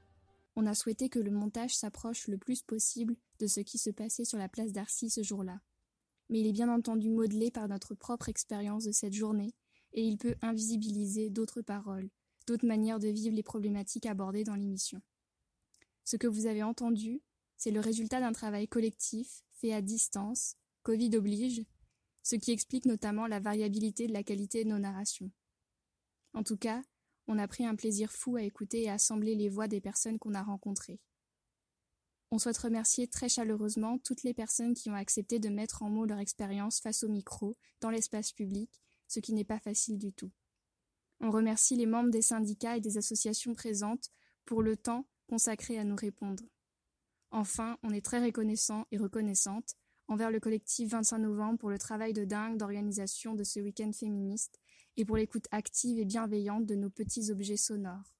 On 0.56 0.66
a 0.66 0.74
souhaité 0.74 1.08
que 1.08 1.18
le 1.18 1.30
montage 1.30 1.76
s'approche 1.76 2.28
le 2.28 2.38
plus 2.38 2.62
possible 2.62 3.14
de 3.40 3.46
ce 3.46 3.60
qui 3.60 3.76
se 3.78 3.90
passait 3.90 4.24
sur 4.24 4.38
la 4.38 4.48
place 4.48 4.72
d'Arcy 4.72 5.10
ce 5.10 5.22
jour-là. 5.22 5.60
Mais 6.28 6.40
il 6.40 6.46
est 6.46 6.52
bien 6.52 6.68
entendu 6.68 7.10
modelé 7.10 7.50
par 7.50 7.68
notre 7.68 7.94
propre 7.94 8.28
expérience 8.28 8.84
de 8.84 8.92
cette 8.92 9.14
journée 9.14 9.54
et 9.92 10.02
il 10.02 10.18
peut 10.18 10.34
invisibiliser 10.42 11.30
d'autres 11.30 11.62
paroles, 11.62 12.10
d'autres 12.46 12.66
manières 12.66 12.98
de 12.98 13.08
vivre 13.08 13.34
les 13.34 13.42
problématiques 13.42 14.06
abordées 14.06 14.44
dans 14.44 14.54
l'émission. 14.54 15.00
Ce 16.04 16.16
que 16.16 16.26
vous 16.26 16.46
avez 16.46 16.62
entendu, 16.62 17.22
c'est 17.56 17.70
le 17.70 17.80
résultat 17.80 18.20
d'un 18.20 18.32
travail 18.32 18.68
collectif 18.68 19.42
fait 19.52 19.72
à 19.72 19.82
distance, 19.82 20.56
Covid 20.82 21.16
oblige, 21.16 21.64
ce 22.22 22.36
qui 22.36 22.52
explique 22.52 22.86
notamment 22.86 23.26
la 23.26 23.40
variabilité 23.40 24.06
de 24.06 24.12
la 24.12 24.22
qualité 24.22 24.64
de 24.64 24.68
nos 24.68 24.78
narrations. 24.78 25.30
En 26.34 26.42
tout 26.42 26.56
cas, 26.56 26.82
on 27.28 27.38
a 27.38 27.48
pris 27.48 27.64
un 27.64 27.74
plaisir 27.74 28.12
fou 28.12 28.36
à 28.36 28.42
écouter 28.42 28.82
et 28.82 28.90
assembler 28.90 29.34
les 29.34 29.48
voix 29.48 29.68
des 29.68 29.80
personnes 29.80 30.18
qu'on 30.18 30.34
a 30.34 30.42
rencontrées. 30.42 31.00
On 32.30 32.38
souhaite 32.38 32.58
remercier 32.58 33.06
très 33.06 33.28
chaleureusement 33.28 33.98
toutes 33.98 34.24
les 34.24 34.34
personnes 34.34 34.74
qui 34.74 34.90
ont 34.90 34.94
accepté 34.94 35.38
de 35.38 35.48
mettre 35.48 35.82
en 35.82 35.90
mots 35.90 36.06
leur 36.06 36.18
expérience 36.18 36.80
face 36.80 37.04
au 37.04 37.08
micro, 37.08 37.56
dans 37.80 37.90
l'espace 37.90 38.32
public, 38.32 38.82
ce 39.06 39.20
qui 39.20 39.32
n'est 39.32 39.44
pas 39.44 39.60
facile 39.60 39.98
du 39.98 40.12
tout. 40.12 40.32
On 41.20 41.30
remercie 41.30 41.76
les 41.76 41.86
membres 41.86 42.10
des 42.10 42.22
syndicats 42.22 42.76
et 42.76 42.80
des 42.80 42.98
associations 42.98 43.54
présentes 43.54 44.10
pour 44.44 44.62
le 44.62 44.76
temps 44.76 45.06
consacré 45.28 45.78
à 45.78 45.84
nous 45.84 45.96
répondre. 45.96 46.44
Enfin, 47.30 47.78
on 47.82 47.90
est 47.90 48.04
très 48.04 48.24
reconnaissant 48.24 48.86
et 48.90 48.98
reconnaissante 48.98 49.74
envers 50.08 50.30
le 50.30 50.40
collectif 50.40 50.90
25 50.90 51.18
novembre 51.18 51.58
pour 51.58 51.70
le 51.70 51.78
travail 51.78 52.12
de 52.12 52.24
dingue 52.24 52.56
d'organisation 52.56 53.34
de 53.34 53.44
ce 53.44 53.60
week-end 53.60 53.92
féministe 53.92 54.60
et 54.96 55.04
pour 55.04 55.16
l'écoute 55.16 55.46
active 55.50 55.98
et 55.98 56.04
bienveillante 56.04 56.66
de 56.66 56.74
nos 56.74 56.90
petits 56.90 57.30
objets 57.30 57.56
sonores. 57.56 58.15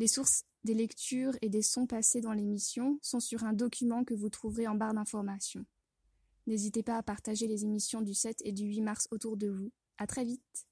Les 0.00 0.08
sources 0.08 0.44
des 0.64 0.72
lectures 0.72 1.36
et 1.42 1.50
des 1.50 1.60
sons 1.60 1.86
passés 1.86 2.22
dans 2.22 2.32
l'émission 2.32 2.98
sont 3.02 3.20
sur 3.20 3.44
un 3.44 3.52
document 3.52 4.02
que 4.02 4.14
vous 4.14 4.30
trouverez 4.30 4.66
en 4.66 4.74
barre 4.74 4.94
d'informations. 4.94 5.66
N'hésitez 6.46 6.82
pas 6.82 6.96
à 6.96 7.02
partager 7.02 7.46
les 7.46 7.64
émissions 7.64 8.00
du 8.00 8.14
7 8.14 8.38
et 8.46 8.52
du 8.52 8.64
8 8.64 8.80
mars 8.80 9.08
autour 9.10 9.36
de 9.36 9.48
vous. 9.48 9.72
À 9.98 10.06
très 10.06 10.24
vite! 10.24 10.69